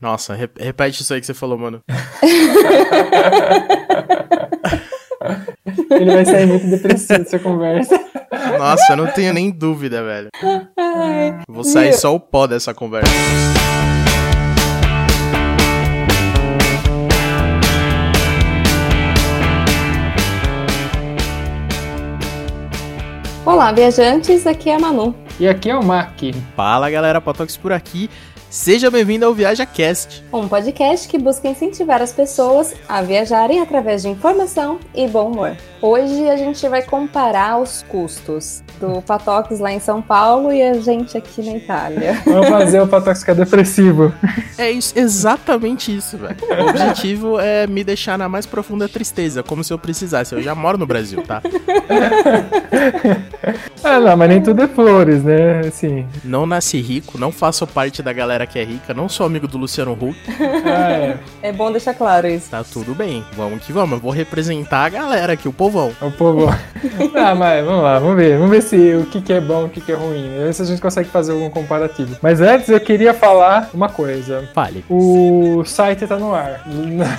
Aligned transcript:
Nossa, 0.00 0.32
re 0.32 0.48
repete 0.60 1.02
isso 1.02 1.12
aí 1.12 1.18
que 1.20 1.26
você 1.26 1.34
falou, 1.34 1.58
mano. 1.58 1.82
Ele 5.90 6.14
vai 6.14 6.24
sair 6.24 6.46
muito 6.46 6.68
depressivo 6.68 7.18
dessa 7.18 7.38
conversa. 7.40 8.00
Nossa, 8.56 8.92
eu 8.92 8.96
não 8.96 9.08
tenho 9.08 9.34
nem 9.34 9.50
dúvida, 9.50 10.04
velho. 10.04 10.28
Vou 11.48 11.64
sair 11.64 11.92
só 11.94 12.14
o 12.14 12.20
pó 12.20 12.46
dessa 12.46 12.72
conversa. 12.72 13.10
Olá, 23.44 23.72
viajantes, 23.72 24.46
aqui 24.46 24.70
é 24.70 24.76
a 24.76 24.78
Manu. 24.78 25.12
E 25.40 25.48
aqui 25.48 25.70
é 25.70 25.74
o 25.74 25.82
Mac. 25.82 26.20
Fala 26.56 26.90
galera, 26.90 27.20
Potox 27.20 27.56
por 27.56 27.72
aqui. 27.72 28.10
Seja 28.50 28.90
bem-vindo 28.90 29.26
ao 29.26 29.34
ViajaCast. 29.34 30.24
Um 30.32 30.48
podcast 30.48 31.06
que 31.06 31.18
busca 31.18 31.46
incentivar 31.48 32.00
as 32.00 32.12
pessoas 32.12 32.74
a 32.88 33.02
viajarem 33.02 33.60
através 33.60 34.00
de 34.00 34.08
informação 34.08 34.78
e 34.94 35.06
bom 35.06 35.30
humor. 35.30 35.54
Hoje 35.82 36.28
a 36.28 36.36
gente 36.36 36.66
vai 36.66 36.82
comparar 36.82 37.60
os 37.60 37.84
custos 37.88 38.62
do 38.80 39.02
Patox 39.02 39.60
lá 39.60 39.70
em 39.70 39.78
São 39.78 40.00
Paulo 40.00 40.52
e 40.52 40.62
a 40.62 40.74
gente 40.74 41.16
aqui 41.16 41.42
na 41.42 41.56
Itália. 41.56 42.20
Vamos 42.24 42.48
fazer 42.48 42.80
o 42.80 42.88
Patox 42.88 43.20
ficar 43.20 43.34
depressivo. 43.34 44.12
É 44.56 44.70
isso, 44.70 44.98
exatamente 44.98 45.94
isso, 45.96 46.16
velho. 46.16 46.36
O 46.64 46.70
objetivo 46.70 47.38
é 47.38 47.66
me 47.66 47.84
deixar 47.84 48.18
na 48.18 48.28
mais 48.28 48.44
profunda 48.46 48.88
tristeza, 48.88 49.42
como 49.42 49.62
se 49.62 49.72
eu 49.72 49.78
precisasse. 49.78 50.34
Eu 50.34 50.42
já 50.42 50.54
moro 50.54 50.76
no 50.76 50.86
Brasil, 50.86 51.22
tá? 51.22 51.40
ah, 53.84 54.00
não, 54.00 54.16
mas 54.16 54.28
nem 54.28 54.42
tudo 54.42 54.62
é 54.62 54.66
flores, 54.66 55.22
né? 55.22 55.60
Assim. 55.60 56.06
Não 56.24 56.44
nasci 56.44 56.80
rico, 56.80 57.16
não 57.18 57.30
faço 57.30 57.66
parte 57.68 58.02
da 58.02 58.12
galera 58.12 58.37
que 58.46 58.58
é 58.58 58.64
rica, 58.64 58.94
não 58.94 59.08
sou 59.08 59.26
amigo 59.26 59.46
do 59.46 59.58
Luciano 59.58 59.92
Huck. 59.92 60.16
Ah, 60.64 60.90
é. 61.42 61.48
é 61.48 61.52
bom 61.52 61.70
deixar 61.70 61.94
claro 61.94 62.26
isso. 62.26 62.50
Tá 62.50 62.64
tudo 62.64 62.94
bem, 62.94 63.24
vamos 63.36 63.64
que 63.64 63.72
vamos. 63.72 63.92
Eu 63.92 63.98
vou 64.00 64.10
representar 64.10 64.84
a 64.84 64.88
galera 64.88 65.32
aqui, 65.32 65.48
o 65.48 65.52
povão. 65.52 65.92
O 66.00 66.10
povão. 66.10 66.48
ah, 67.14 67.34
mas 67.34 67.64
vamos 67.64 67.82
lá, 67.82 67.98
vamos 67.98 68.16
ver. 68.16 68.38
Vamos 68.38 68.50
ver 68.50 68.62
se 68.62 68.94
o 68.94 69.06
que, 69.06 69.20
que 69.20 69.32
é 69.32 69.40
bom, 69.40 69.64
o 69.64 69.68
que, 69.68 69.80
que 69.80 69.92
é 69.92 69.94
ruim. 69.94 70.28
Ver 70.38 70.54
se 70.54 70.62
a 70.62 70.64
gente 70.64 70.80
consegue 70.80 71.08
fazer 71.08 71.32
algum 71.32 71.50
comparativo. 71.50 72.16
Mas 72.22 72.40
antes 72.40 72.68
eu 72.68 72.80
queria 72.80 73.14
falar 73.14 73.70
uma 73.74 73.88
coisa. 73.88 74.48
Fale. 74.54 74.84
O 74.88 75.62
site 75.64 76.06
tá 76.06 76.18
no 76.18 76.34
ar. 76.34 76.60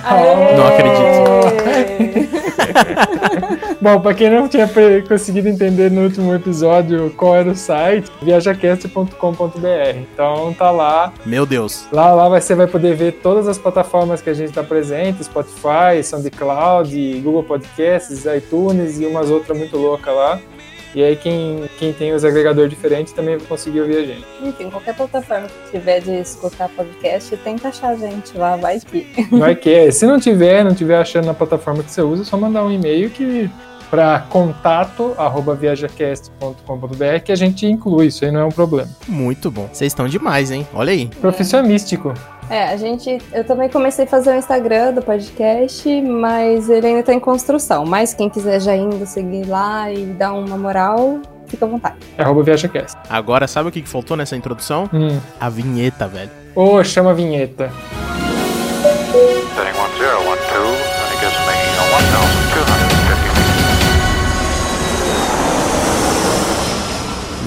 Aê! 0.04 0.56
Não 0.56 0.66
acredito. 0.66 2.30
bom, 3.80 4.00
pra 4.00 4.14
quem 4.14 4.30
não 4.30 4.48
tinha 4.48 4.68
conseguido 5.08 5.48
entender 5.48 5.90
no 5.90 6.02
último 6.02 6.34
episódio 6.34 7.10
qual 7.16 7.36
era 7.36 7.50
o 7.50 7.54
site, 7.54 8.10
viajacast.com.br. 8.22 9.96
Então 9.96 10.54
tá 10.54 10.70
lá. 10.70 11.12
Meu 11.24 11.46
Deus. 11.46 11.86
Lá, 11.92 12.12
lá 12.12 12.28
você 12.28 12.54
vai 12.54 12.66
poder 12.66 12.94
ver 12.94 13.12
todas 13.22 13.48
as 13.48 13.58
plataformas 13.58 14.20
que 14.20 14.30
a 14.30 14.34
gente 14.34 14.52
tá 14.52 14.62
presente: 14.62 15.24
Spotify, 15.24 16.02
SoundCloud, 16.02 17.20
Google 17.20 17.44
Podcasts, 17.44 18.24
iTunes 18.24 19.00
e 19.00 19.06
umas 19.06 19.30
outras 19.30 19.56
muito 19.56 19.76
loucas 19.76 20.14
lá. 20.14 20.40
E 20.94 21.02
aí 21.02 21.16
quem, 21.16 21.68
quem 21.78 21.92
tem 21.92 22.12
os 22.12 22.24
agregadores 22.24 22.70
diferentes 22.70 23.12
também 23.12 23.36
vai 23.36 23.46
conseguir 23.46 23.80
ouvir 23.80 23.98
a 23.98 24.04
gente. 24.04 24.26
Enfim, 24.42 24.70
qualquer 24.70 24.96
plataforma 24.96 25.46
que 25.46 25.70
tiver 25.70 26.00
de 26.00 26.20
escutar 26.20 26.68
podcast, 26.68 27.36
tenta 27.38 27.68
achar 27.68 27.90
a 27.90 27.96
gente 27.96 28.36
lá, 28.36 28.56
vai 28.56 28.80
que. 28.80 29.06
Vai 29.30 29.54
que. 29.54 29.70
É. 29.70 29.90
Se 29.92 30.06
não 30.06 30.18
tiver, 30.18 30.64
não 30.64 30.74
tiver 30.74 30.98
achando 30.98 31.26
na 31.26 31.34
plataforma 31.34 31.82
que 31.82 31.90
você 31.90 32.02
usa, 32.02 32.22
é 32.22 32.24
só 32.24 32.36
mandar 32.36 32.64
um 32.64 32.72
e-mail 32.72 33.10
que 33.10 33.50
para 33.90 34.20
contato 34.20 35.14
arroba 35.18 35.54
viajacast.com.br 35.54 37.20
que 37.24 37.32
a 37.32 37.36
gente 37.36 37.66
inclui, 37.66 38.06
isso 38.06 38.24
aí 38.24 38.30
não 38.30 38.40
é 38.40 38.44
um 38.44 38.50
problema. 38.50 38.88
Muito 39.08 39.50
bom. 39.50 39.68
Vocês 39.72 39.92
estão 39.92 40.08
demais, 40.08 40.50
hein? 40.50 40.66
Olha 40.72 40.92
aí. 40.92 41.08
Profissão 41.20 41.62
místico. 41.62 42.14
É, 42.50 42.64
a 42.64 42.76
gente. 42.76 43.18
Eu 43.32 43.44
também 43.44 43.68
comecei 43.68 44.04
a 44.04 44.08
fazer 44.08 44.30
o 44.30 44.34
Instagram 44.34 44.94
do 44.94 45.02
podcast, 45.02 46.02
mas 46.02 46.68
ele 46.68 46.88
ainda 46.88 47.00
está 47.00 47.14
em 47.14 47.20
construção. 47.20 47.86
Mas 47.86 48.12
quem 48.12 48.28
quiser 48.28 48.60
já 48.60 48.74
indo 48.74 49.06
seguir 49.06 49.46
lá 49.46 49.90
e 49.90 50.04
dar 50.04 50.32
uma 50.32 50.58
moral, 50.58 51.20
fica 51.46 51.64
à 51.64 51.68
vontade. 51.68 51.96
É 52.18 52.22
arroba 52.22 52.42
ViajaCast. 52.42 52.98
Agora, 53.08 53.46
sabe 53.46 53.68
o 53.68 53.72
que 53.72 53.80
faltou 53.82 54.16
nessa 54.16 54.34
introdução? 54.34 54.90
Hum. 54.92 55.20
A 55.38 55.48
vinheta, 55.48 56.08
velho. 56.08 56.30
Ô, 56.56 56.74
oh, 56.74 56.84
chama 56.84 57.12
a 57.12 57.14
vinheta. 57.14 57.70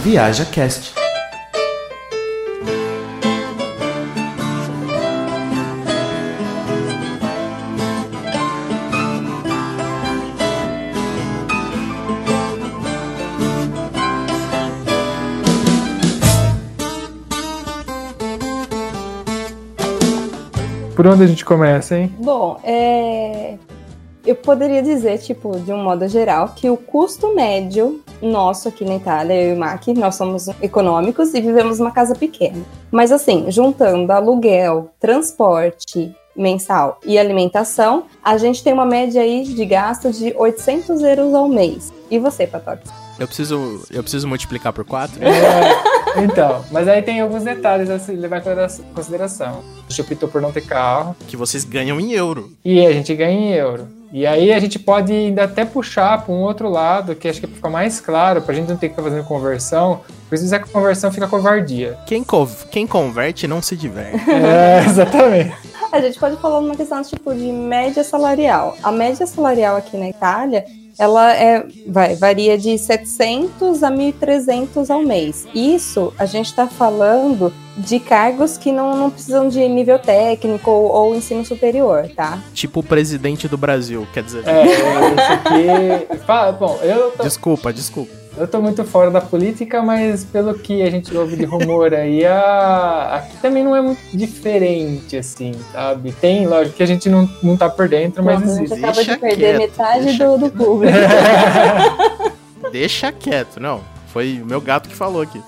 Viaja 0.01 0.45
Cast. 0.45 1.02
Por 21.03 21.11
onde 21.11 21.23
a 21.25 21.27
gente 21.27 21.43
começa, 21.43 21.97
hein? 21.97 22.09
Bom, 22.17 22.57
é... 22.63 23.57
eu 24.25 24.35
poderia 24.37 24.81
dizer, 24.81 25.17
tipo, 25.17 25.59
de 25.59 25.73
um 25.73 25.83
modo 25.83 26.07
geral, 26.07 26.53
que 26.55 26.69
o 26.69 26.77
custo 26.77 27.35
médio 27.35 27.99
nosso 28.21 28.69
aqui 28.69 28.85
na 28.85 28.95
Itália, 28.95 29.33
eu 29.33 29.49
e 29.49 29.53
o 29.53 29.59
Mac, 29.59 29.85
nós 29.87 30.15
somos 30.15 30.47
econômicos 30.61 31.33
e 31.33 31.41
vivemos 31.41 31.77
numa 31.77 31.91
casa 31.91 32.15
pequena. 32.15 32.63
Mas 32.89 33.11
assim, 33.11 33.51
juntando 33.51 34.13
aluguel, 34.13 34.91
transporte 34.97 36.15
mensal 36.33 37.01
e 37.05 37.19
alimentação, 37.19 38.05
a 38.23 38.37
gente 38.37 38.63
tem 38.63 38.71
uma 38.71 38.85
média 38.85 39.21
aí 39.21 39.43
de 39.43 39.65
gasto 39.65 40.09
de 40.09 40.33
800 40.37 41.01
euros 41.01 41.33
ao 41.33 41.49
mês. 41.49 41.91
E 42.09 42.17
você, 42.17 42.47
Patox? 42.47 43.02
Eu 43.19 43.27
preciso, 43.27 43.83
eu 43.91 44.01
preciso 44.01 44.27
multiplicar 44.27 44.73
por 44.73 44.83
4? 44.83 45.23
É, 45.23 46.23
então, 46.23 46.63
mas 46.71 46.87
aí 46.87 47.01
tem 47.01 47.21
alguns 47.21 47.43
detalhes 47.43 47.89
a 47.89 47.99
se 47.99 48.11
levar 48.13 48.39
em 48.39 48.93
consideração. 48.93 49.63
A 49.87 49.89
gente 49.89 50.01
optou 50.01 50.29
por 50.29 50.41
não 50.41 50.51
ter 50.51 50.61
carro. 50.61 51.15
Que 51.27 51.37
vocês 51.37 51.63
ganham 51.63 51.99
em 51.99 52.11
euro. 52.11 52.51
E 52.63 52.85
a 52.85 52.91
gente 52.91 53.13
ganha 53.15 53.31
em 53.31 53.53
euro. 53.53 53.87
E 54.11 54.27
aí 54.27 54.53
a 54.53 54.59
gente 54.59 54.77
pode 54.77 55.11
ainda 55.11 55.45
até 55.45 55.65
puxar 55.65 56.23
para 56.23 56.31
um 56.31 56.41
outro 56.41 56.69
lado, 56.69 57.15
que 57.15 57.27
acho 57.27 57.41
que 57.41 57.47
fica 57.47 57.67
mais 57.67 57.99
claro, 57.99 58.43
para 58.43 58.53
a 58.53 58.55
gente 58.55 58.69
não 58.69 58.77
ter 58.77 58.89
que 58.89 58.95
ficar 58.95 59.09
fazendo 59.09 59.25
conversão. 59.25 60.01
Porque 60.23 60.37
se 60.37 60.43
fizer 60.43 60.59
conversão, 60.59 61.11
fica 61.11 61.27
covardia. 61.27 61.97
Quem, 62.05 62.23
co 62.23 62.47
quem 62.69 62.85
converte 62.85 63.47
não 63.47 63.61
se 63.61 63.75
diverte. 63.75 64.23
É, 64.29 64.85
exatamente. 64.85 65.55
A 65.91 65.99
gente 65.99 66.19
pode 66.19 66.37
falar 66.37 66.61
numa 66.61 66.75
questão 66.75 67.01
tipo 67.01 67.33
de 67.33 67.51
média 67.51 68.03
salarial. 68.03 68.77
A 68.83 68.91
média 68.91 69.25
salarial 69.25 69.77
aqui 69.77 69.97
na 69.97 70.09
Itália 70.09 70.63
ela 70.97 71.33
é, 71.33 71.65
vai, 71.87 72.15
varia 72.15 72.57
de 72.57 72.77
700 72.77 73.83
a 73.83 73.91
1.300 73.91 74.89
ao 74.89 75.01
mês. 75.01 75.47
Isso 75.53 76.13
a 76.17 76.25
gente 76.25 76.47
está 76.47 76.67
falando 76.67 77.53
de 77.77 77.99
cargos 77.99 78.57
que 78.57 78.71
não, 78.71 78.95
não 78.95 79.09
precisam 79.09 79.49
de 79.49 79.67
nível 79.67 79.97
técnico 79.97 80.69
ou, 80.69 80.91
ou, 80.91 81.15
ensino 81.15 81.43
superior, 81.43 82.07
tá? 82.15 82.39
Tipo 82.53 82.81
o 82.81 82.83
presidente 82.83 83.47
do 83.47 83.57
Brasil, 83.57 84.07
quer 84.13 84.23
dizer. 84.23 84.47
É, 84.47 84.65
isso 84.65 85.31
aqui. 85.33 86.19
Fala, 86.25 86.51
bom, 86.51 86.79
eu. 86.83 87.11
Tô... 87.11 87.23
Desculpa, 87.23 87.73
desculpa. 87.73 88.22
Eu 88.35 88.47
tô 88.47 88.59
muito 88.59 88.83
fora 88.83 89.11
da 89.11 89.21
política, 89.21 89.81
mas 89.81 90.23
pelo 90.23 90.55
que 90.55 90.81
a 90.81 90.89
gente 90.89 91.15
ouve 91.15 91.35
de 91.35 91.45
rumor 91.45 91.93
aí, 91.93 92.25
a... 92.25 93.15
aqui 93.15 93.37
também 93.37 93.63
não 93.63 93.75
é 93.75 93.81
muito 93.81 94.01
diferente, 94.11 95.17
assim, 95.17 95.53
sabe? 95.71 96.11
Tem, 96.13 96.47
lógico, 96.47 96.77
que 96.77 96.83
a 96.83 96.85
gente 96.87 97.09
não, 97.09 97.29
não 97.43 97.55
tá 97.55 97.69
por 97.69 97.87
dentro, 97.87 98.23
mas 98.23 98.41
existe. 98.41 98.73
A 98.73 98.75
gente 98.75 98.85
acaba 98.85 99.03
de 99.03 99.17
perder 99.17 99.57
quieto, 99.57 99.59
metade 99.59 100.17
do, 100.17 100.37
do 100.37 100.49
público. 100.49 100.97
deixa 102.71 103.11
quieto, 103.11 103.59
não. 103.59 103.81
Foi 104.07 104.41
o 104.41 104.45
meu 104.45 104.61
gato 104.61 104.89
que 104.89 104.95
falou 104.95 105.21
aqui. 105.21 105.41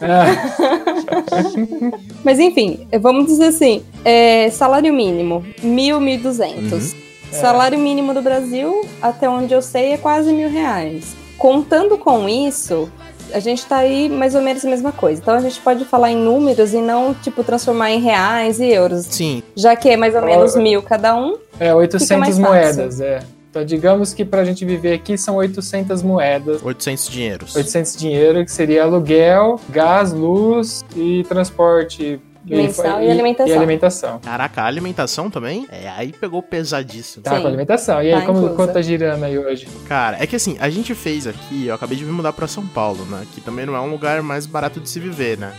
mas 2.23 2.40
enfim, 2.40 2.88
vamos 3.00 3.28
dizer 3.28 3.47
assim, 3.47 3.84
é, 4.03 4.50
salário 4.52 4.94
mínimo, 4.94 5.43
mil, 5.61 5.99
mil 5.99 6.20
duzentos. 6.20 6.93
Uhum. 6.93 6.99
Salário 7.31 7.78
mínimo 7.78 8.14
do 8.14 8.22
Brasil, 8.22 8.88
até 9.02 9.28
onde 9.28 9.53
eu 9.53 9.61
sei, 9.61 9.93
é 9.93 9.97
quase 9.97 10.31
mil 10.31 10.49
reais. 10.49 11.24
Contando 11.37 11.97
com 11.97 12.28
isso, 12.28 12.90
a 13.34 13.40
gente 13.40 13.59
está 13.59 13.78
aí 13.78 14.09
mais 14.09 14.35
ou 14.35 14.41
menos 14.41 14.64
a 14.64 14.70
mesma 14.70 14.91
coisa. 14.91 15.22
Então 15.22 15.34
a 15.34 15.41
gente 15.41 15.59
pode 15.59 15.85
falar 15.85 16.11
em 16.11 16.17
números 16.17 16.73
e 16.73 16.82
não, 16.82 17.14
tipo, 17.14 17.43
transformar 17.43 17.91
em 17.91 17.99
reais 17.99 18.59
e 18.59 18.67
euros. 18.67 19.05
Sim. 19.05 19.43
Já 19.55 19.76
que 19.76 19.90
é 19.90 19.97
mais 19.97 20.16
ou 20.16 20.22
menos 20.22 20.55
mil 20.55 20.82
cada 20.82 21.16
um. 21.16 21.37
É, 21.59 21.73
800 21.73 22.40
moedas, 22.40 23.02
é. 23.02 23.23
Então, 23.49 23.64
digamos 23.64 24.14
que 24.14 24.26
para 24.26 24.41
a 24.41 24.43
gente 24.43 24.66
viver 24.66 24.93
aqui 24.93 25.17
são 25.17 25.37
800 25.37 26.02
moedas. 26.02 26.61
800 26.61 27.08
dinheiros. 27.08 27.55
800 27.55 27.96
dinheiro, 27.96 28.43
que 28.43 28.52
seria 28.52 28.84
aluguel, 28.84 29.61
gás, 29.70 30.11
luz 30.11 30.84
e 30.93 31.23
transporte 31.23 32.20
Mensal 32.45 33.01
e, 33.01 33.07
e, 33.07 33.11
alimentação. 33.11 33.53
E 33.53 33.57
alimentação. 33.57 34.19
Caraca, 34.19 34.61
a 34.61 34.65
alimentação 34.65 35.29
também? 35.29 35.65
É, 35.71 35.89
aí 35.89 36.11
pegou 36.13 36.41
pesadíssimo. 36.43 37.23
Tá, 37.23 37.35
Sim. 37.35 37.41
com 37.41 37.47
alimentação. 37.47 38.01
E 38.03 38.13
aí, 38.13 38.19
tá 38.19 38.25
como, 38.25 38.49
quanto 38.55 38.73
tá 38.73 38.81
girando 38.81 39.23
aí 39.23 39.37
hoje? 39.37 39.67
Cara, 39.87 40.17
é 40.21 40.27
que 40.27 40.35
assim, 40.35 40.55
a 40.59 40.69
gente 40.69 40.93
fez 40.93 41.25
aqui, 41.27 41.67
eu 41.67 41.73
acabei 41.75 41.97
de 41.97 42.05
me 42.05 42.11
mudar 42.11 42.33
pra 42.33 42.47
São 42.47 42.65
Paulo, 42.67 43.03
né? 43.05 43.25
Que 43.33 43.41
também 43.41 43.65
não 43.65 43.75
é 43.75 43.79
um 43.81 43.89
lugar 43.89 44.21
mais 44.21 44.45
barato 44.45 44.79
de 44.79 44.89
se 44.89 44.99
viver, 44.99 45.37
né? 45.37 45.53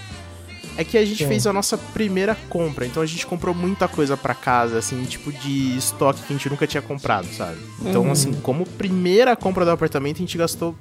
É 0.79 0.85
que 0.85 0.99
a 0.99 1.05
gente 1.07 1.23
Sim. 1.23 1.29
fez 1.29 1.47
a 1.47 1.53
nossa 1.55 1.79
primeira 1.79 2.37
compra, 2.51 2.85
então 2.85 3.03
a 3.03 3.07
gente 3.07 3.27
comprou 3.27 3.55
muita 3.55 3.89
coisa 3.89 4.15
pra 4.15 4.35
casa, 4.35 4.77
assim, 4.79 5.03
tipo 5.05 5.33
de 5.33 5.75
estoque 5.77 6.21
que 6.23 6.35
a 6.35 6.37
gente 6.37 6.51
nunca 6.51 6.67
tinha 6.67 6.83
comprado, 6.83 7.27
sabe? 7.29 7.57
Então, 7.81 8.03
Uhum. 8.03 8.11
assim, 8.13 8.35
como 8.35 8.67
primeira 8.67 9.35
compra 9.35 9.65
do 9.65 9.71
apartamento, 9.71 10.17
a 10.17 10.21
gente 10.21 10.37
gastou 10.37 10.77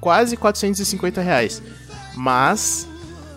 quase 0.00 0.36
450 0.36 1.20
reais. 1.20 1.62
Mas 2.16 2.88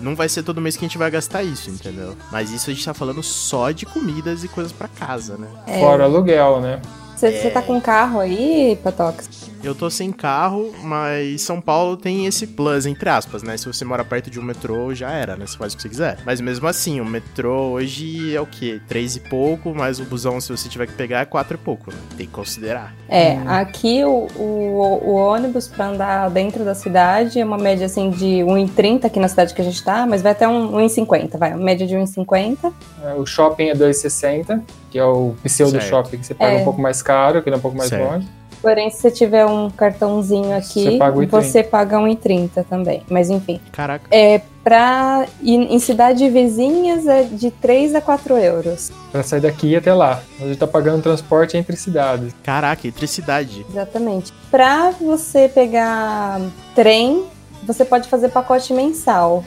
não 0.01 0.15
vai 0.15 0.27
ser 0.27 0.43
todo 0.43 0.59
mês 0.59 0.75
que 0.75 0.83
a 0.85 0.87
gente 0.87 0.97
vai 0.97 1.09
gastar 1.09 1.43
isso, 1.43 1.69
entendeu? 1.69 2.15
Mas 2.31 2.51
isso 2.51 2.69
a 2.69 2.73
gente 2.73 2.85
tá 2.85 2.93
falando 2.93 3.21
só 3.21 3.71
de 3.71 3.85
comidas 3.85 4.43
e 4.43 4.47
coisas 4.47 4.71
pra 4.71 4.87
casa, 4.87 5.37
né? 5.37 5.47
É. 5.67 5.79
Fora 5.79 6.03
aluguel, 6.05 6.59
né? 6.59 6.81
Você 7.15 7.31
você 7.39 7.51
tá 7.51 7.61
com 7.61 7.79
carro 7.79 8.19
aí, 8.19 8.77
Patox? 8.83 9.50
Eu 9.63 9.75
tô 9.75 9.91
sem 9.91 10.11
carro, 10.11 10.73
mas 10.81 11.41
São 11.41 11.61
Paulo 11.61 11.95
tem 11.95 12.25
esse 12.25 12.47
plus, 12.47 12.87
entre 12.87 13.07
aspas, 13.09 13.43
né? 13.43 13.55
Se 13.57 13.67
você 13.67 13.85
mora 13.85 14.03
perto 14.03 14.27
de 14.31 14.39
um 14.39 14.43
metrô, 14.43 14.91
já 14.95 15.11
era, 15.11 15.35
né? 15.35 15.45
Você 15.45 15.55
faz 15.55 15.73
o 15.73 15.75
que 15.75 15.83
você 15.83 15.89
quiser. 15.89 16.17
Mas 16.25 16.41
mesmo 16.41 16.67
assim, 16.67 16.99
o 16.99 17.05
metrô 17.05 17.69
hoje 17.73 18.35
é 18.35 18.41
o 18.41 18.45
quê? 18.47 18.81
Três 18.87 19.15
e 19.15 19.19
pouco, 19.19 19.71
mas 19.75 19.99
o 19.99 20.03
busão, 20.05 20.41
se 20.41 20.49
você 20.51 20.67
tiver 20.67 20.87
que 20.87 20.93
pegar, 20.93 21.19
é 21.19 21.25
quatro 21.25 21.53
e 21.55 21.57
pouco, 21.59 21.91
né? 21.91 21.97
Tem 22.17 22.25
que 22.25 22.31
considerar. 22.31 22.91
É, 23.07 23.37
aqui 23.45 24.03
o, 24.03 24.27
o, 24.35 24.99
o 25.05 25.13
ônibus 25.13 25.67
pra 25.67 25.89
andar 25.89 26.29
dentro 26.31 26.65
da 26.65 26.73
cidade 26.73 27.39
é 27.39 27.45
uma 27.45 27.57
média 27.57 27.85
assim 27.85 28.09
de 28.09 28.37
1,30 28.43 29.05
aqui 29.05 29.19
na 29.19 29.27
cidade 29.27 29.53
que 29.53 29.61
a 29.61 29.65
gente 29.65 29.83
tá, 29.83 30.07
mas 30.07 30.23
vai 30.23 30.31
até 30.31 30.47
um 30.47 30.71
1,50, 30.71 31.37
vai, 31.37 31.51
uma 31.53 31.63
média 31.63 31.85
de 31.85 31.93
1,50. 31.95 32.73
É, 33.03 33.13
O 33.13 33.27
shopping 33.27 33.65
é 33.69 33.75
2,60, 33.75 34.59
que 34.89 34.97
é 34.97 35.05
o 35.05 35.35
pseudo 35.43 35.73
Certo. 35.73 35.87
shopping 35.87 36.17
que 36.17 36.25
você 36.25 36.33
paga 36.33 36.53
É. 36.53 36.57
um 36.57 36.63
pouco 36.63 36.81
mais 36.81 37.03
caro, 37.03 37.43
que 37.43 37.49
ele 37.49 37.55
é 37.55 37.59
um 37.59 37.61
pouco 37.61 37.77
mais 37.77 37.89
Certo. 37.91 38.11
longe. 38.11 38.27
Porém, 38.61 38.89
se 38.89 38.97
você 39.01 39.11
tiver 39.11 39.45
um 39.45 39.69
cartãozinho 39.69 40.55
aqui, 40.55 40.83
Você 40.83 40.97
paga 40.97 41.17
1,30. 41.17 41.29
você 41.29 41.63
paga 41.63 41.97
1,30 41.97 42.63
também. 42.69 43.03
Mas 43.09 43.29
enfim. 43.29 43.59
Caraca. 43.71 44.05
É, 44.11 44.41
pra 44.63 45.25
ir 45.41 45.55
em 45.55 45.79
cidades 45.79 46.31
vizinhas 46.31 47.07
é 47.07 47.23
de 47.23 47.49
3 47.49 47.95
a 47.95 48.01
4 48.01 48.37
euros. 48.37 48.91
Pra 49.11 49.23
sair 49.23 49.41
daqui 49.41 49.69
e 49.69 49.75
até 49.75 49.93
lá. 49.93 50.21
A 50.39 50.43
gente 50.45 50.57
tá 50.57 50.67
pagando 50.67 51.01
transporte 51.01 51.57
entre 51.57 51.75
cidades. 51.75 52.33
Caraca, 52.43 52.85
eletricidade. 52.85 53.65
Exatamente. 53.69 54.31
Pra 54.51 54.91
você 54.91 55.49
pegar 55.49 56.39
trem, 56.75 57.23
você 57.63 57.83
pode 57.83 58.07
fazer 58.07 58.29
pacote 58.29 58.73
mensal. 58.73 59.43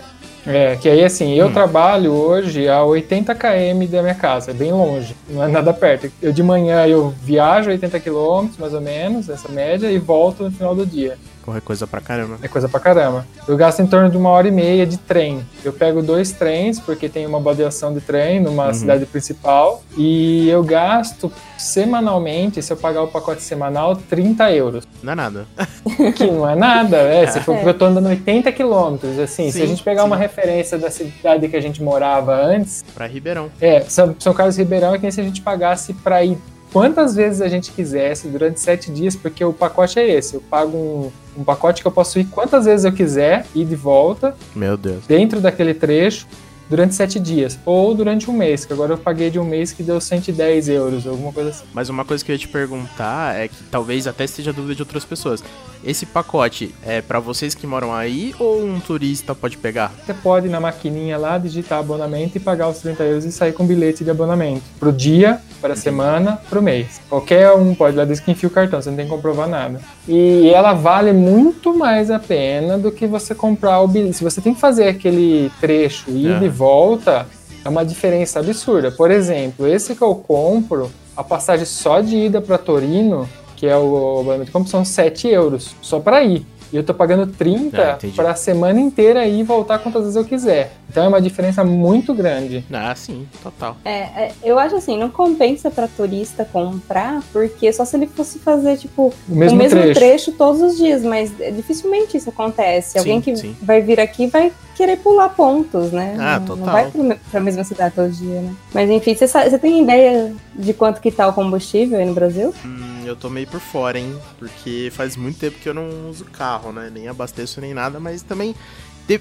É, 0.46 0.76
que 0.76 0.88
aí 0.88 1.02
assim, 1.02 1.32
eu 1.35 1.46
Hum. 1.49 1.52
trabalho 1.52 2.12
hoje 2.12 2.69
a 2.69 2.85
80 2.85 3.35
km 3.35 3.87
da 3.91 4.02
minha 4.02 4.14
casa, 4.14 4.50
é 4.50 4.55
bem 4.55 4.73
longe, 4.73 5.17
não 5.31 5.43
é 5.43 5.49
nada 5.49 5.73
perto. 5.73 6.11
Eu 6.20 6.32
de 6.32 6.43
manhã 6.43 6.87
eu 6.87 7.14
viajo 7.23 7.70
80 7.70 7.99
km, 7.99 8.49
mais 8.58 8.75
ou 8.75 8.81
menos, 8.81 9.29
essa 9.31 9.49
média, 9.49 9.91
e 9.91 9.99
volto 9.99 10.44
no 10.44 10.50
final 10.50 10.75
do 10.75 10.85
dia. 10.85 11.17
Corre 11.44 11.61
coisa 11.61 11.87
pra 11.87 12.00
caramba. 12.00 12.38
É 12.43 12.49
coisa 12.49 12.69
pra 12.70 12.81
caramba. 12.81 13.26
Eu 13.46 13.55
gasto 13.56 13.81
em 13.81 13.87
torno 13.87 14.08
de 14.08 14.17
uma 14.17 14.31
hora 14.31 14.49
e 14.49 14.50
meia 14.50 14.87
de 14.87 14.96
trem. 14.96 15.44
Eu 15.62 15.75
pego 15.75 16.02
dois 16.02 16.32
trens, 16.32 16.81
porque 16.81 17.06
tem 17.08 17.26
uma 17.26 17.38
baldeação 17.38 17.93
de 17.93 18.00
trem 18.00 18.41
numa 18.41 18.69
Uhum. 18.69 18.75
cidade 18.75 19.05
principal, 19.05 19.82
e 19.96 20.49
eu 20.49 20.62
gasto 20.64 21.31
semanalmente, 21.58 22.62
se 22.62 22.73
eu 22.73 22.76
pagar 22.76 23.02
o 23.02 23.08
pacote 23.08 23.43
semanal, 23.43 23.94
30 23.96 24.50
euros. 24.52 24.85
Não 25.02 25.12
é 25.12 25.17
nada. 25.17 25.46
Que 26.17 26.25
não 26.31 26.49
é 26.49 26.55
nada, 26.56 26.96
é. 26.96 27.26
Se 27.26 27.41
for 27.41 27.52
É. 27.52 27.56
porque 27.56 27.70
eu 27.70 27.75
tô 27.79 27.85
andando 27.85 28.08
80 28.08 28.50
quilômetros, 28.50 29.19
assim, 29.19 29.50
se 29.50 29.58
Sim, 29.58 29.64
a 29.64 29.67
gente 29.67 29.82
pegar 29.82 30.00
sim. 30.02 30.06
uma 30.06 30.17
referência 30.17 30.79
da 30.79 30.90
cidade 30.90 31.47
que 31.49 31.56
a 31.56 31.61
gente 31.61 31.82
morava 31.82 32.35
antes, 32.35 32.82
Pra 32.94 33.06
Ribeirão. 33.06 33.50
é, 33.61 33.81
São, 33.82 34.14
São 34.19 34.32
Carlos 34.32 34.56
e 34.56 34.62
Ribeirão 34.62 34.94
é 34.94 34.97
que 34.97 35.02
nem 35.02 35.11
se 35.11 35.20
a 35.20 35.25
gente 35.25 35.43
pagasse 35.43 35.93
pra 35.93 36.25
ir 36.25 36.38
quantas 36.75 37.15
vezes 37.15 37.41
a 37.41 37.47
gente 37.49 37.71
quisesse 37.71 38.26
durante 38.26 38.59
sete 38.59 38.91
dias, 38.91 39.15
porque 39.15 39.44
o 39.44 39.53
pacote 39.53 39.97
é 40.00 40.11
esse. 40.11 40.35
Eu 40.35 40.41
pago 40.41 40.76
um, 40.76 41.12
um 41.41 41.44
pacote 41.44 41.81
que 41.81 41.87
eu 41.87 41.93
posso 41.93 42.19
ir 42.19 42.25
quantas 42.25 42.65
vezes 42.65 42.85
eu 42.85 42.93
quiser, 42.93 43.47
ir 43.55 43.65
de 43.65 43.76
volta, 43.76 44.35
Meu 44.56 44.76
Deus. 44.76 45.06
dentro 45.06 45.41
daquele 45.41 45.73
trecho, 45.73 46.26
durante 46.69 46.93
sete 46.97 47.21
dias. 47.21 47.56
Ou 47.65 47.94
durante 47.94 48.29
um 48.29 48.35
mês, 48.35 48.65
que 48.65 48.73
agora 48.73 48.94
eu 48.94 48.99
paguei 48.99 49.31
de 49.31 49.38
um 49.38 49.44
mês 49.44 49.71
que 49.71 49.85
deu 49.85 50.00
110 50.00 50.69
euros, 50.69 51.06
alguma 51.06 51.32
coisa 51.32 51.50
assim. 51.50 51.65
Mas 51.73 51.88
uma 51.88 52.05
coisa 52.05 52.25
que 52.25 52.32
eu 52.32 52.35
ia 52.35 52.38
te 52.41 52.49
perguntar 52.49 53.37
é 53.38 53.47
que 53.47 53.62
talvez 53.71 54.09
até 54.09 54.25
esteja 54.25 54.53
dúvida 54.53 54.75
de 54.75 54.82
outras 54.82 55.05
pessoas. 55.05 55.44
Esse 55.85 56.07
pacote 56.07 56.75
é 56.83 57.03
pra 57.03 57.21
vocês 57.21 57.55
que 57.55 57.67
moram 57.67 57.93
aí 57.93 58.35
ou 58.39 58.65
um 58.65 58.81
turista 58.81 59.35
pode 59.35 59.59
pegar? 59.59 59.93
Você 60.07 60.15
pode 60.15 60.47
ir 60.47 60.51
na 60.51 60.59
maquininha 60.59 61.19
lá, 61.19 61.37
digitar 61.37 61.79
abonamento 61.79 62.39
e 62.39 62.41
pagar 62.41 62.69
os 62.69 62.79
30 62.79 63.03
euros 63.05 63.25
e 63.27 63.33
sair 63.33 63.53
com 63.53 63.67
bilhete 63.67 64.03
de 64.03 64.11
abonamento. 64.11 64.63
Pro 64.81 64.91
dia, 64.91 65.41
para 65.61 65.75
a 65.75 65.77
semana, 65.77 66.41
pro 66.49 66.63
mês. 66.63 67.01
Qualquer 67.09 67.53
um 67.53 67.75
pode 67.75 67.97
lá, 67.97 68.05
desde 68.07 68.25
que 68.25 68.31
enfia 68.31 68.49
o 68.49 68.53
cartão, 68.53 68.81
você 68.81 68.89
não 68.89 68.97
tem 68.97 69.05
que 69.05 69.11
comprovar 69.13 69.47
nada. 69.47 69.79
E 70.09 70.49
ela 70.49 70.73
vale 70.73 71.13
muito 71.13 71.77
mais 71.77 72.11
a 72.11 72.19
pena 72.19 72.79
do 72.79 72.91
que 72.91 73.07
você 73.07 73.35
comprar 73.35 73.81
o 73.81 73.87
bilhete. 73.89 74.17
Se 74.17 74.25
você 74.25 74.41
tem 74.41 74.55
que 74.55 74.61
fazer 74.61 74.89
aquele 74.89 75.51
trecho 75.61 76.11
ida 76.11 76.41
É. 76.43 76.47
e 76.47 76.49
volta, 76.49 77.27
é 77.63 77.69
uma 77.69 77.85
diferença 77.85 78.41
absurda. 78.41 78.91
Por 78.91 79.11
exemplo, 79.11 79.67
esse 79.67 79.95
que 79.95 80.03
eu 80.03 80.15
compro, 80.15 80.91
a 81.15 81.23
passagem 81.23 81.67
só 81.67 82.01
de 82.01 82.17
ida 82.17 82.41
para 82.41 82.57
Torino, 82.57 83.29
que 83.56 83.67
é 83.67 83.77
o 83.77 84.21
abonamento 84.21 84.51
que 84.51 84.56
eu 84.56 84.61
compro, 84.61 84.71
são 84.71 84.85
7 84.85 85.29
euros, 85.29 85.75
só 85.81 86.01
para 86.01 86.23
ir. 86.23 86.47
E 86.73 86.77
eu 86.77 86.83
tô 86.83 86.93
pagando 86.93 87.23
Ah, 87.23 87.35
30 87.39 87.93
entendi. 87.93 88.17
para 88.17 88.33
a 88.33 88.35
semana 88.35 88.81
inteira 88.81 89.25
ir 89.29 89.39
e 89.41 89.43
voltar 89.45 89.79
quantas 89.79 90.03
vezes 90.03 90.17
eu 90.17 90.25
quiser. 90.25 90.73
Então 90.91 91.05
é 91.05 91.09
uma 91.09 91.21
diferença 91.21 91.62
muito 91.62 92.12
grande. 92.12 92.65
Ah, 92.73 92.93
sim, 92.97 93.29
total. 93.45 93.77
É, 93.85 93.91
é, 93.93 94.33
eu 94.43 94.59
acho 94.59 94.75
assim, 94.75 94.99
não 94.99 95.09
compensa 95.09 95.71
pra 95.71 95.87
turista 95.87 96.45
comprar, 96.45 97.23
porque 97.33 97.73
só 97.73 97.85
se 97.85 97.97
ele 97.97 98.09
fosse 98.09 98.41
fazer, 98.41 98.77
tipo, 98.77 99.12
O 99.29 99.35
mesmo, 99.37 99.55
o 99.57 99.59
mesmo 99.62 99.79
trecho. 99.81 100.00
trecho. 100.00 100.33
todos 100.33 100.61
os 100.62 100.77
dias, 100.77 101.03
mas 101.05 101.33
é, 101.41 101.53
dificilmente 101.53 102.17
isso 102.17 102.31
acontece. 102.31 102.93
Sim, 102.95 102.99
Alguém 102.99 103.21
que 103.21 103.37
sim. 103.37 103.55
vai 103.62 103.81
vir 103.81 104.00
aqui 104.00 104.27
vai 104.27 104.50
querer 104.75 104.97
pular 104.97 105.29
pontos, 105.29 105.93
né? 105.93 106.17
Ah, 106.19 106.41
não, 106.41 106.47
total. 106.47 106.65
não 106.67 106.73
vai 106.73 106.91
pro- 106.91 107.17
pra 107.31 107.41
mesma 107.41 107.62
cidade 107.62 107.95
todo 107.95 108.11
dia, 108.11 108.41
né? 108.41 108.53
Mas 108.73 108.91
enfim, 108.91 109.15
você 109.15 109.29
você 109.29 109.59
tem 109.61 109.83
ideia 109.83 110.35
de 110.57 110.73
quanto 110.75 111.00
que 111.00 111.12
tá 111.12 111.29
o 111.29 111.33
combustível 111.33 112.00
aí 112.00 112.05
no 112.07 112.15
Brasil? 112.15 112.53
Hum, 112.65 112.94
eu 113.06 113.17
tô 113.17 113.29
meio 113.31 113.47
por 113.47 113.61
fora, 113.61 113.99
hein? 113.99 114.15
Porque 114.39 114.91
faz 114.95 115.17
muito 115.17 115.39
tempo 115.39 115.59
que 115.59 115.69
eu 115.69 115.75
não 115.75 116.09
uso 116.11 116.25
carro, 116.27 116.73
né? 116.73 116.91
Nem 116.93 117.09
abasteço 117.09 117.61
nem 117.61 117.73
nada, 117.75 117.99
mas 118.01 118.23
também. 118.23 118.55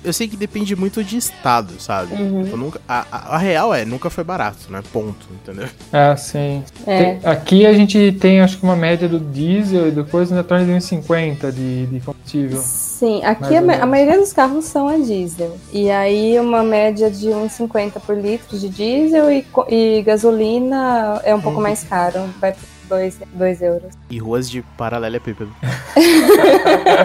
Eu 0.02 0.14
sei 0.14 0.30
que 0.30 0.38
depende 0.38 0.78
muito 0.78 1.04
de 1.04 1.18
estado, 1.18 1.74
sabe? 1.78 2.14
Uhum. 2.14 2.48
Eu 2.50 2.56
nunca, 2.56 2.80
a, 2.88 3.06
a- 3.12 3.36
a 3.36 3.38
real 3.38 3.74
é, 3.74 3.84
nunca 3.84 4.10
foi 4.10 4.24
barato, 4.24 4.72
né? 4.72 4.82
Ponto, 4.94 5.28
entendeu? 5.30 5.68
Ah, 5.92 6.16
sim. 6.16 6.64
É. 6.88 7.16
Tem- 7.16 7.30
aqui 7.30 7.66
a 7.66 7.74
gente 7.74 8.14
tem, 8.18 8.40
acho 8.40 8.58
que 8.60 8.64
uma 8.64 8.78
média 8.78 9.10
do 9.10 9.20
diesel 9.20 9.90
e 9.90 9.92
do 9.92 10.06
coisa 10.06 10.34
na 10.34 10.42
torno 10.42 10.66
de 10.66 10.72
uns 10.72 10.86
50 10.86 11.52
de, 11.52 11.86
de 11.88 12.00
combustível. 12.00 12.62
Sim, 12.64 13.26
aqui 13.26 13.58
a, 13.58 13.84
a 13.84 13.86
maioria 13.86 14.18
dos 14.18 14.32
carros 14.32 14.64
são 14.64 14.88
a 14.88 14.96
diesel. 14.96 15.58
E 15.74 15.92
aí 15.92 16.40
uma 16.40 16.64
média 16.64 17.12
de 17.12 17.28
1,50 17.28 18.00
por 18.06 18.16
litro 18.18 18.58
de 18.58 18.70
diesel 18.70 19.30
e, 19.34 19.42
co- 19.44 19.68
e 19.70 20.02
gasolina 20.04 21.20
é 21.26 21.36
um 21.36 21.42
pouco 21.42 21.58
Uhum. 21.58 21.64
mais 21.64 21.84
caro, 21.84 22.22
vai 22.40 22.54
por 22.54 22.62
2 23.34 23.62
euros. 23.62 23.94
E 24.10 24.18
ruas 24.18 24.50
de 24.50 24.62
paralelepípedo. 24.78 25.52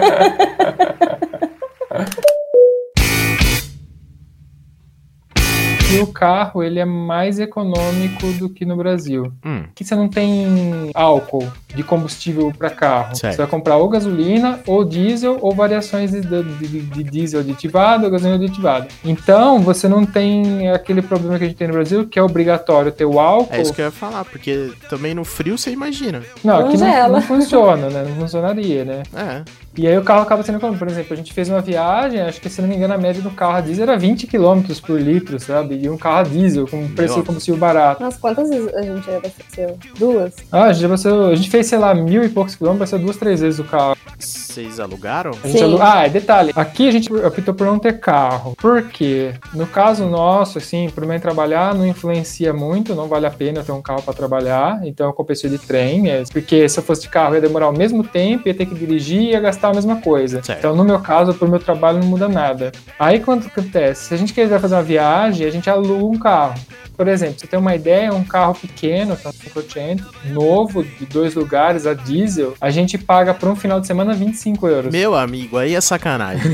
E 5.91 5.97
o 6.01 6.05
carro, 6.07 6.61
ele 6.61 6.79
é 6.79 6.85
mais 6.85 7.39
econômico 7.39 8.31
do 8.37 8.47
que 8.47 8.63
no 8.63 8.77
Brasil. 8.77 9.33
Hum, 9.43 9.63
Aqui 9.71 9.83
você 9.83 9.95
não 9.95 10.07
tem 10.07 10.91
álcool 10.93 11.51
de 11.75 11.83
combustível 11.83 12.51
para 12.57 12.69
carro. 12.69 13.15
Certo. 13.15 13.33
Você 13.33 13.37
vai 13.37 13.47
comprar 13.47 13.77
ou 13.77 13.87
gasolina, 13.89 14.59
ou 14.65 14.83
diesel, 14.83 15.37
ou 15.41 15.53
variações 15.53 16.11
de, 16.11 16.21
de- 16.21 16.43
de- 16.67 16.81
de 16.81 17.03
diesel 17.03 17.41
aditivado 17.41 18.05
ou 18.05 18.11
gasolina 18.11 18.35
aditivada. 18.43 18.87
Então, 19.05 19.59
você 19.59 19.87
não 19.87 20.05
tem 20.05 20.69
aquele 20.71 21.01
problema 21.01 21.37
que 21.37 21.43
a 21.43 21.47
gente 21.47 21.57
tem 21.57 21.67
no 21.67 21.73
Brasil, 21.73 22.07
que 22.07 22.17
é 22.17 22.23
obrigatório 22.23 22.91
ter 22.91 23.05
o 23.05 23.19
álcool. 23.19 23.53
é 23.53 23.61
isso 23.61 23.73
que 23.73 23.81
eu 23.81 23.85
ia 23.85 23.91
falar, 23.91 24.25
porque 24.25 24.71
também 24.89 25.13
no 25.13 25.23
frio 25.23 25.57
você 25.57 25.71
imagina. 25.71 26.21
Não, 26.43 26.59
aqui 26.67 26.77
não, 26.77 27.09
não 27.09 27.21
funciona, 27.21 27.89
né? 27.89 28.03
Não 28.07 28.15
funcionaria, 28.15 28.83
né? 28.85 29.03
É. 29.15 29.41
E 29.77 29.87
aí 29.87 29.97
o 29.97 30.03
carro 30.03 30.21
acaba 30.23 30.43
sendo 30.43 30.59
como, 30.59 30.77
por 30.77 30.87
exemplo, 30.87 31.13
a 31.13 31.15
gente 31.15 31.31
fez 31.31 31.47
uma 31.49 31.61
viagem, 31.61 32.19
acho 32.21 32.41
que 32.41 32.49
se 32.49 32.61
não 32.61 32.67
me 32.67 32.75
engano 32.75 32.93
a 32.93 32.97
média 32.97 33.21
do 33.21 33.29
carro 33.31 33.57
a 33.57 33.61
diesel 33.61 33.83
era 33.83 33.97
20 33.97 34.27
km 34.27 34.61
por 34.85 34.99
litro, 34.99 35.39
sabe? 35.39 35.79
E 35.81 35.89
um 35.89 35.97
carro 35.97 36.17
a 36.19 36.23
diesel 36.23 36.67
com 36.67 36.77
um 36.83 36.89
preço 36.89 37.15
de 37.19 37.23
combustível 37.23 37.59
barato. 37.59 38.03
Nossa, 38.03 38.17
quantas 38.19 38.49
vezes 38.49 38.73
a 38.73 38.81
gente 38.81 39.09
abasteceu? 39.09 39.77
Duas? 39.97 40.33
Ah, 40.51 40.63
a 40.65 40.73
gente, 40.73 40.85
abasteceu- 40.85 41.27
a 41.27 41.35
gente 41.35 41.49
fez, 41.49 41.58
sei 41.63 41.77
lá, 41.77 41.93
mil 41.93 42.23
e 42.23 42.29
poucos 42.29 42.55
quilômetros, 42.55 42.89
vai 42.89 42.99
ser 42.99 43.03
duas, 43.05 43.17
três 43.17 43.39
vezes 43.41 43.59
o 43.59 43.63
carro. 43.63 43.95
Vocês 44.17 44.79
alugaram? 44.79 45.31
A 45.43 45.47
gente 45.47 45.59
Sim. 45.59 45.63
alu- 45.63 45.79
Ah, 45.81 46.05
é 46.05 46.09
detalhe. 46.09 46.51
Aqui 46.55 46.87
a 46.87 46.91
gente 46.91 47.13
optou 47.13 47.53
por 47.53 47.65
não 47.65 47.79
ter 47.79 47.99
carro. 47.99 48.55
Por 48.57 48.83
quê? 48.89 49.33
No 49.53 49.65
caso 49.67 50.05
nosso, 50.07 50.57
assim, 50.57 50.89
pro 50.89 51.07
mim 51.07 51.19
trabalhar 51.19 51.73
não 51.73 51.85
influencia 51.87 52.51
muito, 52.53 52.93
não 52.95 53.07
vale 53.07 53.25
a 53.27 53.31
pena 53.31 53.59
eu 53.59 53.63
ter 53.63 53.71
um 53.71 53.81
carro 53.81 54.01
para 54.01 54.13
trabalhar. 54.13 54.81
Então 54.83 55.07
eu 55.07 55.13
compensei 55.13 55.49
de 55.49 55.57
trem, 55.57 56.09
é, 56.09 56.23
porque 56.31 56.67
se 56.67 56.79
eu 56.79 56.83
fosse 56.83 57.03
de 57.03 57.09
carro 57.09 57.35
ia 57.35 57.41
demorar 57.41 57.69
o 57.69 57.77
mesmo 57.77 58.03
tempo, 58.03 58.47
ia 58.47 58.53
ter 58.53 58.65
que 58.65 58.75
dirigir 58.75 59.21
e 59.21 59.29
ia 59.31 59.39
gastar 59.39 59.69
a 59.69 59.73
mesma 59.73 59.97
coisa. 60.01 60.41
Certo. 60.43 60.59
Então 60.59 60.75
no 60.75 60.83
meu 60.83 60.99
caso, 60.99 61.33
pro 61.33 61.47
meu 61.49 61.59
trabalho 61.59 61.99
não 61.99 62.07
muda 62.07 62.27
nada. 62.27 62.71
Aí 62.99 63.19
quando 63.19 63.45
acontece? 63.47 64.05
Se 64.05 64.13
a 64.13 64.17
gente 64.17 64.33
quiser 64.33 64.59
fazer 64.59 64.75
uma 64.75 64.83
viagem, 64.83 65.47
a 65.47 65.51
gente 65.51 65.69
aluga 65.69 65.93
um 66.03 66.17
carro. 66.17 66.55
por 66.97 67.07
exemplo, 67.07 67.35
você 67.39 67.47
tem 67.47 67.57
uma 67.57 67.73
ideia, 67.73 68.13
um 68.13 68.25
carro 68.25 68.53
pequeno, 68.53 69.15
que 69.15 69.25
é 69.25 69.29
um 69.29 69.61
500, 69.61 70.05
novo, 70.33 70.83
de 70.83 71.05
dois 71.05 71.33
lugares, 71.33 71.48
a 71.57 71.93
diesel, 71.93 72.53
a 72.59 72.69
gente 72.69 72.97
paga 72.97 73.33
por 73.33 73.49
um 73.49 73.55
final 73.55 73.79
de 73.79 73.87
semana 73.87 74.13
25 74.13 74.67
euros. 74.67 74.91
Meu 74.91 75.15
amigo, 75.15 75.57
aí 75.57 75.75
é 75.75 75.81
sacanagem. 75.81 76.51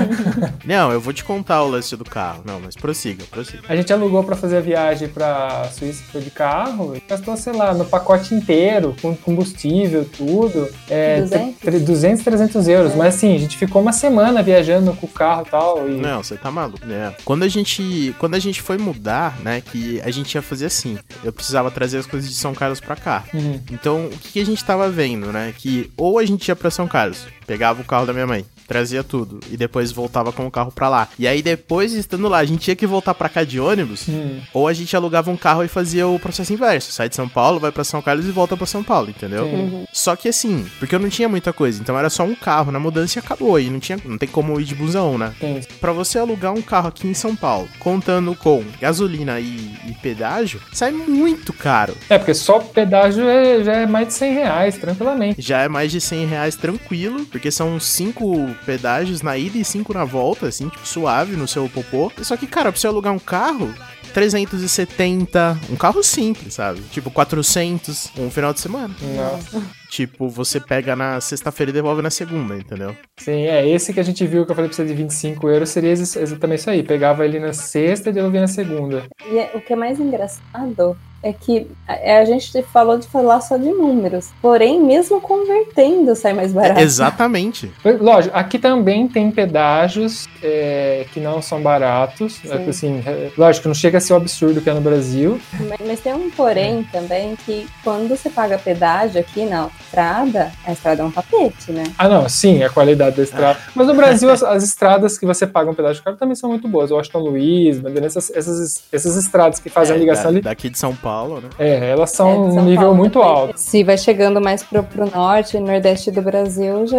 não, 0.64 0.92
eu 0.92 1.00
vou 1.00 1.12
te 1.12 1.24
contar 1.24 1.62
o 1.62 1.68
lance 1.68 1.96
do 1.96 2.04
carro. 2.04 2.42
Não, 2.44 2.60
mas 2.60 2.74
prossiga, 2.74 3.24
prossiga. 3.30 3.62
A 3.68 3.76
gente 3.76 3.92
alugou 3.92 4.22
para 4.24 4.36
fazer 4.36 4.58
a 4.58 4.60
viagem 4.60 5.08
pra 5.08 5.68
Suíça 5.72 6.02
foi 6.10 6.20
de 6.20 6.30
carro, 6.30 6.96
gastou, 7.08 7.36
sei 7.36 7.52
lá, 7.52 7.74
no 7.74 7.84
pacote 7.84 8.34
inteiro, 8.34 8.94
com 9.00 9.14
combustível, 9.16 10.04
tudo, 10.04 10.68
é, 10.88 11.20
200? 11.20 11.82
200, 11.82 12.24
300 12.24 12.68
euros. 12.68 12.92
É. 12.92 12.96
Mas 12.96 13.14
assim, 13.14 13.34
a 13.34 13.38
gente 13.38 13.56
ficou 13.56 13.82
uma 13.82 13.92
semana 13.92 14.42
viajando 14.42 14.92
com 14.94 15.06
o 15.06 15.10
carro 15.10 15.44
e 15.46 15.50
tal. 15.50 15.88
E... 15.88 15.92
Não, 15.92 16.22
você 16.22 16.36
tá 16.36 16.50
maluco, 16.50 16.84
né? 16.86 17.14
Quando 17.24 17.42
a 17.42 17.48
gente, 17.48 18.14
quando 18.18 18.34
a 18.34 18.38
gente 18.38 18.62
foi 18.62 18.78
mudar, 18.78 19.38
né, 19.40 19.60
que 19.60 20.00
a 20.02 20.10
gente 20.10 20.34
ia 20.34 20.42
fazer 20.42 20.66
assim, 20.66 20.98
eu 21.22 21.32
precisava 21.32 21.70
trazer 21.70 21.98
as 21.98 22.06
coisas 22.06 22.28
de 22.28 22.36
São 22.36 22.54
Carlos 22.54 22.80
pra 22.80 22.96
cá. 22.96 23.24
Uhum. 23.32 23.60
Então, 23.70 24.06
o 24.06 24.10
que, 24.10 24.29
que 24.30 24.40
a 24.40 24.46
gente 24.46 24.64
tava 24.64 24.88
vendo, 24.88 25.32
né? 25.32 25.52
Que 25.56 25.90
ou 25.96 26.18
a 26.18 26.24
gente 26.24 26.48
ia 26.48 26.56
pra 26.56 26.70
São 26.70 26.86
Carlos, 26.86 27.26
pegava 27.46 27.80
o 27.80 27.84
carro 27.84 28.06
da 28.06 28.12
minha 28.12 28.26
mãe, 28.26 28.44
trazia 28.70 29.02
tudo 29.02 29.40
e 29.50 29.56
depois 29.56 29.90
voltava 29.90 30.30
com 30.32 30.46
o 30.46 30.50
carro 30.50 30.70
pra 30.70 30.88
lá. 30.88 31.08
E 31.18 31.26
aí 31.26 31.42
depois 31.42 31.92
estando 31.92 32.28
lá, 32.28 32.38
a 32.38 32.44
gente 32.44 32.60
tinha 32.60 32.76
que 32.76 32.86
voltar 32.86 33.14
pra 33.14 33.28
cá 33.28 33.42
de 33.42 33.58
ônibus, 33.58 34.06
Hum. 34.08 34.38
ou 34.54 34.68
a 34.68 34.72
gente 34.72 34.94
alugava 34.94 35.28
um 35.28 35.36
carro 35.36 35.64
e 35.64 35.68
fazia 35.68 36.06
o 36.06 36.20
processo 36.20 36.52
inverso, 36.52 36.92
sai 36.92 37.08
de 37.08 37.16
São 37.16 37.28
Paulo, 37.28 37.58
vai 37.58 37.72
pra 37.72 37.82
São 37.82 38.00
Carlos 38.00 38.26
e 38.26 38.30
volta 38.30 38.56
pra 38.56 38.66
São 38.66 38.84
Paulo, 38.84 39.10
entendeu? 39.10 39.44
Sim. 39.44 39.84
Só 39.92 40.14
que 40.14 40.28
assim, 40.28 40.64
porque 40.78 40.94
eu 40.94 41.00
não 41.00 41.08
tinha 41.08 41.28
muita 41.28 41.52
coisa, 41.52 41.80
então 41.82 41.98
era 41.98 42.08
só 42.08 42.22
um 42.22 42.34
carro 42.36 42.70
na 42.70 42.78
mudança 42.78 43.18
e 43.18 43.20
acabou. 43.20 43.58
E 43.58 43.68
não 43.68 43.80
tinha, 43.80 43.98
não 44.04 44.16
tem 44.16 44.28
como 44.28 44.60
ir 44.60 44.64
de 44.64 44.74
busão, 44.76 45.18
né? 45.18 45.32
Pra 45.80 45.90
você 45.92 46.18
alugar 46.20 46.52
um 46.54 46.62
carro 46.62 46.86
aqui 46.88 47.08
em 47.08 47.14
São 47.14 47.34
Paulo, 47.34 47.68
contando 47.80 48.34
com 48.36 48.62
gasolina 48.80 49.40
e, 49.40 49.72
e 49.88 49.92
pedágio, 50.00 50.60
sai 50.72 50.92
muito 50.92 51.52
caro. 51.52 51.96
É, 52.08 52.18
porque 52.18 52.34
só 52.34 52.58
o 52.58 52.64
pedágio 52.64 53.28
é- 53.28 53.64
já 53.64 53.72
é 53.72 53.86
mais 53.86 54.06
de 54.08 54.14
100 54.14 54.32
reais, 54.34 54.78
tranquilamente. 54.78 55.42
Já 55.42 55.62
é 55.62 55.68
mais 55.68 55.90
de 55.90 56.00
100 56.00 56.26
reais 56.26 56.54
tranquilo, 56.56 57.24
porque 57.26 57.50
são 57.50 57.80
cinco 57.80 58.48
pedágios 58.64 59.22
na 59.22 59.36
ida 59.36 59.58
e 59.58 59.64
cinco 59.64 59.92
na 59.94 60.04
volta, 60.04 60.46
assim, 60.46 60.68
tipo, 60.68 60.86
suave 60.86 61.36
no 61.36 61.46
seu 61.48 61.68
popô. 61.68 62.10
Só 62.22 62.36
que, 62.36 62.46
cara, 62.46 62.70
pra 62.70 62.80
você 62.80 62.86
alugar 62.86 63.12
um 63.12 63.18
carro, 63.18 63.72
370, 64.12 65.58
um 65.70 65.76
carro 65.76 66.02
simples, 66.02 66.54
sabe? 66.54 66.80
Tipo, 66.90 67.10
400, 67.10 68.10
um 68.18 68.30
final 68.30 68.52
de 68.52 68.60
semana. 68.60 68.94
Nossa. 69.16 69.62
Tipo, 69.88 70.28
você 70.28 70.60
pega 70.60 70.94
na 70.94 71.20
sexta-feira 71.20 71.70
e 71.70 71.72
devolve 71.72 72.00
na 72.02 72.10
segunda, 72.10 72.56
entendeu? 72.56 72.94
Sim, 73.18 73.42
é 73.46 73.68
esse 73.68 73.92
que 73.92 73.98
a 74.00 74.04
gente 74.04 74.24
viu 74.26 74.44
que 74.46 74.52
eu 74.52 74.54
falei 74.56 74.68
pra 74.68 74.76
você 74.76 74.84
de 74.86 74.94
25 74.94 75.48
euros 75.48 75.68
seria 75.70 75.90
ex- 75.90 76.14
exatamente 76.16 76.60
isso 76.60 76.70
aí. 76.70 76.82
Pegava 76.82 77.24
ele 77.24 77.40
na 77.40 77.52
sexta 77.52 78.10
e 78.10 78.12
devolvia 78.12 78.42
na 78.42 78.46
segunda. 78.48 79.04
E 79.30 79.38
é- 79.38 79.50
o 79.54 79.60
que 79.60 79.72
é 79.72 79.76
mais 79.76 79.98
engraçado 79.98 80.96
é 81.22 81.32
que 81.32 81.66
a, 81.86 82.20
a 82.20 82.24
gente 82.24 82.62
falou 82.62 82.98
de 82.98 83.06
falar 83.06 83.40
só 83.40 83.56
de 83.56 83.70
números. 83.70 84.30
Porém, 84.40 84.80
mesmo 84.82 85.20
convertendo, 85.20 86.14
sai 86.14 86.32
mais 86.32 86.52
barato. 86.52 86.80
Exatamente. 86.80 87.70
Lógico, 88.00 88.36
aqui 88.36 88.58
também 88.58 89.06
tem 89.08 89.30
pedágios 89.30 90.28
é, 90.42 91.06
que 91.12 91.20
não 91.20 91.42
são 91.42 91.60
baratos. 91.60 92.34
Sim. 92.34 92.48
É, 92.50 92.68
assim, 92.68 93.02
é, 93.06 93.30
lógico, 93.36 93.68
não 93.68 93.74
chega 93.74 93.98
a 93.98 94.00
ser 94.00 94.12
o 94.12 94.16
absurdo 94.16 94.60
que 94.60 94.70
é 94.70 94.74
no 94.74 94.80
Brasil. 94.80 95.40
Mas, 95.68 95.78
mas 95.86 96.00
tem 96.00 96.14
um 96.14 96.30
porém 96.30 96.84
também 96.92 97.36
que 97.36 97.66
quando 97.84 98.08
você 98.08 98.30
paga 98.30 98.58
pedágio 98.58 99.20
aqui 99.20 99.44
na 99.44 99.68
estrada, 99.80 100.50
a 100.64 100.72
estrada 100.72 101.02
é 101.02 101.04
um 101.04 101.10
tapete, 101.10 101.72
né? 101.72 101.84
Ah, 101.98 102.08
não, 102.08 102.28
sim, 102.28 102.62
a 102.62 102.70
qualidade 102.70 103.16
da 103.16 103.22
estrada. 103.22 103.58
Mas 103.74 103.86
no 103.86 103.94
Brasil, 103.94 104.30
as, 104.32 104.42
as 104.42 104.62
estradas 104.62 105.18
que 105.18 105.26
você 105.26 105.46
paga 105.46 105.70
um 105.70 105.74
pedágio 105.74 106.02
caro 106.02 106.16
também 106.16 106.34
são 106.34 106.48
muito 106.48 106.66
boas. 106.68 106.90
Washington 106.90 107.18
Luiz, 107.18 107.80
essas, 108.04 108.30
essas, 108.30 108.84
essas 108.90 109.16
estradas 109.16 109.58
que 109.58 109.68
fazem 109.68 109.94
É, 109.94 109.96
a 109.96 110.00
ligação 110.00 110.24
da- 110.24 110.28
ali. 110.30 110.40
Daqui 110.40 110.70
de 110.70 110.78
São 110.78 110.94
Paulo, 110.94 111.09
né? 111.40 111.48
É, 111.58 111.90
elas 111.90 112.12
É, 112.12 112.16
são 112.16 112.32
de 112.32 112.48
um 112.50 112.54
São 112.54 112.64
nível 112.64 112.80
Paulo, 112.82 112.96
muito 112.96 113.20
alto. 113.22 113.54
Se 113.56 113.82
vai 113.84 113.96
chegando 113.98 114.40
mais 114.40 114.62
pro, 114.62 114.82
pro 114.82 115.10
norte 115.10 115.56
e 115.56 115.60
nordeste 115.60 116.10
do 116.10 116.22
Brasil, 116.22 116.86
já, 116.86 116.98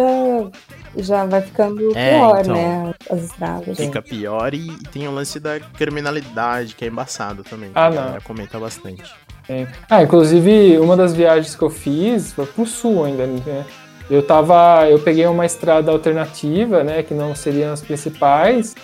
já 0.96 1.24
vai 1.26 1.40
ficando 1.42 1.96
É, 1.96 2.18
pior, 2.18 2.40
então. 2.40 2.54
né? 2.54 2.94
As 3.10 3.22
estradas. 3.24 3.76
Fica 3.76 4.02
pior 4.02 4.54
e, 4.54 4.68
e 4.70 4.76
tem 4.92 5.08
o 5.08 5.12
lance 5.12 5.38
da 5.40 5.58
criminalidade, 5.60 6.74
que 6.74 6.84
é 6.84 6.88
embaçado 6.88 7.42
também. 7.42 7.70
Ah, 7.74 7.86
A 7.86 7.90
não. 7.90 8.20
comenta 8.22 8.58
bastante. 8.58 9.02
É. 9.48 9.66
Ah, 9.90 10.02
inclusive, 10.02 10.78
uma 10.78 10.96
das 10.96 11.14
viagens 11.14 11.54
que 11.54 11.62
eu 11.62 11.70
fiz 11.70 12.32
foi 12.32 12.46
pro 12.46 12.64
sul 12.66 13.04
ainda, 13.04 13.26
né? 13.26 13.64
Eu 14.10 14.22
tava. 14.22 14.86
Eu 14.88 14.98
peguei 14.98 15.26
uma 15.26 15.46
estrada 15.46 15.90
alternativa, 15.90 16.84
né? 16.84 17.02
Que 17.02 17.14
não 17.14 17.34
seriam 17.34 17.72
as 17.72 17.80
principais. 17.80 18.74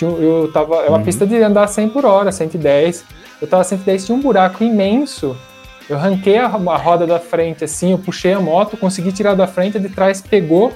Eu 0.00 0.50
tava. 0.52 0.76
É 0.84 0.88
uma 0.88 0.98
Uhum. 0.98 1.04
pista 1.04 1.26
de 1.26 1.36
andar 1.42 1.66
100 1.68 1.90
por 1.90 2.04
hora, 2.04 2.32
110. 2.32 3.04
Eu 3.42 3.48
tava 3.48 3.64
110, 3.64 4.06
tinha 4.06 4.16
um 4.16 4.20
buraco 4.20 4.62
imenso. 4.62 5.36
Eu 5.90 5.98
ranquei 5.98 6.38
a, 6.38 6.46
a 6.46 6.76
roda 6.76 7.04
da 7.04 7.18
frente 7.18 7.64
assim, 7.64 7.90
eu 7.90 7.98
puxei 7.98 8.32
a 8.32 8.40
moto, 8.40 8.76
consegui 8.76 9.10
tirar 9.10 9.34
da 9.34 9.48
frente, 9.48 9.76
a 9.76 9.80
de 9.80 9.88
trás 9.88 10.22
pegou 10.22 10.72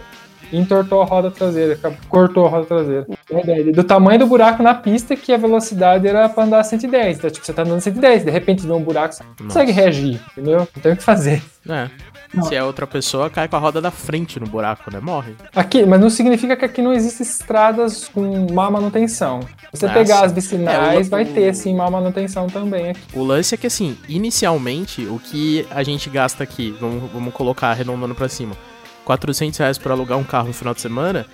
e 0.52 0.58
entortou 0.58 1.00
a 1.00 1.04
roda 1.04 1.30
traseira, 1.30 1.78
cortou 2.08 2.44
a 2.44 2.48
roda 2.48 2.66
traseira. 2.66 3.06
Verdade. 3.30 3.70
Do 3.70 3.84
tamanho 3.84 4.18
do 4.18 4.26
buraco 4.26 4.64
na 4.64 4.74
pista, 4.74 5.14
que 5.14 5.32
a 5.32 5.36
velocidade 5.36 6.08
era 6.08 6.28
pra 6.28 6.42
andar 6.42 6.64
110. 6.64 7.18
Então, 7.18 7.30
tipo, 7.30 7.46
você 7.46 7.52
tá 7.52 7.62
andando 7.62 7.80
110, 7.80 8.24
de 8.24 8.30
repente 8.32 8.66
vê 8.66 8.72
um 8.72 8.82
buraco, 8.82 9.14
você 9.14 9.22
não 9.22 9.46
consegue 9.46 9.70
reagir, 9.70 10.20
entendeu? 10.32 10.58
Não 10.58 10.82
tem 10.82 10.92
o 10.92 10.96
que 10.96 11.04
fazer. 11.04 11.42
É. 11.68 11.88
Não. 12.34 12.42
Se 12.44 12.54
é 12.54 12.62
outra 12.62 12.86
pessoa, 12.86 13.30
cai 13.30 13.48
com 13.48 13.56
a 13.56 13.58
roda 13.58 13.80
da 13.80 13.90
frente 13.90 14.38
no 14.40 14.46
buraco, 14.46 14.90
né? 14.92 15.00
Morre. 15.00 15.34
Aqui, 15.54 15.84
mas 15.86 16.00
não 16.00 16.10
significa 16.10 16.56
que 16.56 16.64
aqui 16.64 16.82
não 16.82 16.92
existem 16.92 17.26
estradas 17.26 18.08
com 18.08 18.52
má 18.52 18.70
manutenção. 18.70 19.40
Você 19.72 19.86
Ah, 19.86 19.90
pegar 19.92 20.24
as 20.24 20.32
vicinais, 20.32 20.96
É, 20.96 21.00
o- 21.00 21.10
vai 21.10 21.24
ter 21.24 21.54
sim 21.54 21.74
má 21.74 21.90
manutenção 21.90 22.46
também 22.48 22.90
aqui. 22.90 23.00
O 23.14 23.22
lance 23.24 23.54
é 23.54 23.58
que, 23.58 23.66
assim, 23.66 23.96
inicialmente, 24.08 25.02
o 25.06 25.18
que 25.18 25.66
a 25.70 25.82
gente 25.82 26.08
gasta 26.10 26.42
aqui, 26.44 26.76
vamos, 26.80 27.10
vamos 27.12 27.32
colocar 27.32 27.68
arredondando 27.68 28.14
pra 28.14 28.28
cima, 28.28 28.56
400 29.04 29.58
reais 29.58 29.78
pra 29.78 29.92
alugar 29.94 30.18
um 30.18 30.24
carro 30.24 30.48
no 30.48 30.54
final 30.54 30.74
de 30.74 30.80
semana, 30.80 31.26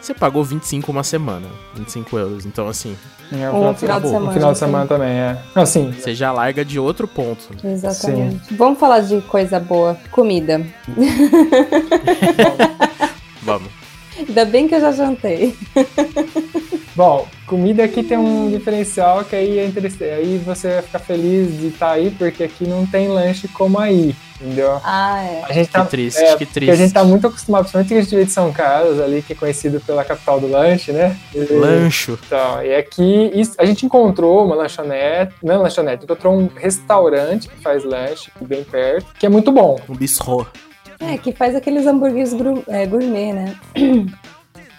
você 0.00 0.14
pagou 0.14 0.42
25 0.42 0.90
uma 0.90 1.02
semana, 1.04 1.46
25 1.74 2.18
euros. 2.18 2.46
Então, 2.46 2.66
assim, 2.68 2.96
É, 3.32 3.48
o 3.50 3.70
Um 3.70 3.74
final 3.74 4.00
de 4.00 4.08
semana. 4.08 4.30
O 4.30 4.32
final 4.32 4.52
de 4.52 4.58
sim. 4.58 4.64
semana 4.64 4.86
também, 4.86 5.10
é. 5.10 5.38
Assim, 5.54 5.92
você 5.92 6.14
já 6.14 6.32
larga 6.32 6.64
de 6.64 6.78
outro 6.78 7.06
ponto. 7.06 7.44
né? 7.62 7.72
Exatamente. 7.72 8.54
Vamos 8.54 8.78
falar 8.78 9.00
de 9.00 9.20
coisa 9.22 9.60
boa. 9.60 9.96
Comida. 10.10 10.60
Vamos. 13.42 13.79
Ainda 14.28 14.44
bem 14.44 14.68
que 14.68 14.74
eu 14.74 14.80
já 14.80 14.92
jantei. 14.92 15.54
bom, 16.94 17.26
comida 17.46 17.84
aqui 17.84 18.02
tem 18.02 18.18
um 18.18 18.50
diferencial 18.50 19.24
que 19.24 19.34
aí 19.36 19.58
é 19.58 19.66
interessante. 19.66 20.04
Aí 20.10 20.38
você 20.44 20.68
vai 20.74 20.82
ficar 20.82 20.98
feliz 20.98 21.58
de 21.58 21.68
estar 21.68 21.92
aí, 21.92 22.10
porque 22.10 22.44
aqui 22.44 22.66
não 22.66 22.86
tem 22.86 23.08
lanche 23.08 23.48
como 23.48 23.78
aí, 23.78 24.14
entendeu? 24.40 24.80
Ah, 24.84 25.22
é. 25.22 25.42
A 25.48 25.52
gente 25.52 25.70
tá, 25.70 25.82
Que 25.84 25.90
triste, 25.90 26.18
é, 26.20 26.24
que 26.24 26.30
Porque 26.30 26.46
triste. 26.46 26.70
a 26.70 26.74
gente 26.76 26.92
tá 26.92 27.04
muito 27.04 27.26
acostumado, 27.26 27.62
principalmente 27.62 27.88
que 27.88 27.94
a 27.94 28.02
gente 28.02 28.14
veio 28.14 28.26
de 28.26 28.32
São 28.32 28.52
Carlos 28.52 29.00
ali, 29.00 29.22
que 29.22 29.32
é 29.32 29.36
conhecido 29.36 29.80
pela 29.80 30.04
capital 30.04 30.40
do 30.40 30.46
lanche, 30.48 30.92
né? 30.92 31.16
E- 31.34 31.38
Lancho. 31.54 32.18
Então, 32.26 32.62
e 32.62 32.74
aqui 32.74 33.30
isso- 33.34 33.54
a 33.58 33.64
gente 33.64 33.86
encontrou 33.86 34.44
uma 34.44 34.54
lanchonete, 34.54 35.34
não 35.42 35.54
é 35.54 35.58
lanchonete, 35.58 36.04
encontrou 36.04 36.34
um 36.38 36.48
restaurante 36.54 37.48
que 37.48 37.56
faz 37.62 37.84
lanche 37.84 38.30
aqui 38.34 38.44
bem 38.44 38.64
perto, 38.64 39.06
que 39.18 39.26
é 39.26 39.28
muito 39.28 39.50
bom. 39.50 39.78
Um 39.88 39.94
bistrô. 39.94 40.46
É, 41.00 41.16
que 41.16 41.32
faz 41.32 41.56
aqueles 41.56 41.86
hambúrgueres 41.86 42.34
é, 42.68 42.86
gourmet, 42.86 43.32
né? 43.32 43.56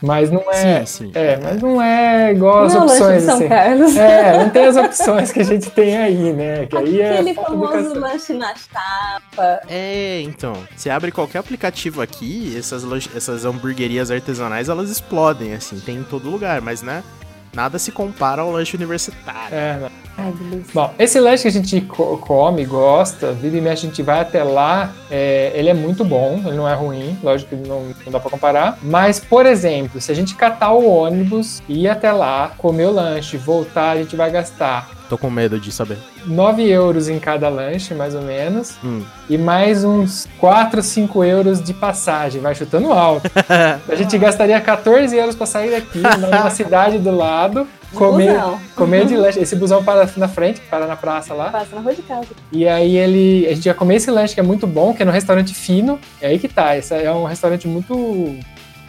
Mas 0.02 0.32
não 0.32 0.42
é. 0.52 0.84
Sim, 0.84 1.06
sim. 1.06 1.12
É, 1.14 1.38
mas 1.38 1.62
não 1.62 1.80
é 1.80 2.32
igual 2.32 2.64
as 2.64 2.74
não 2.74 2.82
é 2.82 2.86
opções 2.86 3.24
São 3.24 3.36
assim. 3.36 3.48
Carlos. 3.48 3.96
É, 3.96 4.38
não 4.38 4.50
tem 4.50 4.66
as 4.66 4.76
opções 4.76 5.32
que 5.32 5.40
a 5.40 5.44
gente 5.44 5.70
tem 5.70 5.96
aí, 5.96 6.34
né? 6.34 6.66
Que 6.66 6.78
aí 6.78 7.02
é 7.02 7.14
Aquele 7.14 7.30
de 7.30 7.36
famoso 7.36 8.00
lanche 8.00 8.34
na 8.34 8.54
chapa. 8.56 9.62
É, 9.70 10.22
então. 10.22 10.58
Você 10.76 10.90
abre 10.90 11.12
qualquer 11.12 11.40
aplicativo 11.40 12.02
aqui, 12.02 12.56
essas, 12.58 12.84
essas 13.16 13.46
hamburguerias 13.46 14.10
artesanais, 14.10 14.70
elas 14.70 14.90
explodem, 14.90 15.54
assim, 15.54 15.80
tem 15.80 15.98
em 15.98 16.04
todo 16.04 16.30
lugar, 16.30 16.62
mas, 16.62 16.82
né? 16.82 17.04
Nada 17.54 17.78
se 17.80 17.92
compara 17.92 18.42
ao 18.42 18.52
lanche 18.52 18.76
universitário. 18.78 19.54
É, 19.56 19.78
não. 19.80 19.90
Ai, 20.18 20.32
delícia. 20.34 20.72
Bom, 20.74 20.94
esse 21.00 21.20
lanche 21.20 21.44
que 21.44 21.48
a 21.48 21.52
gente 21.52 21.82
co- 21.82 22.18
come, 22.18 22.66
gosta, 22.66 23.32
vira 23.32 23.58
e 23.58 23.62
mexe, 23.62 23.86
a 23.86 23.90
gente 23.90 24.02
vai 24.04 24.20
até 24.20 24.44
lá, 24.44 24.92
é, 25.10 25.52
ele 25.56 25.70
é 25.70 25.74
muito 25.74 26.04
bom, 26.04 26.42
ele 26.46 26.56
não 26.58 26.68
é 26.68 26.74
ruim, 26.74 27.18
lógico 27.24 27.56
que 27.56 27.68
não, 27.68 27.86
não 28.06 28.12
dá 28.12 28.20
pra 28.20 28.30
comparar. 28.30 28.78
Mas, 28.84 29.20
por 29.20 29.46
exemplo, 29.46 30.00
se 30.02 30.12
a 30.12 30.16
gente 30.16 30.36
catar 30.36 30.72
o 30.74 30.86
ônibus, 30.88 31.62
ir 31.68 31.88
até 31.88 32.12
lá, 32.12 32.52
comer 32.58 32.86
o 32.88 32.92
lanche, 32.92 33.38
voltar, 33.38 33.92
a 33.92 33.98
gente 33.98 34.16
vai 34.16 34.30
gastar 34.30 34.90
Tô 35.12 35.18
com 35.18 35.30
medo 35.30 35.60
de 35.60 35.74
saber. 35.74 35.98
9 36.26 36.66
euros 36.70 37.10
em 37.10 37.20
cada 37.20 37.50
lanche, 37.50 37.94
mais 37.94 38.16
ou 38.16 38.22
menos, 38.22 38.78
Hum. 38.82 39.04
e 39.30 39.38
mais 39.38 39.84
uns 39.84 40.26
4, 40.40 40.82
5 40.82 41.22
euros 41.22 41.62
de 41.62 41.74
passagem, 41.74 42.40
vai 42.40 42.56
chutando 42.56 42.94
alto. 42.94 43.30
A 43.92 43.94
gente 43.96 44.18
gastaria 44.18 44.62
14 44.62 45.14
euros 45.18 45.36
pra 45.36 45.46
sair 45.46 45.72
daqui, 45.72 46.00
numa 46.18 46.50
cidade 46.50 46.98
do 46.98 47.12
lado, 47.12 47.68
comer, 47.94 48.36
Busão. 48.36 48.60
comer 48.74 49.06
de 49.06 49.18
lanche. 49.18 49.38
Esse 49.42 49.54
busão 49.58 49.84
para 49.84 50.10
na 50.16 50.30
frente, 50.30 50.62
para 50.70 50.88
na 50.88 50.96
praça 50.96 51.34
lá. 51.34 51.50
Passa 51.50 51.76
na 51.76 51.82
rua 51.82 51.94
de 51.94 52.04
casa. 52.04 52.28
E 52.50 52.66
aí 52.66 52.96
ele. 52.96 53.46
A 53.50 53.54
gente 53.54 53.66
ia 53.66 53.74
comer 53.74 53.96
esse 53.96 54.10
lanche 54.10 54.34
que 54.34 54.40
é 54.40 54.44
muito 54.44 54.66
bom, 54.66 54.94
que 54.94 55.02
é 55.04 55.06
num 55.06 55.12
restaurante 55.12 55.54
fino. 55.54 56.00
É 56.22 56.28
aí 56.28 56.40
que 56.40 56.48
tá. 56.48 56.78
Esse 56.78 56.94
é 56.96 57.12
um 57.12 57.26
restaurante 57.26 57.68
muito 57.68 58.34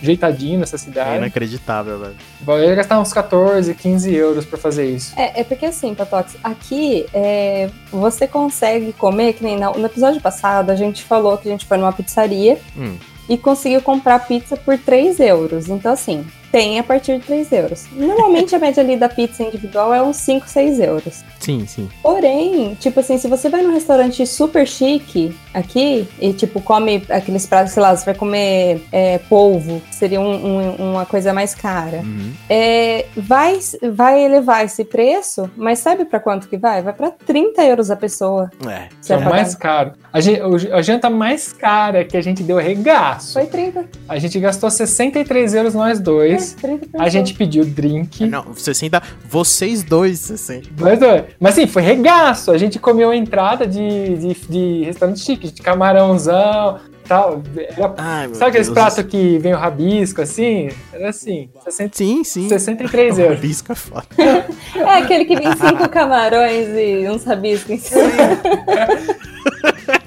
ajeitadinho 0.03 0.59
nessa 0.61 0.77
É 0.77 0.79
cidade. 0.79 1.17
inacreditável, 1.17 1.99
velho. 1.99 2.15
Eu 2.47 2.65
ia 2.69 2.75
gastar 2.75 3.01
uns 3.01 3.13
14, 3.13 3.75
15 3.75 4.13
euros 4.15 4.45
pra 4.45 4.59
fazer 4.59 4.87
isso. 4.91 5.13
É, 5.19 5.41
é 5.41 5.45
porque 5.45 5.67
assim, 5.67 5.95
Patox, 5.95 6.37
aqui 6.43 7.07
é, 7.15 7.71
você 7.91 8.27
consegue 8.27 8.93
comer, 8.93 9.33
que 9.35 9.45
nem 9.45 9.57
na- 9.59 9.71
no 9.73 9.87
episódio 9.87 10.21
passado 10.21 10.71
a 10.71 10.77
gente 10.77 11.03
falou 11.03 11.39
que 11.39 11.49
a 11.49 11.53
gente 11.53 11.65
foi 11.67 11.77
numa 11.79 11.93
pizzaria 11.93 12.59
Hum. 12.77 12.97
e 13.29 13.39
conseguiu 13.39 13.81
comprar 13.81 14.19
pizza 14.27 14.57
por 14.57 14.77
3 14.79 15.21
euros. 15.21 15.69
Então, 15.69 15.93
assim, 15.93 16.25
tem 16.53 16.79
a 16.79 16.85
partir 16.85 17.19
de 17.19 17.25
3 17.27 17.51
euros. 17.53 17.87
Normalmente 17.93 18.55
a 18.55 18.59
média 18.59 18.83
ali 18.83 18.97
da 18.97 19.09
pizza 19.09 19.43
individual 19.43 19.93
é 19.95 20.03
uns 20.03 20.17
5, 20.19 20.47
6 20.49 20.79
euros. 20.79 21.25
Sim, 21.41 21.67
sim. 21.67 21.89
Porém, 22.03 22.77
tipo 22.79 23.01
assim, 23.01 23.19
se 23.19 23.27
você 23.27 23.49
vai 23.49 23.63
num 23.63 23.73
restaurante 23.73 24.25
super 24.27 24.67
chique 24.69 25.35
aqui 25.53 26.07
e, 26.21 26.33
tipo, 26.33 26.61
come 26.61 27.03
aqueles 27.09 27.47
pratos, 27.47 27.73
sei 27.73 27.83
lá, 27.83 27.97
você 27.97 28.05
vai 28.05 28.15
comer 28.15 28.85
é, 28.93 29.19
polvo, 29.19 29.81
que 29.89 29.95
seria 29.95 30.21
um- 30.21 30.47
um- 30.47 30.91
uma 30.93 31.07
coisa 31.07 31.33
mais 31.33 31.55
cara. 31.55 31.99
Uhum. 31.99 32.33
É, 32.49 33.07
vai, 33.17 33.59
vai 33.91 34.23
elevar 34.25 34.65
esse 34.65 34.85
preço, 34.85 35.51
mas 35.57 35.79
sabe 35.79 36.05
pra 36.05 36.21
quanto 36.21 36.49
que 36.49 36.57
vai? 36.57 36.83
Vai 36.83 36.93
pra 36.93 37.11
30 37.11 37.65
euros 37.65 37.91
a 37.91 37.97
pessoa. 37.97 38.51
É. 38.69 38.89
É 39.13 39.19
mais 39.19 39.55
caro. 39.55 39.93
A, 40.13 40.21
gen- 40.21 40.43
o- 40.43 40.75
a 40.77 40.83
janta 40.83 41.09
mais 41.11 41.53
cara 41.53 42.05
que 42.05 42.17
a 42.17 42.21
gente 42.23 42.43
deu 42.43 42.59
regaço. 42.59 43.33
Foi 43.33 43.47
30. 43.47 43.85
A 44.09 44.19
gente 44.19 44.39
gastou 44.39 44.71
63 44.71 45.55
euros 45.55 45.75
nós 45.75 45.99
dois. 45.99 46.42
É, 46.43 46.61
30 46.61 46.87
por 46.89 47.03
A 47.03 47.09
gente 47.09 47.35
pediu 47.35 47.65
drink. 47.65 48.27
Não, 48.27 48.55
60. 48.55 49.03
Vocês 49.29 49.83
dois, 49.83 50.19
60. 50.21 50.69
Nós 50.79 50.99
dois. 50.99 51.25
Mas 51.41 51.59
assim, 51.59 51.67
foi 51.67 51.83
regaço. 51.83 52.51
A 52.51 52.59
gente 52.59 52.79
comeu 52.79 53.11
a 53.11 53.17
entrada 53.17 53.67
de, 53.67 54.17
de, 54.17 54.35
de 54.49 54.85
restaurante 54.85 55.21
chique, 55.21 55.51
de 55.51 55.63
camarãozão 55.63 56.79
tal. 57.07 57.43
Era- 57.57 57.95
Ai, 57.99 58.29
sabe 58.33 58.51
aqueles 58.51 58.69
Deus. 58.69 58.79
pratos 58.79 59.05
que 59.05 59.39
vem 59.39 59.53
o 59.53 59.57
rabisco 59.59 60.23
assim? 60.23 60.71
Era 60.93 61.11
assim, 61.11 61.51
60, 61.65 61.97
Sim, 61.97 62.25
sim. 62.25 62.49
63 62.49 63.19
euros. 63.19 63.37
Rabisco 63.37 63.73
é 63.73 63.75
foda. 63.75 64.07
É 64.75 64.99
aquele 64.99 65.25
que 65.25 65.37
vem 65.37 65.53
cinco 65.57 65.89
camarões 65.89 66.69
e 66.69 67.09
uns 67.09 67.25
rabiscos 67.25 67.71
em 67.71 67.79
cima. 67.79 68.03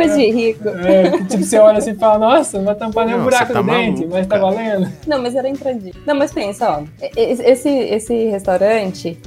Coisa 0.00 0.16
de 0.16 0.30
rico. 0.30 0.68
É, 0.68 1.10
que, 1.10 1.24
tipo, 1.26 1.44
você 1.44 1.58
olha 1.58 1.78
assim 1.78 1.90
e 1.92 1.94
fala, 1.94 2.18
nossa, 2.18 2.58
vai 2.60 2.74
tampar 2.74 3.06
nem 3.06 3.14
o 3.16 3.22
buraco 3.22 3.52
tá 3.52 3.60
do 3.60 3.70
dente, 3.70 4.06
mas 4.06 4.26
tá 4.26 4.38
valendo. 4.38 4.90
Não, 5.06 5.20
mas 5.22 5.34
era 5.34 5.48
entradinho. 5.48 5.94
Não, 6.06 6.14
mas 6.14 6.32
pensa, 6.32 6.70
ó. 6.70 6.82
Esse, 7.16 7.68
esse 7.68 8.24
restaurante 8.30 9.18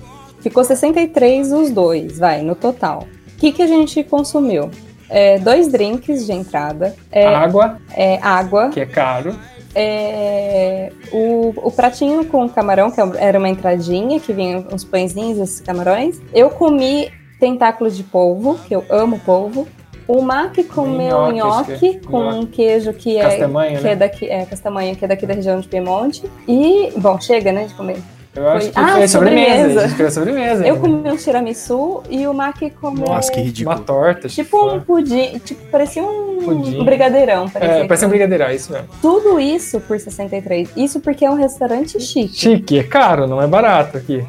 ficou 0.42 0.64
63 0.64 1.52
os 1.52 1.72
dois, 1.72 2.18
vai, 2.20 2.42
no 2.42 2.56
total. 2.56 3.08
O 3.36 3.40
que, 3.40 3.52
que 3.52 3.62
a 3.62 3.68
gente 3.68 4.04
consumiu? 4.04 4.70
É, 5.10 5.38
dois 5.38 5.68
drinks 5.68 6.26
de 6.26 6.32
entrada, 6.32 6.96
é, 7.12 7.28
Água, 7.28 7.78
é, 7.94 8.18
água, 8.22 8.70
que 8.70 8.80
é 8.80 8.86
caro. 8.86 9.36
é, 9.76 10.92
o, 11.12 11.54
o 11.58 11.72
pratinho 11.72 12.26
com 12.26 12.50
camarão, 12.50 12.90
que 12.90 13.00
era 13.20 13.38
uma 13.38 13.50
entradinha, 13.50 14.20
que 14.20 14.34
vinha 14.34 14.66
uns 14.72 14.84
pãezinhos, 14.84 15.38
esses 15.38 15.62
camarões. 15.62 16.20
Eu 16.34 16.50
comi 16.50 17.12
tentáculos 17.40 17.96
de 17.96 18.04
polvo, 18.04 18.58
que 18.68 18.74
eu 18.76 18.84
amo 18.90 19.20
polvo. 19.20 19.68
O 20.08 20.22
Mac 20.22 20.56
comeu 20.74 21.32
Nhoque, 21.32 21.34
nhoque 21.38 21.78
que 21.80 21.88
é. 21.88 22.00
com 22.00 22.30
um 22.30 22.46
queijo 22.46 22.94
que 22.94 23.18
é, 23.18 23.22
Castanha, 23.40 23.78
que 23.78 23.84
né? 23.84 23.92
é 23.92 23.96
daqui, 23.96 24.30
é 24.30 24.46
castamanha, 24.46 24.96
que 24.96 25.06
é 25.06 25.08
daqui 25.08 25.26
da 25.26 25.34
região 25.34 25.60
de 25.60 25.68
Piemonte. 25.68 26.24
E, 26.48 26.92
bom, 26.98 27.20
chega, 27.20 27.52
né, 27.52 27.66
de 27.66 27.74
comer. 27.74 27.98
Eu 28.36 28.48
acho 28.50 28.62
Foi- 28.66 28.72
que 28.74 28.80
Ah, 28.80 28.94
foi 28.98 29.08
sobremesa. 29.08 29.52
sobremesa. 29.52 29.80
A 29.80 29.88
gente 29.88 29.98
fez 29.98 30.14
sobremesa. 30.14 30.68
Eu 30.68 30.74
ainda. 30.76 30.88
comi 30.88 31.12
um 31.12 31.16
tiramisu 31.16 32.04
e 32.10 32.26
o 32.28 32.34
Mac 32.34 32.58
comeu 32.82 33.06
Nossa, 33.06 33.32
que 33.32 33.40
ridículo. 33.40 33.76
Uma 33.76 33.84
torta. 33.84 34.28
tipo 34.28 34.72
um 34.74 34.80
pudim, 34.80 35.38
tipo, 35.38 35.64
parecia 35.70 36.02
um 36.04 36.40
Pudim. 36.44 36.84
brigadeirão. 36.84 37.48
Parecia 37.48 37.76
É, 37.76 37.88
parece 37.88 38.06
um 38.08 38.10
brigadeirão, 38.10 38.48
é 38.48 38.56
isso 38.56 38.74
mesmo. 38.74 38.88
Tudo 39.04 39.40
isso 39.40 39.80
por 39.82 40.00
63. 40.00 40.68
Isso 40.76 41.00
porque 41.00 41.24
é 41.24 41.30
um 41.30 41.36
restaurante 41.36 42.00
chique. 42.02 42.36
Chique, 42.36 42.80
é 42.80 42.84
caro, 42.84 43.28
não 43.28 43.40
é 43.40 43.46
barato 43.46 43.98
aqui. 44.00 44.26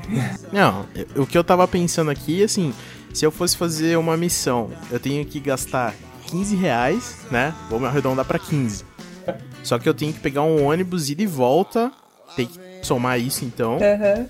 Não, 0.53 0.85
o 1.17 1.25
que 1.27 1.37
eu 1.39 1.43
tava 1.43 1.67
pensando 1.67 2.11
aqui, 2.11 2.45
assim, 2.45 2.75
se 3.15 3.25
eu 3.25 3.31
fosse 3.31 3.57
fazer 3.57 3.97
uma 3.97 4.17
missão, 4.17 4.71
eu 4.91 4.99
tenho 4.99 5.25
que 5.25 5.39
gastar 5.41 5.95
15 6.27 6.57
reais, 6.57 7.17
né? 7.31 7.55
Vou 7.71 7.79
me 7.79 7.87
arredondar 7.87 8.25
pra 8.25 8.39
15. 8.39 8.85
Só 9.63 9.79
que 9.79 9.89
eu 9.89 9.95
tenho 9.95 10.13
que 10.13 10.21
pegar 10.21 10.43
um 10.43 10.65
ônibus 10.67 11.09
ida 11.09 11.23
e 11.23 11.27
volta, 11.27 11.91
tem 12.37 12.47
que 12.47 12.59
somar 12.83 13.19
isso 13.19 13.45
então, 13.45 13.77
Aham. 13.77 14.27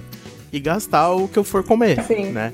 e 0.52 0.60
gastar 0.60 1.10
o 1.12 1.26
que 1.26 1.38
eu 1.38 1.42
for 1.42 1.64
comer, 1.64 2.00
Sim. 2.04 2.26
né? 2.30 2.52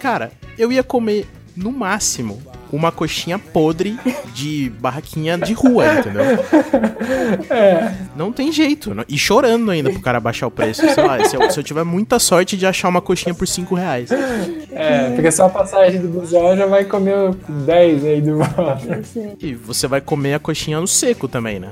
Cara, 0.00 0.32
eu 0.56 0.70
ia 0.72 0.82
comer 0.82 1.26
no 1.56 1.72
máximo 1.72 2.40
uma 2.72 2.92
coxinha 2.92 3.38
podre 3.38 3.98
de 4.34 4.70
barraquinha 4.80 5.36
de 5.38 5.52
rua, 5.52 5.84
entendeu? 5.98 6.24
É, 7.50 7.92
Não 8.16 8.32
tem 8.32 8.50
jeito. 8.52 8.94
não- 8.94 9.04
E 9.08 9.16
chorando 9.18 9.70
ainda 9.70 9.90
pro 9.90 10.00
cara 10.00 10.20
baixar 10.20 10.46
o 10.46 10.50
preço. 10.50 10.82
Sei 10.92 11.02
lá, 11.04 11.24
se 11.24 11.36
eu, 11.36 11.50
se 11.50 11.58
eu 11.58 11.64
tiver 11.64 11.84
muita 11.84 12.18
sorte 12.18 12.56
de 12.56 12.66
achar 12.66 12.88
uma 12.88 13.00
coxinha 13.00 13.34
por 13.34 13.46
5 13.46 13.74
reais. 13.74 14.10
é, 14.72 15.10
porque 15.14 15.30
só 15.30 15.46
a 15.46 15.50
passagem 15.50 16.00
do 16.00 16.08
busão 16.08 16.56
já 16.56 16.66
vai 16.66 16.84
comer 16.84 17.34
10 17.48 18.04
aí 18.04 18.20
do 18.20 18.38
volta. 18.38 19.00
E 19.40 19.54
você 19.54 19.86
vai 19.86 20.00
comer 20.00 20.34
a 20.34 20.38
coxinha 20.38 20.80
no 20.80 20.86
seco 20.86 21.28
também, 21.28 21.58
né? 21.60 21.68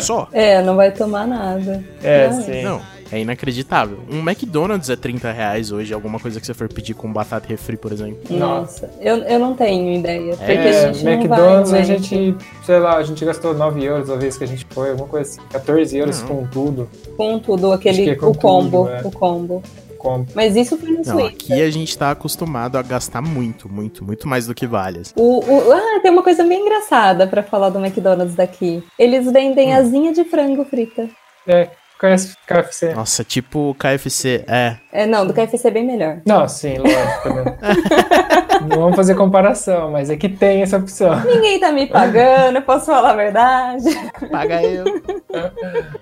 Só. 0.00 0.28
É, 0.32 0.62
não 0.62 0.76
vai 0.76 0.90
tomar 0.90 1.26
nada. 1.26 1.84
É, 2.02 2.28
Não, 2.28 2.42
sim. 2.42 2.62
Não, 2.62 2.80
é 3.10 3.20
inacreditável. 3.20 3.98
Um 4.10 4.18
McDonald's 4.20 4.90
é 4.90 4.96
30 4.96 5.30
reais 5.32 5.72
hoje, 5.72 5.92
alguma 5.94 6.18
coisa 6.18 6.38
que 6.40 6.46
você 6.46 6.54
for 6.54 6.68
pedir 6.72 6.94
com 6.94 7.12
batata 7.12 7.46
e 7.46 7.50
refri, 7.50 7.76
por 7.76 7.92
exemplo. 7.92 8.18
Nossa, 8.30 8.90
eu, 9.00 9.16
eu 9.18 9.38
não 9.38 9.54
tenho 9.54 9.94
ideia. 9.98 10.36
Porque 10.36 10.52
É, 10.52 10.84
a 10.86 10.92
gente 10.92 11.04
não 11.04 11.12
McDonald's 11.12 11.70
vai, 11.70 11.80
a 11.82 11.86
né? 11.86 11.98
gente, 11.98 12.36
sei 12.64 12.78
lá, 12.78 12.96
a 12.96 13.02
gente 13.02 13.24
gastou 13.24 13.54
9 13.54 13.82
euros 13.84 14.10
a 14.10 14.16
vez 14.16 14.36
que 14.36 14.44
a 14.44 14.46
gente 14.46 14.66
foi, 14.70 14.90
alguma 14.90 15.08
coisa 15.08 15.30
assim, 15.30 15.40
14 15.50 15.96
euros 15.96 16.20
Não. 16.22 16.28
com 16.28 16.46
tudo. 16.46 16.88
Com 17.16 17.38
tudo, 17.38 17.72
aquele 17.72 18.10
é 18.10 18.14
com 18.14 18.26
o 18.26 18.34
combo. 18.36 18.84
tudo, 18.84 18.90
é. 18.90 19.00
O 19.02 19.10
combo. 19.10 19.62
Com... 19.98 20.24
Mas 20.32 20.54
isso 20.54 20.76
foi 20.78 20.90
no 20.90 21.02
Não, 21.04 21.26
aqui 21.26 21.52
a 21.60 21.68
gente 21.72 21.98
tá 21.98 22.12
acostumado 22.12 22.78
a 22.78 22.82
gastar 22.82 23.20
muito, 23.20 23.68
muito, 23.68 24.04
muito 24.04 24.28
mais 24.28 24.46
do 24.46 24.54
que 24.54 24.64
vale. 24.64 25.00
assim. 25.00 25.12
O, 25.16 25.40
o- 25.40 25.72
ah, 25.72 25.98
tem 26.00 26.12
uma 26.12 26.22
coisa 26.22 26.44
bem 26.44 26.60
engraçada 26.62 27.26
pra 27.26 27.42
falar 27.42 27.70
do 27.70 27.80
McDonald's 27.84 28.36
daqui. 28.36 28.80
Eles 28.96 29.28
vendem 29.32 29.70
Hum. 29.74 29.76
asinha 29.76 30.12
de 30.12 30.22
frango 30.24 30.64
frita. 30.64 31.08
É, 31.48 31.68
KFC? 31.98 32.94
Nossa, 32.94 33.24
tipo 33.24 33.74
KFC, 33.78 34.44
é. 34.46 34.76
É, 34.92 35.06
não, 35.06 35.26
do 35.26 35.34
KFC 35.34 35.68
é 35.68 35.70
bem 35.70 35.86
melhor. 35.86 36.20
Não, 36.24 36.48
sim, 36.48 36.78
lógico, 36.78 37.28
né? 37.34 37.58
Não 38.68 38.80
vamos 38.80 38.96
fazer 38.96 39.14
comparação, 39.14 39.92
mas 39.92 40.10
é 40.10 40.16
que 40.16 40.28
tem 40.28 40.62
essa 40.62 40.76
opção. 40.76 41.24
Ninguém 41.24 41.60
tá 41.60 41.70
me 41.70 41.86
pagando, 41.86 42.56
eu 42.56 42.62
posso 42.62 42.86
falar 42.86 43.10
a 43.10 43.16
verdade. 43.16 43.84
Paga 44.30 44.62
eu. 44.62 44.84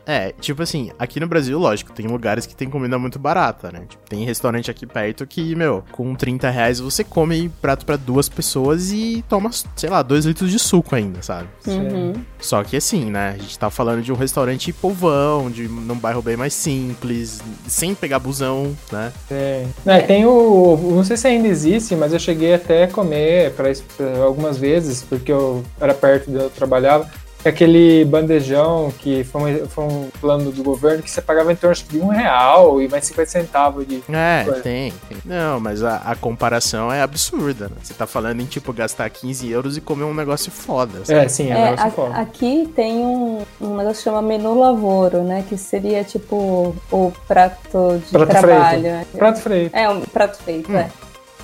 É, 0.06 0.32
tipo 0.40 0.62
assim, 0.62 0.92
aqui 0.98 1.18
no 1.18 1.26
Brasil, 1.26 1.59
lógico, 1.59 1.92
tem 1.92 2.06
lugares 2.06 2.46
que 2.46 2.54
tem 2.54 2.70
comida 2.70 2.96
muito 2.96 3.18
barata, 3.18 3.72
né? 3.72 3.82
Tipo, 3.88 4.09
tem 4.09 4.24
restaurante 4.24 4.70
aqui 4.70 4.87
perto 4.87 5.26
que, 5.26 5.54
meu, 5.56 5.82
com 5.90 6.14
30 6.14 6.48
reais 6.48 6.78
você 6.78 7.02
come 7.02 7.48
prato 7.61 7.85
pra 7.85 7.96
duas 7.96 8.28
pessoas 8.28 8.92
e 8.92 9.24
toma, 9.28 9.50
sei 9.74 9.90
lá, 9.90 10.02
dois 10.02 10.24
litros 10.24 10.50
de 10.50 10.59
suco 10.61 10.94
ainda, 10.94 11.22
sabe? 11.22 11.48
Uhum. 11.66 12.12
Só 12.38 12.62
que 12.62 12.76
assim, 12.76 13.11
né? 13.11 13.35
A 13.35 13.38
gente 13.38 13.59
tá 13.59 13.68
falando 13.68 14.00
de 14.00 14.12
um 14.12 14.16
restaurante 14.16 14.72
povão, 14.72 15.50
de 15.50 15.68
num 15.87 15.96
bairro 15.96 16.20
bem 16.20 16.37
mais 16.37 16.53
simples, 16.53 17.40
sem 17.66 17.94
pegar 17.94 18.18
busão, 18.18 18.77
né? 18.92 19.12
Tem. 19.29 19.68
É, 19.87 20.01
tem 20.01 20.27
o. 20.27 20.77
Não 20.94 21.05
sei 21.05 21.16
se 21.16 21.27
ainda 21.27 21.49
existe, 21.49 21.94
mas 21.94 22.12
eu 22.12 22.18
cheguei 22.18 22.55
até 22.55 22.85
a 22.85 22.88
comer 22.88 23.53
pra, 23.53 23.72
pra 23.96 24.25
algumas 24.25 24.59
vezes, 24.59 25.03
porque 25.03 25.33
eu 25.33 25.64
era 25.81 25.94
perto 25.94 26.31
de 26.31 26.37
onde 26.37 26.44
eu 26.44 26.51
trabalhava. 26.51 27.09
Aquele 27.44 28.05
bandejão 28.05 28.92
que 28.99 29.22
foi 29.22 29.62
um, 29.62 29.66
foi 29.68 29.85
um 29.85 30.09
plano 30.20 30.51
do 30.51 30.64
governo 30.64 31.01
que 31.03 31.09
você 31.11 31.22
pagava 31.22 31.53
em 31.53 31.57
torno 31.57 31.77
de 31.88 31.99
um 32.01 32.09
real 32.09 32.83
e 32.83 32.88
mais 32.88 33.05
50 33.05 33.31
centavos 33.31 33.87
de. 33.87 34.03
É, 34.12 34.42
tem, 34.62 34.92
tem. 35.09 35.18
Não, 35.25 35.61
mas 35.61 35.85
a, 35.85 35.99
a 35.99 36.16
comparação 36.16 36.92
é 36.92 37.01
absurda, 37.03 37.66
né? 37.68 37.77
Você 37.83 37.94
tá 37.94 38.05
falando 38.05 38.40
em, 38.40 38.46
tipo, 38.46 38.72
gastar 38.72 39.09
15 39.09 39.49
euros 39.49 39.77
e 39.77 39.81
comer 39.81 40.03
um 40.05 40.14
negócio 40.14 40.51
foda. 40.51 41.05
sabe? 41.05 41.20
É, 41.20 41.29
sim, 41.29 41.53
é, 41.53 41.55
É, 41.55 41.57
um 41.57 41.64
negócio 41.66 41.87
a- 41.87 41.90
foda. 41.92 42.14
aqui 42.16 42.68
tem 42.75 42.96
um, 42.96 43.42
um 43.61 43.77
negócio 43.77 43.99
que 43.99 44.03
chama 44.05 44.20
menu 44.22 44.59
lavoro, 44.59 45.22
né? 45.22 45.44
Que 45.49 45.57
seria 45.57 46.03
tipo 46.03 46.75
o 46.90 47.12
prato 47.29 48.03
de 48.05 48.11
Prato 48.11 48.29
trabalho. 48.31 49.07
Prato 49.16 49.40
feito. 49.40 49.75
É, 49.77 49.88
um 49.88 50.01
prato 50.01 50.38
feito, 50.42 50.72
Hum. 50.72 50.77
é. 50.79 50.90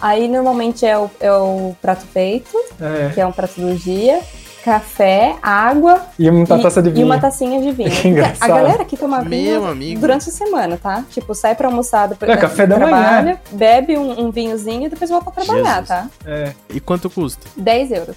Aí 0.01 0.27
normalmente 0.27 0.85
é 0.85 0.99
o, 0.99 1.09
é 1.21 1.31
o 1.33 1.77
prato 1.81 2.05
feito, 2.07 2.57
É. 2.81 3.11
que 3.15 3.21
é 3.21 3.27
um 3.27 3.31
prato 3.31 3.61
do 3.61 3.73
dia, 3.77 4.21
café, 4.65 5.35
água 5.43 6.01
E 6.19 6.29
uma 6.31 6.45
e, 6.45 6.47
taça 6.63 6.81
de 6.83 6.89
e 6.89 6.93
vinho. 6.93 7.07
uma 7.07 7.19
tacinha 7.21 7.61
de 7.61 7.71
vinho. 7.77 7.91
Que 7.91 8.09
engraçado. 8.09 8.51
a 8.51 8.55
galera 8.55 8.83
aqui 8.83 8.97
toma 8.97 9.21
vinho 9.23 9.65
amigo. 9.67 10.01
durante 10.01 10.29
a 10.29 10.33
semana, 10.33 10.79
tá? 10.83 11.05
Tipo, 11.11 11.35
sai 11.35 11.55
pra 11.55 11.69
almoçar 11.69 12.09
depois 12.09 12.31
É, 12.31 12.37
café 12.37 12.67
da 12.67 12.77
trabalha, 12.77 13.23
manhã. 13.23 13.39
bebe 13.53 13.97
um, 13.99 14.27
um 14.27 14.31
vinhozinho 14.31 14.87
e 14.87 14.89
depois 14.89 15.11
volta 15.11 15.31
a 15.31 15.33
trabalhar, 15.33 15.81
Jesus. 15.85 15.89
tá? 15.89 16.07
É. 16.27 16.53
E 16.71 16.81
quanto 16.81 17.11
custa? 17.11 17.47
10 17.57 17.91
euros. 17.93 18.17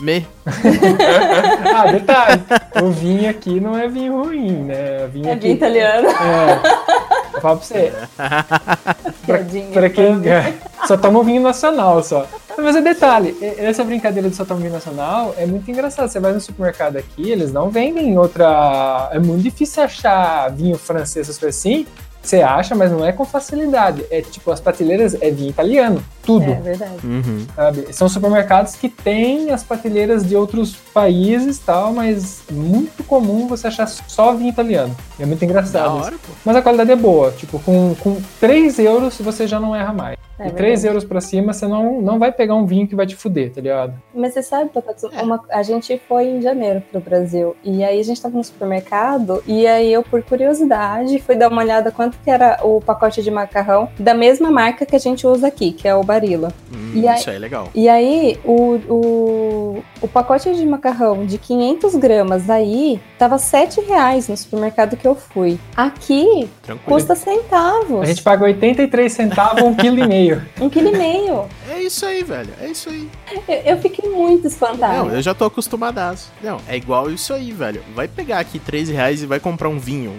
Me. 0.00 0.26
Ah, 1.74 1.92
detalhe. 1.92 2.42
o 2.82 2.90
vinho 2.90 3.28
aqui 3.30 3.60
não 3.60 3.76
é 3.78 3.86
vinho 3.86 4.22
ruim, 4.24 4.50
né? 4.64 5.06
Vinho 5.12 5.28
É 5.28 5.32
aqui- 5.32 5.42
vinho 5.42 5.54
italiano. 5.54 6.08
É. 6.08 7.36
Eu 7.36 7.40
falo 7.40 7.58
pra 7.58 7.66
você. 7.66 7.92
Piadinha. 9.26 9.72
Pra 9.72 9.90
quem 9.90 10.26
é, 10.28 10.54
só 10.86 10.96
toma 10.96 11.20
um 11.20 11.22
vinho 11.22 11.42
nacional 11.42 12.02
só. 12.02 12.26
Mas 12.62 12.76
é 12.76 12.82
detalhe, 12.82 13.36
essa 13.58 13.82
brincadeira 13.84 14.28
do 14.28 14.34
Saltão 14.34 14.58
Nacional 14.58 15.34
é 15.36 15.46
muito 15.46 15.70
engraçada. 15.70 16.08
Você 16.08 16.20
vai 16.20 16.32
no 16.32 16.40
supermercado 16.40 16.96
aqui, 16.96 17.30
eles 17.30 17.52
não 17.52 17.70
vendem 17.70 18.18
outra. 18.18 19.10
É 19.12 19.18
muito 19.18 19.42
difícil 19.42 19.82
achar 19.82 20.50
vinho 20.50 20.76
francês, 20.76 21.28
essas 21.28 21.38
coisas 21.38 21.58
assim. 21.58 21.86
Você 22.22 22.42
acha, 22.42 22.74
mas 22.74 22.92
não 22.92 23.04
é 23.04 23.12
com 23.12 23.24
facilidade. 23.24 24.04
É 24.10 24.20
tipo, 24.20 24.50
as 24.50 24.60
prateleiras 24.60 25.16
é 25.20 25.30
vinho 25.30 25.50
italiano, 25.50 26.04
tudo. 26.22 26.50
É 26.50 26.60
verdade. 26.60 26.98
Uhum. 27.02 27.46
Sabe? 27.56 27.92
São 27.94 28.08
supermercados 28.08 28.74
que 28.74 28.90
têm 28.90 29.50
as 29.50 29.64
prateleiras 29.64 30.22
de 30.22 30.36
outros 30.36 30.76
países 30.76 31.58
tal, 31.58 31.94
mas 31.94 32.42
muito 32.50 33.02
comum 33.04 33.46
você 33.46 33.68
achar 33.68 33.86
só 33.86 34.34
vinho 34.34 34.50
italiano. 34.50 34.94
É 35.18 35.24
muito 35.24 35.42
engraçado. 35.42 35.96
hora, 35.96 36.12
pô. 36.12 36.32
Mas 36.44 36.56
a 36.56 36.62
qualidade 36.62 36.92
é 36.92 36.96
boa. 36.96 37.30
Tipo, 37.32 37.58
com, 37.60 37.94
com 37.94 38.20
3 38.38 38.78
euros 38.80 39.16
você 39.18 39.46
já 39.46 39.58
não 39.58 39.74
erra 39.74 39.92
mais. 39.92 40.18
É 40.40 40.48
e 40.48 40.50
3 40.52 40.56
verdade. 40.82 40.86
euros 40.86 41.04
pra 41.04 41.20
cima 41.20 41.52
você 41.52 41.66
não, 41.66 42.00
não 42.00 42.18
vai 42.18 42.32
pegar 42.32 42.54
um 42.54 42.64
vinho 42.66 42.86
que 42.88 42.94
vai 42.96 43.06
te 43.06 43.14
fuder, 43.16 43.52
tá 43.52 43.60
ligado? 43.60 43.94
Mas 44.14 44.32
você 44.34 44.42
sabe, 44.42 44.70
Patatsu, 44.70 45.08
É. 45.12 45.22
uma- 45.22 45.44
a 45.50 45.62
gente 45.62 46.00
foi 46.08 46.24
em 46.28 46.40
janeiro 46.42 46.82
pro 46.90 47.00
Brasil. 47.00 47.54
E 47.64 47.84
aí 47.84 48.00
a 48.00 48.02
gente 48.04 48.20
tava 48.20 48.36
no 48.36 48.42
supermercado. 48.44 49.42
E 49.46 49.66
aí 49.66 49.92
eu, 49.92 50.02
por 50.02 50.22
curiosidade, 50.22 51.18
fui 51.20 51.34
dar 51.36 51.48
uma 51.50 51.62
olhada 51.62 51.90
quanto 51.90 52.18
que 52.18 52.30
era 52.30 52.58
o 52.62 52.80
pacote 52.80 53.22
de 53.22 53.30
macarrão 53.30 53.88
da 53.98 54.14
mesma 54.14 54.50
marca 54.50 54.84
que 54.86 54.96
a 54.96 54.98
gente 54.98 55.26
usa 55.26 55.46
aqui, 55.48 55.72
que 55.72 55.86
é 55.86 55.94
o 55.94 56.02
Barilla. 56.02 56.52
Hum, 56.72 56.92
E 56.94 57.06
aí- 57.06 57.18
Isso 57.18 57.30
aí 57.30 57.36
é 57.36 57.38
legal. 57.38 57.68
E 57.74 57.88
aí, 57.88 58.38
o, 58.44 58.78
o, 58.88 59.82
o 60.02 60.08
pacote 60.08 60.52
de 60.54 60.64
macarrão 60.66 61.24
de 61.24 61.38
500 61.38 61.94
gramas 61.96 62.48
aí 62.50 63.00
tava 63.18 63.38
7 63.38 63.80
reais 63.80 64.28
no 64.28 64.36
supermercado 64.36 64.96
que 64.96 65.06
eu 65.06 65.14
fui. 65.14 65.58
Aqui 65.76 66.48
Tranquilo. 66.62 66.88
custa 66.96 67.14
centavos. 67.14 68.00
A 68.02 68.04
gente 68.06 68.22
paga 68.22 68.44
83 68.44 69.12
centavos 69.12 69.62
um 69.62 69.74
quilo 69.74 69.98
e 69.98 70.06
meio. 70.06 70.29
Um 70.60 70.68
quilo 70.70 70.88
e 70.94 70.98
meio. 70.98 71.46
É 71.70 71.80
isso 71.82 72.04
aí, 72.06 72.22
velho. 72.22 72.50
É 72.60 72.66
isso 72.68 72.88
aí. 72.88 73.08
Eu, 73.48 73.54
eu 73.72 73.78
fiquei 73.78 74.08
muito 74.10 74.46
espantada. 74.46 74.94
Não, 74.98 75.10
eu 75.10 75.22
já 75.22 75.34
tô 75.34 75.44
acostumadaço. 75.44 76.30
Não, 76.42 76.58
é 76.68 76.76
igual 76.76 77.10
isso 77.10 77.32
aí, 77.32 77.52
velho. 77.52 77.82
Vai 77.94 78.06
pegar 78.08 78.38
aqui 78.40 78.58
3 78.58 78.88
reais 78.88 79.22
e 79.22 79.26
vai 79.26 79.40
comprar 79.40 79.68
um 79.68 79.78
vinho. 79.78 80.14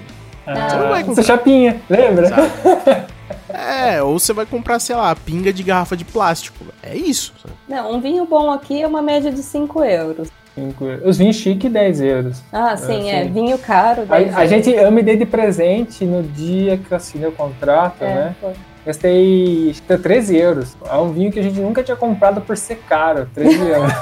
Você 0.46 0.76
não 0.76 0.90
vai 0.90 1.02
Ah, 1.02 1.04
comprar. 1.06 1.12
essa 1.12 1.24
chapinha, 1.24 1.82
lembra? 1.90 2.28
É, 3.54 4.02
ou 4.02 4.18
você 4.18 4.34
vai 4.34 4.46
comprar, 4.46 4.80
sei 4.80 4.96
lá, 4.96 5.16
pinga 5.16 5.52
de 5.52 5.62
garrafa 5.64 5.96
de 5.96 6.06
plástico. 6.06 6.66
É 6.82 6.96
isso. 6.96 7.34
sabe? 7.42 7.54
Não, 7.68 7.94
um 7.94 8.02
vinho 8.02 8.26
bom 8.26 8.50
aqui 8.52 8.82
é 8.82 8.88
uma 8.88 9.02
média 9.02 9.32
de 9.32 9.42
5 9.44 9.84
euros. 9.84 10.30
Cinco- 10.56 10.86
Os 11.06 11.18
vinhos 11.18 11.36
chique, 11.38 11.70
10 11.70 12.02
euros. 12.02 12.42
Ah, 12.52 12.76
sim, 12.78 13.10
É, 13.10 13.22
é. 13.22 13.24
sim. 13.24 13.32
Vinho 13.32 13.58
caro. 13.58 14.06
10 14.06 14.10
A, 14.34 14.40
a 14.40 14.46
euros. 14.46 14.50
gente, 14.50 14.70
eu 14.70 14.92
me 14.92 15.02
dei 15.04 15.16
de 15.18 15.26
presente 15.26 16.04
no 16.06 16.24
dia 16.24 16.78
que 16.78 16.92
eu 16.92 16.98
assinei 16.98 17.28
o 17.28 17.32
contrato, 17.32 18.02
É, 18.04 18.14
né? 18.16 18.36
foi. 18.40 18.54
Gastei 18.86 19.70
acho 19.70 19.82
que 19.84 19.98
13 19.98 20.38
euros. 20.38 20.78
É 20.86 20.96
um 20.96 21.12
vinho 21.12 21.32
que 21.32 21.40
a 21.40 21.44
gente 21.44 21.60
nunca 21.60 21.84
tinha 21.84 21.96
comprado 21.96 22.42
por 22.42 22.58
ser 22.58 22.78
caro. 22.90 23.30
13 23.34 23.60
euros. 23.68 23.94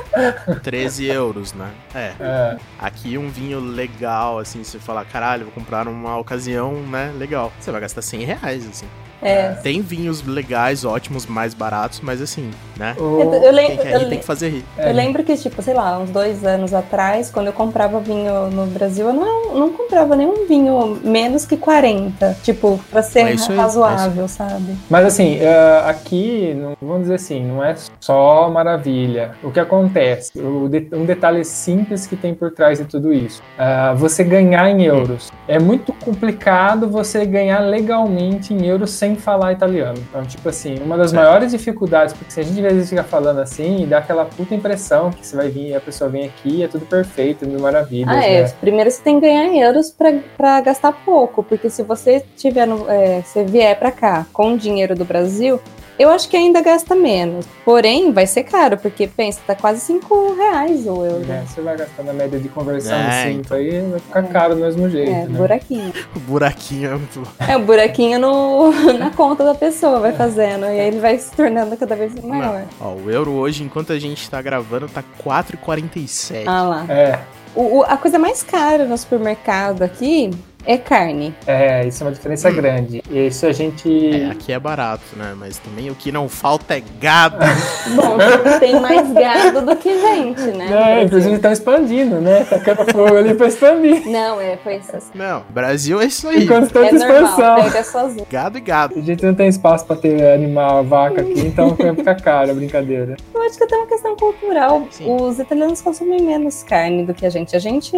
13 0.62 1.06
euros, 1.06 1.52
né? 1.52 1.70
É. 1.94 2.12
É. 2.18 2.56
Aqui 2.78 3.18
um 3.18 3.28
vinho 3.28 3.60
legal, 3.60 4.38
assim, 4.38 4.64
você 4.64 4.78
fala, 4.78 5.04
caralho, 5.04 5.44
vou 5.44 5.52
comprar 5.52 5.84
numa 5.84 6.16
ocasião, 6.18 6.74
né? 6.74 7.12
Legal. 7.18 7.52
Você 7.60 7.70
vai 7.70 7.80
gastar 7.80 8.02
100 8.02 8.24
reais, 8.24 8.66
assim. 8.66 8.86
É. 9.22 9.50
Tem 9.62 9.80
vinhos 9.80 10.22
legais, 10.26 10.84
ótimos, 10.84 11.26
mais 11.26 11.54
baratos, 11.54 12.00
mas 12.02 12.20
assim, 12.20 12.50
né? 12.76 12.94
Eu, 12.98 13.20
eu 13.20 13.40
Quem 13.40 13.50
lembro, 13.52 13.82
quer 13.82 13.94
eu, 13.94 13.98
rir 14.00 14.08
tem 14.08 14.18
que 14.18 14.24
fazer 14.24 14.48
rir. 14.48 14.64
É. 14.76 14.90
eu 14.90 14.94
lembro 14.94 15.22
que, 15.22 15.36
tipo, 15.36 15.62
sei 15.62 15.74
lá, 15.74 15.98
uns 15.98 16.10
dois 16.10 16.44
anos 16.44 16.74
atrás, 16.74 17.30
quando 17.30 17.46
eu 17.46 17.52
comprava 17.52 18.00
vinho 18.00 18.48
no 18.50 18.66
Brasil, 18.66 19.06
eu 19.06 19.12
não, 19.12 19.54
não 19.54 19.70
comprava 19.72 20.16
nenhum 20.16 20.46
vinho 20.46 20.98
menos 21.04 21.46
que 21.46 21.56
40. 21.56 22.36
Tipo, 22.42 22.80
pra 22.90 23.02
ser 23.02 23.20
É 23.20 23.24
aí, 23.28 23.36
razoável, 23.56 24.26
sabe? 24.28 24.76
Mas 24.90 25.06
assim, 25.06 25.38
é, 25.40 25.82
aqui, 25.86 26.56
vamos 26.80 27.02
dizer 27.02 27.14
assim, 27.14 27.44
não 27.44 27.62
é 27.64 27.74
só 28.00 28.50
maravilha. 28.50 29.32
O 29.42 29.50
que 29.50 29.60
acontece? 29.60 30.32
O 30.38 30.68
de- 30.68 30.88
um 30.92 31.04
detalhe 31.04 31.44
simples 31.44 32.06
que 32.06 32.16
tem 32.16 32.34
por 32.34 32.50
trás 32.50 32.78
de 32.78 32.84
tudo 32.84 33.12
isso. 33.12 33.42
Ah, 33.58 33.94
você 33.96 34.24
ganhar 34.24 34.68
em 34.68 34.82
euros. 34.82 35.30
É 35.46 35.58
muito 35.58 35.92
complicado 35.92 36.88
você 36.88 37.24
ganhar 37.24 37.60
legalmente 37.60 38.52
em 38.54 38.66
euros 38.66 38.90
sem 38.90 39.11
falar 39.16 39.52
italiano. 39.52 39.98
Então, 40.08 40.22
tipo 40.24 40.48
assim, 40.48 40.76
uma 40.82 40.96
das 40.96 41.12
maiores 41.12 41.50
dificuldades, 41.52 42.14
porque 42.14 42.30
se 42.32 42.40
a 42.40 42.42
gente 42.42 42.64
às 42.66 42.72
vezes 42.72 42.90
fica 42.90 43.04
falando 43.04 43.40
assim, 43.40 43.86
dá 43.86 43.98
aquela 43.98 44.24
puta 44.24 44.54
impressão 44.54 45.10
que 45.10 45.26
você 45.26 45.36
vai 45.36 45.48
vir, 45.48 45.74
a 45.74 45.80
pessoa 45.80 46.08
vem 46.10 46.24
aqui 46.26 46.56
e 46.58 46.62
é 46.62 46.68
tudo 46.68 46.86
perfeito, 46.86 47.46
mil 47.46 47.60
maravilhas, 47.60 48.08
Ah, 48.16 48.24
é. 48.24 48.42
né? 48.42 48.52
Primeiro 48.60 48.90
você 48.90 49.02
tem 49.02 49.20
que 49.20 49.26
ganhar 49.26 49.44
em 49.46 49.60
euros 49.60 49.90
pra, 49.90 50.12
pra 50.36 50.60
gastar 50.60 50.92
pouco, 51.04 51.42
porque 51.42 51.68
se 51.70 51.82
você 51.82 52.24
tiver 52.36 52.66
no, 52.66 52.88
é, 52.90 53.22
se 53.22 53.42
vier 53.44 53.78
pra 53.78 53.90
cá 53.90 54.26
com 54.32 54.54
o 54.54 54.58
dinheiro 54.58 54.94
do 54.94 55.04
Brasil, 55.04 55.60
eu 55.98 56.08
acho 56.10 56.28
que 56.28 56.36
ainda 56.36 56.60
gasta 56.60 56.94
menos. 56.94 57.46
Porém, 57.64 58.12
vai 58.12 58.26
ser 58.26 58.42
caro, 58.44 58.76
porque 58.76 59.06
pensa, 59.06 59.40
tá 59.46 59.54
quase 59.54 59.80
5 59.80 60.34
reais 60.34 60.86
o 60.86 61.04
euro. 61.04 61.24
É, 61.30 61.42
você 61.46 61.60
vai 61.60 61.76
gastar 61.76 62.02
na 62.02 62.12
média 62.12 62.38
de 62.40 62.48
conversão 62.48 62.96
É, 62.96 63.26
de 63.30 63.36
5 63.36 63.54
aí, 63.54 63.80
vai 63.90 64.00
ficar 64.00 64.22
caro 64.24 64.54
do 64.54 64.60
mesmo 64.60 64.88
jeito, 64.88 65.10
É, 65.10 65.26
né? 65.26 65.38
buraquinho. 65.38 65.92
O 66.16 66.20
buraquinho 66.20 66.88
é 66.90 66.94
muito. 66.94 67.22
É, 67.38 67.56
o 67.56 67.60
buraquinho 67.60 68.18
no, 68.18 68.72
na 68.98 69.10
conta 69.10 69.44
da 69.44 69.54
pessoa 69.54 70.00
vai 70.00 70.12
fazendo. 70.12 70.64
E 70.66 70.68
aí 70.80 70.88
ele 70.88 70.98
vai 71.00 71.18
se 71.18 71.30
tornando 71.32 71.76
cada 71.76 71.94
vez 71.96 72.14
maior. 72.22 72.64
Ó, 72.80 72.94
o 72.94 73.10
euro 73.10 73.32
hoje, 73.32 73.62
enquanto 73.62 73.92
a 73.92 73.98
gente 73.98 74.28
tá 74.30 74.40
gravando, 74.42 74.88
tá 74.88 75.02
4,47. 75.24 76.44
Ah 76.46 76.62
lá. 76.62 76.86
É, 76.88 77.18
O- 77.54 77.78
o- 77.80 77.82
a 77.82 77.96
coisa 77.98 78.18
mais 78.18 78.42
cara 78.42 78.86
no 78.86 78.96
supermercado 78.96 79.82
aqui 79.82 80.30
é 80.66 80.76
carne. 80.76 81.34
É, 81.46 81.86
isso 81.86 82.02
é 82.02 82.06
uma 82.06 82.12
diferença 82.12 82.50
grande. 82.50 83.02
E 83.10 83.26
isso 83.26 83.46
a 83.46 83.52
gente. 83.52 84.22
É, 84.22 84.30
aqui 84.30 84.52
é 84.52 84.58
barato, 84.58 85.02
né? 85.16 85.34
Mas 85.36 85.58
também 85.58 85.90
o 85.90 85.94
que 85.94 86.12
não 86.12 86.28
falta 86.28 86.76
é 86.76 86.82
gado. 87.00 87.36
Bom, 87.94 88.16
tem 88.58 88.80
mais 88.80 89.12
gado 89.12 89.62
do 89.62 89.76
que 89.76 89.88
gente, 90.00 90.40
né? 90.56 90.68
Não, 90.70 91.02
inclusive 91.02 91.34
estão 91.36 91.52
expandindo, 91.52 92.20
né? 92.20 92.44
Tacando 92.44 92.90
fogo 92.92 93.16
ali 93.16 93.34
pra 93.34 93.46
expandir. 93.48 94.06
Não, 94.08 94.40
é, 94.40 94.56
foi 94.56 94.76
isso. 94.76 94.92
Não, 95.14 95.42
Brasil 95.50 96.00
é 96.00 96.06
isso 96.06 96.28
aí. 96.28 96.44
Em 96.44 96.46
constante 96.46 96.94
É 96.96 96.98
normal, 96.98 97.58
expansão. 97.66 97.84
sozinho. 97.84 98.26
Gado 98.30 98.58
e 98.58 98.60
gado. 98.60 98.98
A 98.98 99.02
gente 99.02 99.24
não 99.24 99.34
tem 99.34 99.48
espaço 99.48 99.84
pra 99.86 99.96
ter 99.96 100.32
animal, 100.32 100.84
vaca 100.84 101.20
aqui, 101.22 101.40
então 101.40 101.74
vai 101.74 101.94
ficar 101.96 102.14
caro 102.16 102.50
a 102.50 102.54
brincadeira. 102.54 103.16
Eu 103.34 103.42
acho 103.42 103.56
que 103.58 103.64
até 103.64 103.76
uma 103.76 103.86
questão 103.86 104.16
cultural. 104.16 104.86
Sim. 104.90 105.14
Os 105.14 105.38
italianos 105.38 105.80
consomem 105.80 106.20
menos 106.22 106.62
carne 106.62 107.04
do 107.04 107.14
que 107.14 107.26
a 107.26 107.30
gente. 107.30 107.54
A 107.56 107.58
gente, 107.58 107.92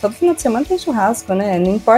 todo 0.00 0.14
final 0.14 0.34
de 0.34 0.42
semana 0.42 0.64
tem 0.64 0.78
churrasco, 0.78 1.34
né? 1.34 1.58
Não 1.58 1.74
importa, 1.74 1.97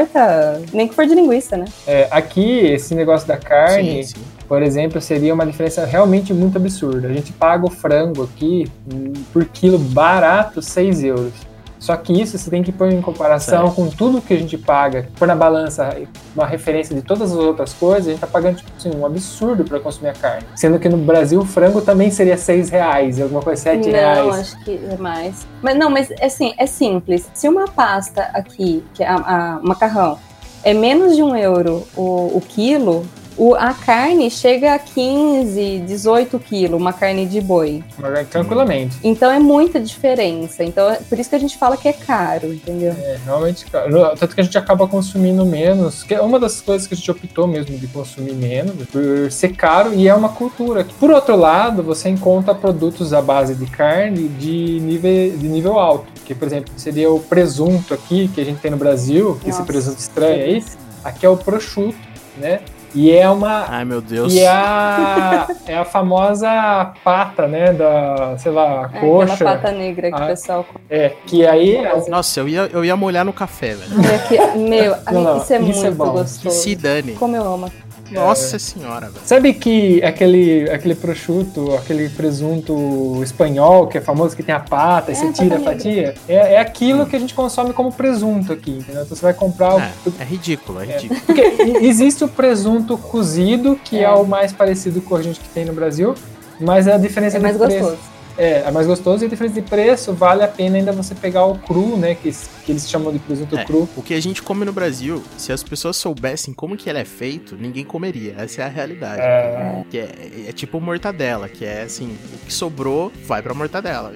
nem 0.73 0.89
que 0.89 0.95
for 0.95 1.07
de 1.07 1.15
linguiça, 1.15 1.57
né? 1.57 1.67
É, 1.87 2.09
aqui, 2.11 2.59
esse 2.59 2.95
negócio 2.95 3.27
da 3.27 3.37
carne, 3.37 4.05
Sim, 4.05 4.15
sim. 4.15 4.25
por 4.49 4.63
exemplo, 4.63 5.01
seria 5.01 5.33
uma 5.35 5.47
diferença 5.47 5.85
realmente 5.85 6.33
muito 6.33 6.57
absurda. 6.57 7.09
A 7.09 7.13
gente 7.13 7.33
paga 7.33 7.67
o 7.67 7.71
frango 7.71 8.25
aqui 8.25 8.67
hum, 8.93 9.13
por 9.33 9.45
quilo 9.45 9.79
barato 9.79 10.63
6 10.63 11.05
euros. 11.05 11.50
Só 11.81 11.97
que 11.97 12.13
isso 12.13 12.37
você 12.39 12.51
tem 12.51 12.63
que 12.63 12.71
pôr 12.71 12.93
em 12.93 13.01
comparação 13.01 13.65
Certo. 13.65 13.75
com 13.75 13.89
tudo 13.89 14.21
que 14.21 14.35
a 14.35 14.37
gente 14.37 14.57
paga, 14.59 15.09
pôr 15.19 15.27
na 15.27 15.35
balança 15.35 15.97
uma 16.37 16.47
referência 16.47 16.95
de 16.95 17.01
todas 17.01 17.33
as 17.33 17.39
outras 17.39 17.73
coisas, 17.73 18.07
a 18.07 18.11
gente 18.11 18.21
tá 18.21 18.27
pagando 18.27 18.57
tipo, 18.59 18.71
assim, 18.77 18.91
um 18.95 19.07
absurdo 19.07 19.65
para 19.65 19.81
consumir 19.81 20.11
a 20.11 20.13
carne. 20.13 20.45
Sendo 20.55 20.79
que 20.79 20.89
no 20.91 20.99
Brasil 20.99 21.41
o 21.41 21.45
frango 21.45 21.81
também 21.81 22.11
seria 22.11 22.37
6 22.37 22.69
reais, 22.69 23.19
alguma 23.21 23.41
coisa 23.41 23.63
7 23.63 23.87
não, 23.87 23.93
reais. 23.93 24.29
acho 24.37 24.65
que 24.65 24.79
é 24.91 24.97
mais. 24.99 25.47
Mas 25.63 25.77
não, 25.79 25.89
mas 25.89 26.13
assim, 26.21 26.53
é 26.59 26.67
simples. 26.67 27.31
Se 27.33 27.49
uma 27.49 27.67
pasta 27.67 28.29
aqui, 28.35 28.85
que 28.93 29.03
é 29.03 29.09
a, 29.09 29.15
a- 29.17 29.61
macarrão, 29.63 30.19
é 30.63 30.75
menos 30.75 31.17
de 31.17 31.23
um 31.23 31.35
euro 31.35 31.87
o, 31.97 32.37
o 32.37 32.43
quilo, 32.47 33.07
o, 33.43 33.55
a 33.55 33.73
carne 33.73 34.31
chega 34.31 34.75
a 34.75 34.79
15, 34.79 35.79
18 35.87 36.39
quilos, 36.39 36.79
uma 36.79 36.93
carne 36.93 37.25
de 37.25 37.41
boi. 37.41 37.83
Mas, 37.99 38.29
Tranquilamente. 38.29 38.99
Então 39.03 39.31
é 39.31 39.39
muita 39.39 39.81
diferença. 39.81 40.63
Então 40.63 40.91
é 40.91 40.97
por 40.97 41.19
isso 41.19 41.31
que 41.31 41.37
a 41.37 41.39
gente 41.39 41.57
fala 41.57 41.77
que 41.77 41.89
é 41.89 41.93
caro, 41.95 42.53
entendeu? 42.53 42.93
É, 42.93 43.19
realmente, 43.25 43.65
cara. 43.65 43.89
No- 43.89 44.15
Tanto 44.15 44.35
que 44.35 44.41
a 44.41 44.45
gente 44.45 44.59
acaba 44.59 44.87
consumindo 44.87 45.45
menos, 45.47 46.03
que 46.03 46.13
é 46.15 46.21
uma 46.21 46.39
das 46.39 46.61
coisas 46.61 46.87
que 46.87 46.93
a 46.93 46.97
gente 46.97 47.11
optou 47.11 47.47
mesmo 47.47 47.79
de 47.79 47.87
consumir 47.87 48.35
menos, 48.35 48.87
por 48.89 49.31
ser 49.33 49.57
caro 49.57 49.95
e 49.95 50.07
é 50.07 50.15
uma 50.15 50.29
cultura. 50.29 50.87
Por 50.99 51.11
outro 51.11 51.35
lado, 51.37 51.83
você 51.83 52.11
encontra 52.11 52.55
produtos 52.55 53.13
à 53.15 53.23
base 53.23 53.55
de 53.55 53.65
carne 53.67 54.29
de 54.29 54.81
nível, 54.81 55.37
de 55.39 55.49
nível 55.49 55.79
alto, 55.79 56.07
que, 56.27 56.35
por 56.35 56.47
exemplo, 56.47 56.73
seria 56.77 57.11
o 57.11 57.19
presunto 57.21 57.95
aqui, 57.95 58.29
que 58.29 58.41
a 58.41 58.45
gente 58.45 58.61
tem 58.61 58.71
no 58.71 58.77
Brasil, 58.77 59.39
que 59.43 59.49
esse 59.49 59.63
presunto 59.63 59.99
estranho 59.99 60.45
aí, 60.45 60.65
aqui 61.03 61.25
é 61.25 61.29
o 61.29 61.37
prosciutto, 61.39 61.97
né? 62.37 62.61
E 62.95 63.11
é 63.13 63.29
uma, 63.31 63.67
Ai, 63.69 63.85
meu 63.85 64.01
Deus. 64.01 64.33
e 64.33 64.41
é 64.41 64.49
a, 64.49 65.47
é 65.67 65.77
a 65.79 65.85
famosa 65.85 66.93
pata, 67.05 67.47
né? 67.47 67.73
Da, 67.73 68.37
sei 68.39 68.51
lá, 68.53 68.83
É 68.93 68.97
aquela 68.97 69.01
coxa. 69.01 69.45
pata 69.45 69.71
negra 69.73 70.11
que 70.11 70.21
Ah. 70.21 70.25
o 70.25 70.27
pessoal 70.27 70.65
come. 70.65 70.85
É, 70.91 71.13
que 71.27 71.47
aí. 71.47 71.79
Nossa, 72.09 72.41
eu 72.41 72.49
ia, 72.49 72.69
eu 72.73 72.85
ia 72.85 72.97
molhar 72.97 73.25
no 73.25 73.33
café, 73.33 73.75
velho. 73.75 73.93
Olha 73.99 74.17
aqui, 74.17 74.59
Meu, 74.59 74.97
Não, 75.13 75.23
não, 75.23 75.37
isso 75.39 75.53
é 75.53 75.61
isso 75.61 75.87
é 75.87 75.91
muito. 75.91 76.05
Que 76.05 76.11
gostoso. 76.11 76.57
se 76.57 76.75
dane. 76.77 77.13
Como 77.13 77.37
eu 77.37 77.45
amo. 77.55 77.71
Nossa 78.11 78.59
senhora, 78.59 79.09
velho. 79.09 79.25
Sabe 79.25 79.55
que 79.55 80.03
aquele, 80.03 80.69
aquele 80.71 80.95
prosciutto, 80.95 81.75
aquele 81.75 82.09
presunto 82.09 83.21
espanhol, 83.23 83.87
que 83.87 83.99
é 83.99 84.01
famoso, 84.01 84.35
que 84.37 84.43
tem 84.43 84.55
a 84.55 84.61
pata, 84.61 85.11
e 85.11 85.15
É, 85.15 85.17
você 85.17 85.27
pata 85.27 85.43
tira 85.43 85.57
a 85.57 85.61
fatia? 85.61 86.15
É, 86.29 86.55
é 86.55 86.59
aquilo 86.59 87.07
que 87.07 87.17
a 87.17 87.19
gente 87.19 87.35
consome 87.35 87.73
como 87.73 87.93
presunto 87.93 88.53
aqui, 88.53 88.71
entendeu? 88.73 89.03
Então 89.03 89.17
você 89.17 89.23
vai 89.23 89.35
comprar 89.35 89.77
o. 89.77 89.81
É, 89.81 89.93
é 90.21 90.25
ridículo, 90.25 90.81
é 90.81 90.87
ridículo. 90.87 91.21
Porque 91.27 91.41
e- 91.43 91.87
existe 91.87 92.25
o 92.25 92.29
presunto 92.29 92.97
cozido, 92.99 93.79
que 93.85 93.99
é. 93.99 94.03
É. 94.03 94.11
o 94.11 94.25
mais 94.25 94.53
parecido 94.53 95.01
com 95.01 95.15
a 95.17 95.23
gente 95.23 95.41
que 95.41 95.49
tem 95.49 95.65
no 95.65 95.73
Brasil. 95.73 96.15
Mas 96.61 96.87
a 96.87 96.99
diferença 96.99 97.39
É 97.39 97.41
mais 97.41 97.57
preço. 97.57 97.97
É, 98.41 98.63
é 98.67 98.71
mais 98.71 98.87
gostoso 98.87 99.23
e 99.23 99.27
a 99.27 99.29
diferença 99.29 99.55
de 99.61 99.63
preço 99.69 100.15
vale 100.15 100.43
a 100.43 100.49
pena 100.49 100.79
ainda 100.79 100.93
você 100.93 101.15
pegar 101.15 101.45
o 101.45 101.59
cru, 101.59 101.99
né? 101.99 102.15
Que, 102.15 102.33
que 102.65 102.73
eles 102.73 102.89
chamam 102.89 103.13
de 103.13 103.19
presunto 103.19 103.55
É, 103.59 103.65
cru. 103.67 103.87
o 103.95 104.03
que 104.03 104.15
a 104.15 104.21
gente 104.21 104.43
come 104.43 104.65
no 104.65 104.73
Brasil, 104.73 105.23
se 105.37 105.53
as 105.53 105.63
pessoas 105.63 105.99
soubessem 105.99 106.55
como 106.55 106.75
que 106.75 106.89
ele 106.89 106.99
é 106.99 107.05
feito, 107.05 107.55
ninguém 107.55 107.85
comeria. 107.85 108.35
Essa 108.39 108.63
é 108.63 108.65
a 108.65 108.69
realidade. 108.69 109.21
É, 109.21 109.85
Que 109.91 109.99
é, 109.99 110.09
é 110.49 110.53
tipo 110.53 110.81
mortadela, 110.81 111.51
que 111.51 111.67
é 111.67 111.83
assim, 111.83 112.17
o 112.35 112.47
que 112.47 112.53
sobrou 112.53 113.13
vai 113.27 113.43
pra 113.43 113.53
mortadela. 113.53 114.15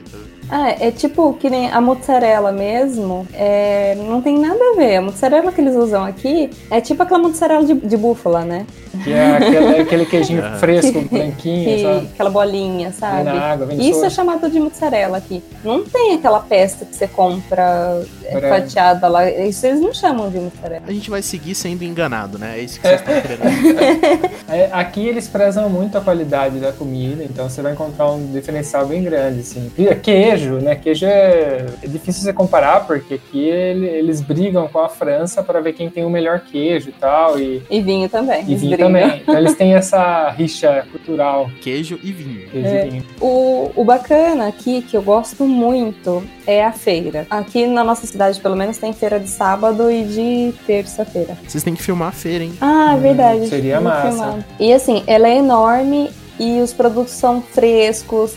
Ah, 0.49 0.71
é 0.71 0.91
tipo 0.91 1.35
que 1.35 1.51
nem 1.51 1.71
a 1.71 1.81
mozzarella 1.81 2.51
mesmo, 2.51 3.29
é, 3.35 3.95
não 3.97 4.23
tem 4.23 4.39
nada 4.39 4.59
a 4.73 4.77
ver. 4.77 4.97
A 4.97 5.03
mozzarella 5.03 5.53
que 5.53 5.61
eles 5.61 5.77
usam 5.77 6.03
aqui 6.03 6.49
é 6.71 6.81
tipo 6.81 7.03
aquela 7.03 7.19
mozzarella 7.19 7.65
de, 7.67 7.75
de 7.75 7.97
búfala, 7.99 8.43
né? 8.43 8.67
Que 9.02 9.12
é 9.12 9.37
aquele, 9.37 9.80
aquele 9.80 10.07
queijinho 10.07 10.42
fresco, 10.59 11.00
branquinho, 11.02 11.64
Que- 11.64 11.83
sabe? 11.83 12.09
aquela 12.14 12.30
bolinha, 12.30 12.90
Vem 12.90 12.98
sabe? 12.98 13.24
na 13.24 13.33
água, 13.40 13.66
vem 13.66 13.88
Isso 13.90 14.04
é 14.04 14.11
chamado 14.11 14.48
de 14.50 14.61
mozzarella 14.61 15.18
aqui. 15.18 15.42
Não 15.64 15.85
tem 15.85 16.14
aquela 16.14 16.40
peça 16.40 16.85
que 16.85 16.94
você 16.94 17.07
compra 17.07 18.02
é, 18.24 18.38
Pra- 18.38 18.48
fatiada 18.61 19.09
lá. 19.09 19.30
Isso 19.30 19.66
eles 19.66 19.80
não 19.80 19.92
chamam 19.92 20.30
de 20.30 20.38
mozzarella. 20.38 20.85
A 20.87 20.92
gente 20.92 21.11
vai 21.11 21.22
seguir 21.22 21.54
sendo 21.54 21.83
enganado, 21.83 22.38
né? 22.38 22.59
É 22.59 22.62
isso 22.62 22.80
que 22.80 22.87
vocês 22.88 23.00
estão 23.00 23.20
querendo. 23.20 24.30
É, 24.48 24.68
aqui 24.72 25.07
eles 25.07 25.26
prezam 25.28 25.68
muito 25.68 25.96
a 25.98 26.00
qualidade 26.00 26.59
da 26.59 26.72
comida, 26.72 27.22
então 27.24 27.48
você 27.48 27.62
vai 27.62 27.72
encontrar 27.72 28.11
um 28.11 28.26
diferencial 28.33 28.87
bem 28.87 29.02
grande, 29.02 29.40
assim. 29.40 29.70
E 29.76 29.94
Queijo, 29.94 30.54
né? 30.57 30.74
Queijo 30.76 31.07
é, 31.07 31.66
é 31.83 31.87
difícil 31.87 32.22
você 32.22 32.33
comparar, 32.33 32.87
porque 32.87 33.14
aqui 33.14 33.48
ele- 33.48 33.87
eles 33.87 34.20
brigam 34.20 34.68
com 34.68 34.78
a 34.78 34.88
França 34.88 35.42
para 35.42 35.61
ver 35.61 35.72
quem 35.72 35.88
tem 35.88 36.04
o 36.04 36.11
melhor 36.11 36.40
queijo 36.40 36.90
e 36.90 36.92
tal, 36.92 37.38
e, 37.38 37.62
E 37.70 37.80
vinho 37.80 38.09
também. 38.09 38.44
e 38.46 38.54
vinho. 38.54 38.76
Também. 38.87 39.20
Então 39.23 39.37
eles 39.38 39.55
têm 39.57 39.75
essa 39.75 40.31
rixa 40.31 40.87
cultural, 40.90 41.51
Queijo 41.61 41.99
e 42.03 42.12
vinho. 42.12 42.49
queijo 42.51 42.68
É. 42.68 42.87
e 42.87 42.90
vinho. 42.90 43.05
O, 43.20 43.70
o 43.77 43.85
bacana 43.85 44.47
aqui, 44.49 44.83
que 44.83 44.97
eu 44.97 45.03
gosto 45.03 45.44
muito, 45.44 46.23
é 46.47 46.64
a 46.64 46.73
feira. 46.73 47.27
Aqui 47.31 47.66
na 47.66 47.83
nossa 47.85 48.07
cidade, 48.07 48.40
pelo 48.40 48.57
menos, 48.57 48.79
tem 48.79 48.92
feira 48.92 49.18
de 49.18 49.29
sábado 49.29 49.90
e 49.90 50.05
de 50.05 50.55
terça-feira. 50.66 51.37
Vocês 51.47 51.62
têm 51.64 51.75
que 51.75 51.83
filmar 51.83 52.09
a 52.09 52.12
feira, 52.12 52.44
hein? 52.44 52.53
Ah, 52.61 52.92
é 52.92 52.97
Hum, 52.97 53.01
verdade. 53.01 53.49
seria 53.49 53.75
tem 53.79 53.83
que 53.83 53.88
massa. 53.88 54.09
filmar. 54.09 54.38
E 54.61 54.73
assim, 54.73 55.03
ela 55.07 55.29
é 55.29 55.37
enorme 55.38 56.11
e 56.38 56.61
os 56.61 56.73
produtos 56.73 57.12
são 57.14 57.40
frescos. 57.42 58.35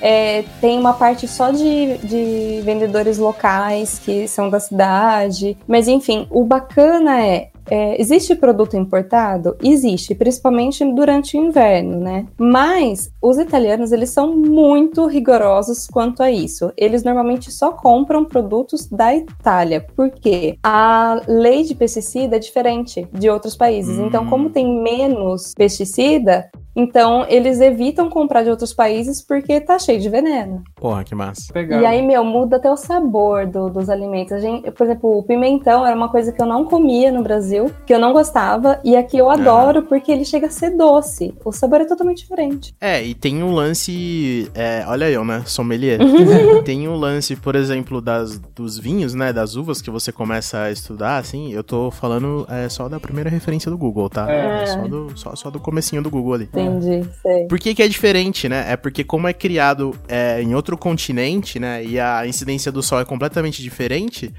É, 0.00 0.44
tem 0.60 0.78
uma 0.78 0.92
parte 0.92 1.26
só 1.26 1.50
de, 1.50 1.96
de 1.98 2.60
vendedores 2.62 3.16
locais 3.18 3.98
que 4.04 4.28
são 4.28 4.50
da 4.50 4.60
cidade. 4.60 5.56
Mas 5.66 5.88
enfim, 5.88 6.26
o 6.30 6.44
bacana 6.44 7.22
é. 7.24 7.48
É, 7.70 8.00
existe 8.00 8.34
produto 8.34 8.76
importado? 8.76 9.56
Existe, 9.62 10.14
principalmente 10.14 10.84
durante 10.92 11.36
o 11.36 11.40
inverno, 11.40 11.98
né? 11.98 12.26
Mas 12.38 13.10
os 13.20 13.38
italianos, 13.38 13.92
eles 13.92 14.10
são 14.10 14.36
muito 14.36 15.06
rigorosos 15.06 15.86
quanto 15.86 16.22
a 16.22 16.30
isso. 16.30 16.72
Eles 16.76 17.02
normalmente 17.02 17.50
só 17.50 17.72
compram 17.72 18.24
produtos 18.24 18.86
da 18.86 19.14
Itália, 19.14 19.84
porque 19.96 20.58
a 20.62 21.20
lei 21.26 21.62
de 21.64 21.74
pesticida 21.74 22.36
é 22.36 22.38
diferente 22.38 23.06
de 23.12 23.28
outros 23.30 23.56
países. 23.56 23.98
Hum. 23.98 24.06
Então, 24.06 24.26
como 24.26 24.50
tem 24.50 24.82
menos 24.82 25.52
pesticida, 25.54 26.50
então 26.74 27.24
eles 27.28 27.58
evitam 27.60 28.10
comprar 28.10 28.42
de 28.42 28.50
outros 28.50 28.74
países 28.74 29.22
porque 29.22 29.60
tá 29.60 29.78
cheio 29.78 29.98
de 29.98 30.08
veneno. 30.10 30.62
Porra, 30.74 31.02
que 31.04 31.14
massa. 31.14 31.50
Legal. 31.54 31.80
E 31.80 31.86
aí, 31.86 32.06
meu, 32.06 32.22
muda 32.22 32.56
até 32.56 32.70
o 32.70 32.76
sabor 32.76 33.46
do- 33.46 33.70
dos 33.70 33.88
alimentos. 33.88 34.32
A 34.34 34.38
gente, 34.38 34.70
por 34.70 34.84
exemplo, 34.84 35.18
o 35.18 35.22
pimentão 35.22 35.86
era 35.86 35.96
uma 35.96 36.10
coisa 36.10 36.32
que 36.32 36.40
eu 36.42 36.46
não 36.46 36.66
comia 36.66 37.10
no 37.10 37.22
Brasil, 37.22 37.55
que 37.86 37.92
eu 37.92 37.98
não 37.98 38.12
gostava, 38.12 38.80
e 38.84 38.96
aqui 38.96 39.16
eu 39.18 39.30
adoro 39.30 39.82
porque 39.82 40.10
ele 40.12 40.24
chega 40.24 40.46
a 40.46 40.50
ser 40.50 40.70
doce. 40.70 41.34
O 41.44 41.52
sabor 41.52 41.80
é 41.80 41.84
totalmente 41.84 42.18
diferente. 42.18 42.74
É, 42.80 43.02
e 43.02 43.14
tem 43.14 43.42
um 43.42 43.52
lance. 43.52 44.50
é, 44.54 44.84
olha 44.86 45.10
eu, 45.10 45.24
né? 45.24 45.42
Sommelier. 45.46 45.98
tem 46.64 46.88
um 46.88 46.96
lance, 46.96 47.36
por 47.36 47.54
exemplo, 47.56 48.00
das, 48.00 48.38
dos 48.38 48.78
vinhos, 48.78 49.14
né? 49.14 49.32
Das 49.32 49.56
uvas 49.56 49.80
que 49.80 49.90
você 49.90 50.12
começa 50.12 50.62
a 50.62 50.70
estudar, 50.70 51.18
assim. 51.18 51.52
Eu 51.52 51.64
tô 51.64 51.90
falando 51.90 52.46
é, 52.48 52.68
só 52.68 52.88
da 52.88 53.00
primeira 53.00 53.30
referência 53.30 53.70
do 53.70 53.78
Google, 53.78 54.08
tá? 54.08 54.30
É. 54.30 54.66
Só, 54.66 54.88
do, 54.88 55.18
só, 55.18 55.36
só 55.36 55.50
do 55.50 55.60
comecinho 55.60 56.02
do 56.02 56.10
Google 56.10 56.34
ali. 56.34 56.44
Entendi, 56.44 57.08
sei. 57.22 57.46
Por 57.46 57.58
que, 57.58 57.74
que 57.74 57.82
é 57.82 57.88
diferente, 57.88 58.48
né? 58.48 58.64
É 58.68 58.76
porque 58.76 59.04
como 59.04 59.28
é 59.28 59.32
criado 59.32 59.94
é, 60.08 60.42
em 60.42 60.54
outro 60.54 60.76
continente, 60.76 61.58
né? 61.58 61.84
E 61.84 61.98
a 61.98 62.26
incidência 62.26 62.70
do 62.70 62.82
sol 62.82 63.00
é 63.00 63.04
completamente 63.04 63.62
diferente, 63.62 64.32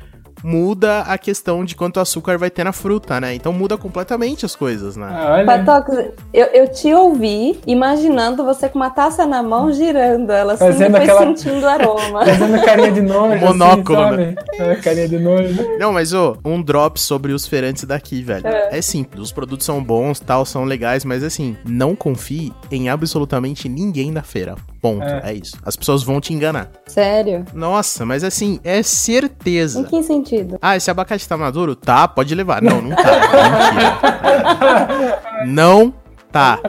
muda 0.44 1.02
a 1.02 1.18
questão 1.18 1.64
de 1.66 1.76
quanto 1.76 2.00
açúcar 2.00 2.38
vai 2.38 2.50
ter 2.50 2.64
na 2.64 2.72
fruta, 2.72 3.20
né? 3.20 3.34
Então 3.34 3.52
muda 3.54 3.78
completamente 3.78 4.46
as 4.46 4.56
coisas, 4.56 4.96
né? 4.96 5.08
Ah, 5.12 5.34
olha, 5.34 5.46
Patox, 5.46 5.90
eu, 6.34 6.46
eu 6.48 6.68
te 6.72 6.94
ouvi 6.94 7.60
imaginando 7.66 8.44
você 8.44 8.70
com 8.70 8.78
uma 8.80 8.90
taça 8.90 9.26
na 9.26 9.42
mão 9.44 9.72
girando 9.72 10.32
ela 10.32 10.54
assim, 10.54 10.66
Fazendo 10.66 10.92
depois 10.94 11.10
aquela- 11.10 11.36
sentindo 11.36 11.62
o 11.66 11.68
aroma. 11.68 12.26
fazendo 12.26 12.62
carinha 12.66 12.92
de 12.92 13.02
nojo, 13.02 13.40
Monóculo, 13.46 14.00
assim, 14.00 14.36
sabe? 14.36 14.36
É, 14.60 14.76
carinha 14.76 15.10
de 15.10 15.20
nojo. 15.20 15.78
Não, 15.80 15.94
mas 15.94 16.14
ô, 16.14 16.38
um 16.46 16.62
drop 16.62 17.00
sobre 17.00 17.34
os 17.34 17.46
feirantes 17.48 17.84
daqui, 17.84 18.22
velho. 18.22 18.48
É. 18.48 18.82
simples, 18.82 19.22
os 19.24 19.32
produtos 19.32 19.66
são 19.66 19.84
bons, 19.84 20.20
tal, 20.20 20.46
são 20.46 20.64
legais, 20.64 21.04
mas 21.04 21.24
assim, 21.24 21.58
não 21.66 21.96
confie 21.96 22.52
em 22.72 22.90
absolutamente 22.90 23.68
ninguém 23.68 24.14
da 24.14 24.22
feira. 24.22 24.56
Ponto. 24.82 25.04
É. 25.04 25.22
É. 25.32 25.34
isso. 25.34 25.58
As 25.66 25.76
pessoas 25.76 26.04
vão 26.04 26.22
te 26.22 26.34
enganar. 26.34 26.70
Sério? 26.86 27.44
Nossa, 27.54 28.06
mas 28.06 28.24
assim, 28.24 28.60
é 28.64 28.82
certeza. 28.84 29.80
Em 29.80 29.84
que 29.84 30.04
sentido? 30.04 30.37
Ah, 30.62 30.76
esse 30.76 30.90
abacate 30.92 31.28
tá 31.28 31.38
maduro? 31.38 31.76
Tá, 31.76 32.08
pode 32.08 32.34
levar. 32.36 32.62
Não, 32.62 32.82
não 32.82 32.96
tá. 32.96 33.04
Mentira. 34.24 35.22
Não 35.46 35.94
tá. 36.32 36.60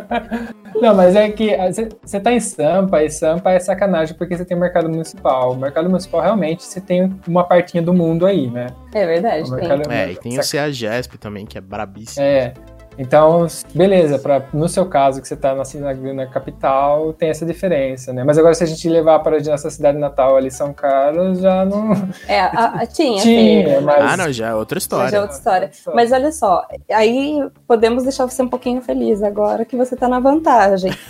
Não, 0.81 0.95
mas 0.95 1.17
é 1.17 1.29
que 1.31 1.57
você 2.05 2.21
tá 2.21 2.33
em 2.33 2.39
Sampa, 2.41 3.03
e 3.03 3.11
Sampa 3.11 3.51
é 3.51 3.59
sacanagem 3.59 4.15
porque 4.17 4.37
você 4.37 4.45
tem 4.45 4.57
mercado 4.57 4.89
municipal. 4.89 5.53
O 5.53 5.57
mercado 5.57 5.89
municipal 5.89 6.21
realmente 6.21 6.63
você 6.63 6.81
tem 6.81 7.13
uma 7.27 7.43
partinha 7.45 7.83
do 7.83 7.93
mundo 7.93 8.25
aí, 8.27 8.49
né? 8.49 8.69
É 8.95 9.05
verdade, 9.07 9.51
O 9.51 9.57
tem. 9.57 9.69
mercado- 9.69 9.93
É, 9.93 10.13
e 10.13 10.17
tem 10.17 10.39
o 10.39 10.43
CEAGESP 10.43 11.19
também, 11.19 11.45
que 11.45 11.59
é 11.59 11.61
brabíssimo. 11.61 12.25
É. 12.25 12.55
Então, 12.99 13.47
beleza, 13.73 14.19
pra, 14.19 14.43
no 14.53 14.69
seu 14.69 14.85
caso, 14.87 15.23
que 15.23 15.29
você 15.29 15.37
tá 15.37 15.55
na, 15.55 15.63
na, 15.95 16.15
na 16.15 16.27
capital, 16.27 17.13
tem 17.13 17.29
essa 17.31 17.47
diferença, 17.47 18.13
né? 18.13 18.25
Mas 18.25 18.37
agora, 18.37 18.53
se 18.55 18.65
a 18.65 18.67
gente 18.67 18.89
levar 18.89 19.21
para 19.21 19.37
a 19.37 19.41
nossa 19.41 19.71
cidade 19.71 19.97
natal 19.99 20.37
ali, 20.37 20.51
São 20.51 20.73
Carlos, 20.73 21.39
já 21.41 21.65
não. 21.65 21.93
É, 22.27 22.41
a, 22.41 22.81
a- 22.81 22.87
tinha, 22.89 23.23
Tinha, 23.23 23.65
feira, 23.65 23.81
mas- 23.81 24.03
Ah, 24.13 24.17
não, 24.17 24.33
já 24.33 24.49
é 24.49 24.55
outra 24.55 24.77
Mas 24.77 24.83
é 24.83 24.85
história. 24.85 25.21
outra 25.21 25.37
história. 25.37 25.71
Mas 25.95 26.11
olha 26.13 26.33
só, 26.33 26.67
aí 26.91 27.39
podemos 27.67 28.03
deixar 28.03 28.27
você 28.29 28.43
um 28.43 28.49
pouquinho 28.49 28.83
feliz 28.83 29.23
agora 29.23 29.65
que 29.65 29.77
você 29.77 29.95
tá 29.95 30.09
na 30.09 30.19
vantagem. 30.21 30.93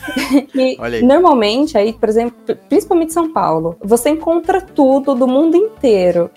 E 0.55 0.77
Olha 0.81 0.99
aí. 0.99 1.03
normalmente, 1.05 1.79
aí, 1.79 1.93
por 1.93 2.09
exemplo, 2.09 2.37
principalmente 2.69 3.11
em 3.11 3.13
São 3.15 3.33
Paulo, 3.33 3.77
você 3.83 4.11
encontra 4.11 4.61
tudo 4.61 5.15
do 5.15 5.27
mundo 5.27 5.57
inteiro. 5.57 6.31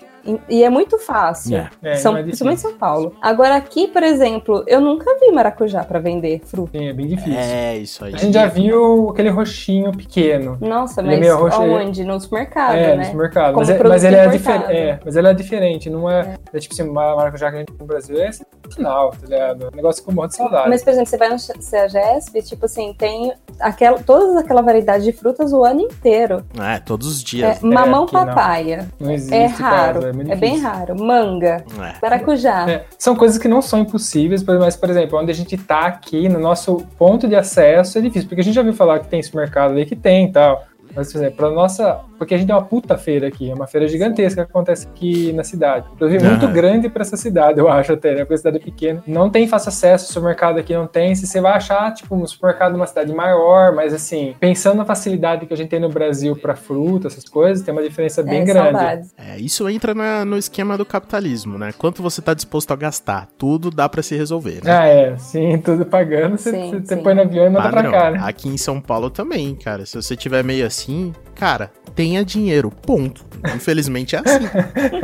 E- 0.48 0.62
é 0.62 0.70
muito 0.70 0.98
fácil. 0.98 1.56
É. 1.56 1.70
É, 1.82 1.94
São, 1.96 2.16
é 2.16 2.22
principalmente. 2.22 2.60
São 2.60 2.74
Paulo. 2.74 3.14
Agora 3.20 3.56
aqui, 3.56 3.88
por 3.88 4.02
exemplo, 4.02 4.62
eu 4.66 4.80
nunca 4.80 5.18
vi 5.18 5.30
maracujá 5.32 5.82
pra 5.84 5.98
vender 5.98 6.40
fruta. 6.44 6.78
Sim, 6.78 6.88
é 6.88 6.92
bem 6.92 7.06
difícil. 7.08 7.34
É, 7.38 7.76
isso 7.76 8.04
aí. 8.04 8.14
A 8.14 8.16
gente 8.18 8.32
já 8.34 8.46
viu 8.46 9.10
aquele 9.10 9.30
roxinho 9.30 9.90
pequeno. 9.92 10.56
Nossa, 10.60 11.00
Ele 11.00 11.08
é 11.08 11.10
mas 11.12 11.20
meio 11.20 11.36
roxo- 11.38 11.60
aonde? 11.60 12.04
No 12.04 12.20
supermercado, 12.20 12.74
é, 12.74 12.88
né? 12.88 12.96
no 12.96 13.04
supermercado. 13.04 13.46
Como 13.54 13.58
Mas, 13.66 13.70
é- 13.70 13.82
mas 13.82 14.04
ele 14.04 14.16
é, 14.16 14.26
difer- 14.28 14.70
é, 14.70 15.00
mas 15.04 15.16
ele 15.16 15.28
é 15.28 15.34
diferente, 15.34 15.90
não 15.90 16.08
é, 16.10 16.36
é. 16.52 16.58
tipo 16.58 16.74
assim, 16.74 16.84
maracujá 16.90 17.50
que 17.50 17.56
a 17.56 17.58
gente 17.60 17.68
tem 17.68 17.76
no 17.80 17.86
Brasil 17.86 18.20
é 18.20 18.30
sensacional, 18.72 19.10
tá 19.10 19.26
ligado? 19.26 19.68
Um 19.72 19.76
negócio 19.76 20.02
com 20.04 20.10
um 20.12 20.14
monte 20.14 20.30
de 20.30 20.36
saudade. 20.36 20.68
Mas, 20.68 20.82
por 20.82 20.90
exemplo, 20.90 21.08
você 21.10 21.16
vai 21.16 21.28
no 21.28 21.38
CEAGESP, 21.38 22.42
tipo 22.42 22.64
assim, 22.66 22.94
tem 22.96 23.32
aquela, 23.60 23.98
toda 23.98 24.40
aquela 24.40 24.62
variedade 24.62 25.04
de 25.04 25.12
frutas 25.12 25.52
o 25.52 25.62
ano 25.64 25.80
inteiro. 25.80 26.44
É, 26.60 26.78
todos 26.78 27.06
os 27.08 27.20
É, 27.20 27.24
dias. 27.24 27.60
mamão 27.60 28.04
aqui 28.04 28.14
não. 28.14 28.26
papaya. 28.26 28.88
não 28.98 29.10
existe, 29.10 29.34
É 29.34 29.46
raro. 29.46 30.00
quase, 30.00 30.16
muito 30.16 30.32
É 30.32 30.36
bem 30.36 30.58
raro. 30.60 30.96
Manga, 30.98 31.64
É. 31.78 31.94
maracujá. 32.02 32.68
É, 32.70 32.84
são 32.98 33.14
coisas 33.16 33.38
que 33.38 33.48
não 33.48 33.62
são 33.62 33.80
impossíveis, 33.80 34.42
mas, 34.42 34.76
por 34.76 34.90
exemplo, 34.90 35.18
onde 35.18 35.30
a 35.30 35.34
gente 35.34 35.56
tá 35.56 35.86
aqui, 35.86 36.28
no 36.28 36.38
nosso 36.38 36.78
ponto 36.98 37.28
de 37.28 37.34
acesso, 37.36 37.98
é 37.98 38.00
difícil, 38.00 38.28
porque 38.28 38.40
a 38.40 38.44
gente 38.44 38.54
já 38.54 38.60
ouviu 38.60 38.74
falar 38.74 39.00
que 39.00 39.08
tem 39.08 39.22
supermercado 39.22 39.72
ali 39.72 39.86
que 39.86 39.96
tem 39.96 40.26
e 40.28 40.32
tal. 40.32 40.64
Mas, 40.94 41.12
por 41.12 41.18
exemplo, 41.18 41.36
pra 41.36 41.50
nossa. 41.50 42.00
Porque 42.18 42.34
a 42.34 42.38
gente 42.38 42.46
tem 42.46 42.54
uma 42.54 42.62
puta 42.64 42.96
feira 42.96 43.26
aqui, 43.26 43.50
é 43.50 43.54
uma 43.54 43.66
feira 43.66 43.88
gigantesca 43.88 44.44
que 44.44 44.50
acontece 44.50 44.86
aqui 44.86 45.32
na 45.32 45.42
cidade. 45.42 45.86
Inclusive, 45.92 46.24
muito 46.24 46.44
Aham. 46.46 46.52
grande 46.52 46.88
pra 46.88 47.02
essa 47.02 47.16
cidade, 47.16 47.58
eu 47.58 47.68
acho 47.68 47.92
até, 47.94 48.12
né? 48.14 48.18
Porque 48.20 48.34
a 48.34 48.38
cidade 48.38 48.56
é 48.58 48.60
pequena. 48.60 49.02
Não 49.06 49.28
tem 49.28 49.48
fácil 49.48 49.70
acesso, 49.70 50.04
o 50.08 50.12
supermercado 50.12 50.58
aqui 50.58 50.72
não 50.74 50.86
tem. 50.86 51.14
Se 51.16 51.26
você 51.26 51.40
vai 51.40 51.52
achar, 51.52 51.92
tipo, 51.92 52.14
um 52.14 52.24
supermercado 52.26 52.72
numa 52.72 52.86
cidade 52.86 53.12
maior, 53.12 53.74
mas 53.74 53.92
assim, 53.92 54.34
pensando 54.38 54.76
na 54.76 54.84
facilidade 54.84 55.46
que 55.46 55.52
a 55.52 55.56
gente 55.56 55.68
tem 55.70 55.80
no 55.80 55.88
Brasil 55.88 56.36
pra 56.36 56.54
fruta, 56.54 57.08
essas 57.08 57.24
coisas, 57.24 57.64
tem 57.64 57.72
uma 57.74 57.82
diferença 57.82 58.22
bem 58.22 58.42
é, 58.42 58.44
grande. 58.44 58.70
saudades. 58.78 59.14
É, 59.18 59.38
isso 59.38 59.68
entra 59.68 59.92
na- 59.94 60.24
no 60.24 60.36
esquema 60.38 60.78
do 60.78 60.84
capitalismo, 60.86 61.58
né? 61.58 61.72
Quanto 61.76 62.02
você 62.02 62.22
tá 62.22 62.34
disposto 62.34 62.70
a 62.72 62.76
gastar? 62.76 63.28
Tudo 63.36 63.70
dá 63.70 63.88
pra 63.88 64.02
se 64.02 64.16
resolver, 64.16 64.60
né? 64.62 64.70
Ah, 64.78 64.86
é, 64.86 65.16
sim, 65.18 65.58
tudo 65.64 65.84
pagando, 65.86 66.38
você, 66.38 66.50
Sim, 66.52 66.70
você 66.84 66.96
sim. 66.96 67.02
põe 67.02 67.14
no 67.14 67.22
avião 67.22 67.46
e 67.46 67.50
manda 67.50 67.62
Padrão. 67.70 67.90
pra 67.90 68.00
cá, 68.00 68.10
né? 68.12 68.20
Aqui 68.22 68.48
em 68.48 68.56
São 68.56 68.80
Paulo 68.80 69.10
também, 69.10 69.54
cara. 69.56 69.84
Se 69.86 69.96
você 70.00 70.14
tiver 70.16 70.44
meio 70.44 70.66
assim, 70.66 70.81
assim, 70.82 71.12
cara, 71.34 71.70
tenha 71.94 72.24
dinheiro, 72.24 72.70
ponto. 72.70 73.24
Infelizmente 73.54 74.16
é 74.16 74.20
assim. 74.20 74.48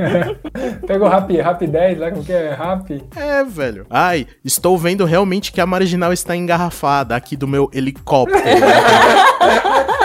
Pegou 0.87 1.09
Rap, 1.09 1.35
Rap 1.37 1.67
10 1.67 1.99
lá, 1.99 2.11
como 2.11 2.25
que 2.25 2.33
é? 2.33 2.55
Rap? 2.55 3.03
É, 3.17 3.45
velho. 3.45 3.87
Ai, 3.91 4.27
estou 4.45 4.77
vendo 4.77 5.05
realmente 5.05 5.53
que 5.53 5.61
a 5.61 5.67
marginal 5.67 6.13
está 6.13 6.37
engarrafada 6.37 7.17
aqui 7.17 7.37
do 7.37 7.49
meu 7.49 7.71
helicóptero. 7.73 8.43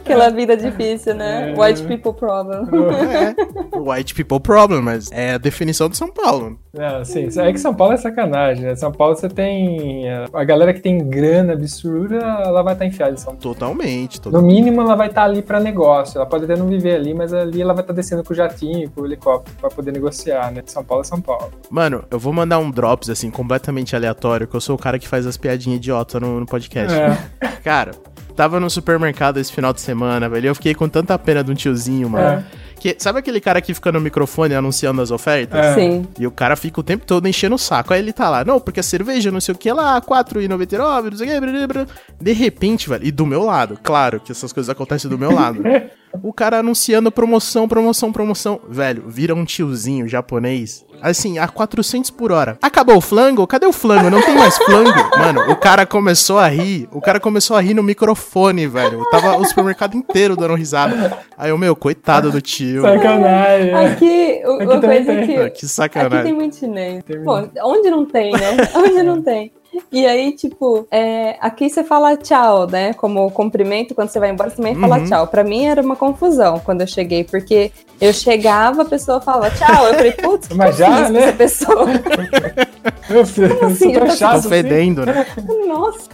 Aquela 0.00 0.30
vida 0.30 0.56
difícil, 0.56 1.14
né? 1.14 1.52
É. 1.52 1.60
White 1.60 1.82
people 1.84 2.12
problem. 2.12 2.62
é, 3.74 3.78
white 3.78 4.14
people 4.14 4.40
problem, 4.40 4.80
mas 4.80 5.10
é 5.12 5.34
a 5.34 5.38
definição 5.38 5.88
de 5.88 5.96
São 5.96 6.12
Paulo. 6.12 6.58
Não, 6.72 7.04
sim, 7.04 7.28
é 7.40 7.52
que 7.52 7.58
São 7.58 7.74
Paulo 7.74 7.94
é 7.94 7.96
sacanagem, 7.96 8.64
né? 8.64 8.76
São 8.76 8.92
Paulo 8.92 9.16
você 9.16 9.28
tem. 9.28 10.04
A 10.32 10.44
galera 10.44 10.74
que 10.74 10.80
tem 10.80 10.98
grana 11.08 11.54
absurda, 11.54 12.16
ela 12.16 12.62
vai 12.62 12.74
estar 12.74 12.84
enfiada 12.84 13.12
em 13.12 13.16
São 13.16 13.34
Paulo. 13.34 13.40
Totalmente, 13.40 14.18
No 14.18 14.24
totalmente. 14.24 14.54
mínimo, 14.54 14.82
ela 14.82 14.94
vai 14.94 15.08
estar 15.08 15.24
ali 15.24 15.42
para 15.42 15.58
negócio. 15.58 16.18
Ela 16.18 16.26
pode 16.26 16.44
até 16.44 16.56
não 16.56 16.66
viver 16.66 16.94
ali, 16.96 17.14
mas 17.14 17.32
ali 17.32 17.62
ela 17.62 17.72
vai 17.72 17.82
estar 17.82 17.94
descendo 17.94 18.22
com 18.22 18.32
o 18.32 18.36
jatinho, 18.36 18.90
com 18.90 19.00
o 19.00 19.06
helicóptero, 19.06 19.56
para 19.58 19.70
poder 19.70 19.92
negociar, 19.92 20.52
né? 20.52 20.62
São 20.66 20.84
Paulo 20.84 21.02
é 21.02 21.04
São 21.04 21.20
Paulo. 21.20 21.50
Mano, 21.70 22.04
eu 22.10 22.18
vou 22.18 22.32
mandar 22.32 22.58
um 22.58 22.70
drops, 22.70 23.08
assim, 23.08 23.30
completamente 23.30 23.96
aleatório, 23.96 24.46
que 24.46 24.54
eu 24.54 24.60
sou 24.60 24.76
o 24.76 24.78
cara 24.78 24.98
que 24.98 25.08
faz 25.08 25.26
as 25.26 25.36
piadinhas 25.36 25.78
idiota 25.78 26.20
no, 26.20 26.40
no 26.40 26.46
podcast. 26.46 26.94
É. 26.96 27.16
Cara, 27.64 27.92
tava 28.36 28.60
no 28.60 28.68
supermercado 28.68 29.38
esse 29.38 29.50
final 29.50 29.72
de 29.72 29.80
semana, 29.80 30.28
velho, 30.28 30.48
eu 30.48 30.54
fiquei 30.54 30.74
com 30.74 30.88
tanta 30.88 31.18
pena 31.18 31.42
de 31.42 31.50
um 31.50 31.54
tiozinho, 31.54 32.10
mano. 32.10 32.44
Que, 32.78 32.94
sabe 32.98 33.18
aquele 33.18 33.40
cara 33.40 33.62
que 33.62 33.72
fica 33.72 33.90
no 33.90 33.98
microfone 34.00 34.54
anunciando 34.54 35.00
as 35.00 35.10
ofertas? 35.10 35.58
É. 35.58 35.74
Sim. 35.74 36.06
E 36.18 36.26
o 36.26 36.30
cara 36.30 36.54
fica 36.54 36.78
o 36.78 36.82
tempo 36.82 37.06
todo 37.06 37.26
enchendo 37.26 37.54
o 37.54 37.58
saco. 37.58 37.94
Aí 37.94 38.00
ele 38.00 38.12
tá 38.12 38.28
lá, 38.28 38.44
não, 38.44 38.60
porque 38.60 38.80
a 38.80 38.82
cerveja, 38.82 39.30
não 39.30 39.40
sei 39.40 39.54
o 39.54 39.58
que 39.58 39.72
lá, 39.72 40.00
4,99, 40.00 41.10
não 41.10 41.16
sei 41.16 41.26
o 41.26 41.30
que, 41.30 41.40
blá, 41.40 41.52
blá, 41.52 41.66
blá. 41.66 41.86
De 42.20 42.32
repente, 42.32 42.88
velho, 42.88 43.04
e 43.06 43.10
do 43.10 43.24
meu 43.24 43.42
lado, 43.42 43.78
claro 43.82 44.20
que 44.20 44.30
essas 44.30 44.52
coisas 44.52 44.68
acontecem 44.68 45.10
do 45.10 45.18
meu 45.18 45.32
lado. 45.32 45.62
o 46.22 46.32
cara 46.32 46.58
anunciando 46.58 47.10
promoção, 47.10 47.68
promoção, 47.68 48.12
promoção. 48.12 48.60
Velho, 48.68 49.04
vira 49.06 49.34
um 49.34 49.44
tiozinho 49.44 50.08
japonês, 50.08 50.84
assim, 51.00 51.38
a 51.38 51.46
400 51.48 52.10
por 52.10 52.32
hora. 52.32 52.58
Acabou 52.62 52.96
o 52.96 53.00
flango? 53.00 53.46
Cadê 53.46 53.66
o 53.66 53.72
flango? 53.72 54.10
Não 54.10 54.22
tem 54.22 54.34
mais 54.36 54.56
flango? 54.58 54.90
Mano, 55.18 55.50
o 55.50 55.56
cara 55.56 55.86
começou 55.86 56.38
a 56.38 56.48
rir, 56.48 56.88
o 56.92 57.00
cara 57.00 57.18
começou 57.20 57.56
a 57.56 57.60
rir 57.60 57.74
no 57.74 57.82
microfone, 57.82 58.66
velho. 58.66 59.04
Tava 59.10 59.36
o 59.36 59.44
supermercado 59.44 59.96
inteiro 59.96 60.36
dando 60.36 60.54
risada. 60.54 61.18
Aí 61.36 61.50
eu, 61.50 61.58
meu, 61.58 61.74
coitado 61.76 62.30
do 62.30 62.40
tio. 62.40 62.82
Sacanagem. 62.82 63.74
Aqui, 63.74 64.42
o- 64.44 64.52
Aqui 64.54 64.64
uma 64.64 64.80
coisa 64.80 65.04
tem. 65.14 65.26
que. 65.26 65.36
Ah, 65.36 65.50
Que 65.50 65.66
sacanagem. 65.68 66.18
Aqui 66.18 66.26
tem 66.28 66.34
muito 66.34 66.56
chinês. 66.56 67.02
Pô, 67.24 67.48
onde 67.64 67.90
não 67.90 68.04
tem, 68.04 68.32
né? 68.32 68.56
Onde 68.74 69.02
não 69.02 69.22
tem. 69.22 69.52
E 69.92 70.06
aí, 70.06 70.32
tipo, 70.32 70.86
é, 70.90 71.36
aqui 71.40 71.68
você 71.70 71.82
fala 71.84 72.16
tchau, 72.16 72.66
né? 72.66 72.92
Como 72.94 73.30
cumprimento, 73.30 73.94
quando 73.94 74.08
você 74.08 74.18
vai 74.20 74.30
embora, 74.30 74.50
você 74.50 74.56
também 74.56 74.74
fala 74.76 74.98
Uhum. 74.98 75.04
tchau. 75.06 75.26
Pra 75.26 75.42
mim 75.44 75.66
era 75.66 75.82
uma 75.82 75.96
confusão 75.96 76.58
quando 76.60 76.80
eu 76.82 76.86
cheguei, 76.86 77.24
porque 77.24 77.70
eu 78.00 78.12
chegava, 78.12 78.82
a 78.82 78.84
pessoa 78.84 79.20
falava 79.20 79.50
tchau. 79.50 79.86
Eu 79.86 79.94
falei, 79.94 80.12
putz, 80.12 80.48
Mas 80.54 80.76
já, 80.76 80.96
fiz 81.04 81.10
né? 81.10 81.22
essa 81.24 81.32
pessoa? 81.32 81.86
Meu 83.10 83.24
filho, 83.24 83.64
assim? 83.64 83.74
super 83.76 83.94
Eu 83.94 84.00
tô 84.00 84.06
Tô 84.06 84.16
chato. 84.16 84.34
assim. 84.36 84.48
fedendo, 84.48 85.06
né? 85.06 85.26
Nossa, 85.68 86.08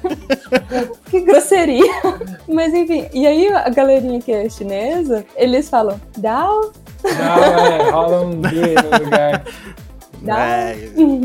que 1.10 1.20
grosseria. 1.20 1.92
Mas 2.48 2.74
enfim, 2.74 3.06
e 3.14 3.26
aí 3.26 3.48
a 3.48 3.68
galerinha 3.70 4.20
que 4.20 4.30
é 4.32 4.48
chinesa, 4.48 5.24
eles 5.36 5.68
falam, 5.70 5.98
Dao, 6.18 6.70
Não, 7.02 7.44
é, 7.66 7.90
rola 7.90 8.20
um 8.22 8.30
no 8.34 9.04
lugar. 9.04 9.42
Dá. 10.22 10.38
É, 10.38 10.76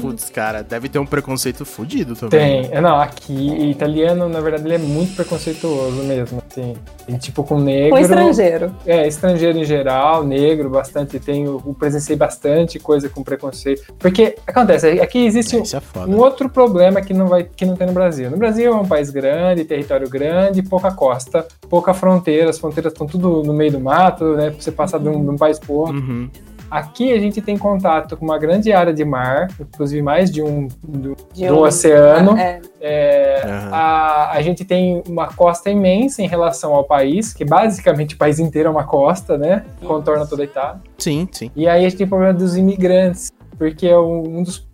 putz, 0.01 0.29
cara, 0.29 0.63
deve 0.63 0.89
ter 0.89 0.99
um 0.99 1.05
preconceito 1.05 1.65
fudido 1.65 2.15
também. 2.15 2.63
Tem. 2.63 2.71
É, 2.71 2.81
Não, 2.81 2.99
aqui, 2.99 3.69
italiano, 3.69 4.27
na 4.27 4.39
verdade, 4.39 4.65
ele 4.65 4.75
é 4.75 4.77
muito 4.77 5.15
preconceituoso 5.15 6.03
mesmo, 6.03 6.41
assim. 6.49 6.75
E, 7.07 7.17
tipo, 7.17 7.43
com 7.43 7.59
negro... 7.59 7.91
com 7.91 7.99
estrangeiro. 7.99 8.75
É, 8.85 9.07
estrangeiro 9.07 9.57
em 9.57 9.63
geral, 9.63 10.23
negro, 10.23 10.69
bastante. 10.69 11.19
Tenho, 11.19 11.61
eu 11.65 11.73
presenciei 11.73 12.17
bastante 12.17 12.79
coisa 12.79 13.07
com 13.07 13.23
preconceito. 13.23 13.93
Porque, 13.99 14.35
acontece, 14.45 14.99
aqui 14.99 15.25
existe 15.25 15.55
um, 15.55 15.63
Isso 15.63 15.77
é 15.77 15.81
um 16.07 16.17
outro 16.17 16.49
problema 16.49 17.01
que 17.01 17.13
não, 17.13 17.27
vai, 17.27 17.43
que 17.43 17.65
não 17.65 17.75
tem 17.75 17.87
no 17.87 17.93
Brasil. 17.93 18.29
No 18.29 18.37
Brasil 18.37 18.71
é 18.71 18.75
um 18.75 18.85
país 18.85 19.09
grande, 19.09 19.63
território 19.63 20.09
grande, 20.09 20.61
pouca 20.61 20.91
costa, 20.91 21.47
pouca 21.69 21.93
fronteira. 21.93 22.49
As 22.49 22.59
fronteiras 22.59 22.91
estão 22.91 23.07
tudo 23.07 23.43
no 23.43 23.53
meio 23.53 23.71
do 23.71 23.79
mato, 23.79 24.35
né? 24.35 24.49
Pra 24.49 24.61
você 24.61 24.71
passar 24.71 24.99
de 24.99 25.07
um, 25.07 25.23
de 25.23 25.29
um 25.29 25.37
país 25.37 25.59
pro 25.59 25.73
outro. 25.73 25.95
Uhum. 25.95 26.29
Aqui 26.69 27.13
a 27.13 27.19
gente 27.19 27.41
tem 27.41 27.57
contato 27.57 28.17
com 28.17 28.25
uma 28.25 28.37
grande 28.37 28.71
área 28.73 28.93
de 28.93 29.05
mar, 29.05 29.47
inclusive 29.59 30.01
mais 30.01 30.29
de 30.29 30.41
um, 30.41 30.67
do, 30.83 31.15
De 31.33 31.47
do 31.47 31.55
um- 31.55 31.59
oceano. 31.61 32.37
É, 32.37 32.59
É, 32.79 33.41
Aham. 33.45 33.69
a, 33.73 34.31
a 34.33 34.41
gente 34.41 34.63
tem 34.63 35.01
uma 35.07 35.27
costa 35.27 35.69
imensa 35.69 36.21
em 36.21 36.27
relação 36.27 36.73
ao 36.75 36.83
país, 36.83 37.33
que 37.33 37.43
basicamente 37.45 38.15
o 38.15 38.17
país 38.17 38.37
inteiro 38.39 38.67
é 38.67 38.71
uma 38.71 38.83
costa, 38.83 39.37
né? 39.37 39.65
Contorna 39.85 40.25
toda 40.27 40.43
a 40.43 40.45
Itália. 40.45 40.81
Sim, 40.97 41.27
sim. 41.31 41.49
E 41.55 41.67
aí 41.67 41.85
a 41.85 41.89
gente 41.89 41.97
tem 41.97 42.05
o 42.05 42.09
problema 42.09 42.33
dos 42.33 42.55
imigrantes, 42.57 43.31
porque 43.57 43.87
é 43.87 43.97
um 43.97 44.43
dos, 44.43 44.66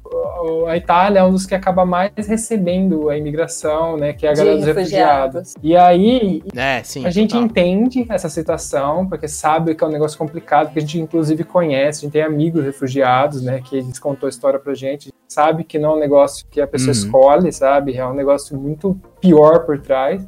a 0.68 0.78
Itália 0.78 1.20
é 1.20 1.24
um 1.24 1.32
dos 1.32 1.46
que 1.46 1.54
acaba 1.56 1.86
mais 1.86 2.12
recebendo 2.28 3.10
a 3.10 3.18
imigração, 3.18 3.98
né? 3.98 4.14
Que 4.14 4.26
é 4.26 4.30
a 4.30 4.34
de 4.34 4.40
galera 4.40 4.58
dos 4.58 4.66
refugiados. 4.66 5.54
refugiados. 5.54 5.54
E 5.64 5.76
aí 5.76 6.44
É, 6.56 6.82
sim. 6.84 7.06
a 7.06 7.10
gente 7.10 7.32
total. 7.32 7.46
entende 7.46 8.06
essa 8.10 8.30
situação, 8.30 9.08
porque 9.08 9.28
sabe 9.28 9.76
que 9.76 9.84
é 9.84 9.88
um 9.88 9.92
negócio 9.92 10.18
complicado, 10.18 10.72
que 10.72 10.80
a 10.80 10.82
gente 10.82 11.00
inclusive 11.00 11.44
conhece, 11.44 12.00
a 12.00 12.02
gente 12.04 12.14
tem 12.14 12.22
amigos 12.22 12.64
refugiados, 12.64 13.42
né, 13.42 13.62
que 13.64 13.78
eles 13.78 14.00
contou 14.00 14.28
a 14.28 14.30
história 14.30 14.60
pra 14.60 14.74
gente, 14.74 15.12
sabe 15.28 15.64
que 15.64 15.80
não 15.80 15.92
é 15.92 15.96
um 15.96 16.00
negócio 16.00 16.46
que 16.50 16.62
a 16.62 16.68
pessoa 16.68 16.88
Uhum. 16.94 17.00
escolhe, 17.00 17.52
sabe, 17.52 17.96
é 17.98 18.06
um 18.06 18.14
negócio 18.14 18.58
muito 18.58 19.00
pior 19.20 19.66
por 19.66 19.80
trás. 19.80 20.26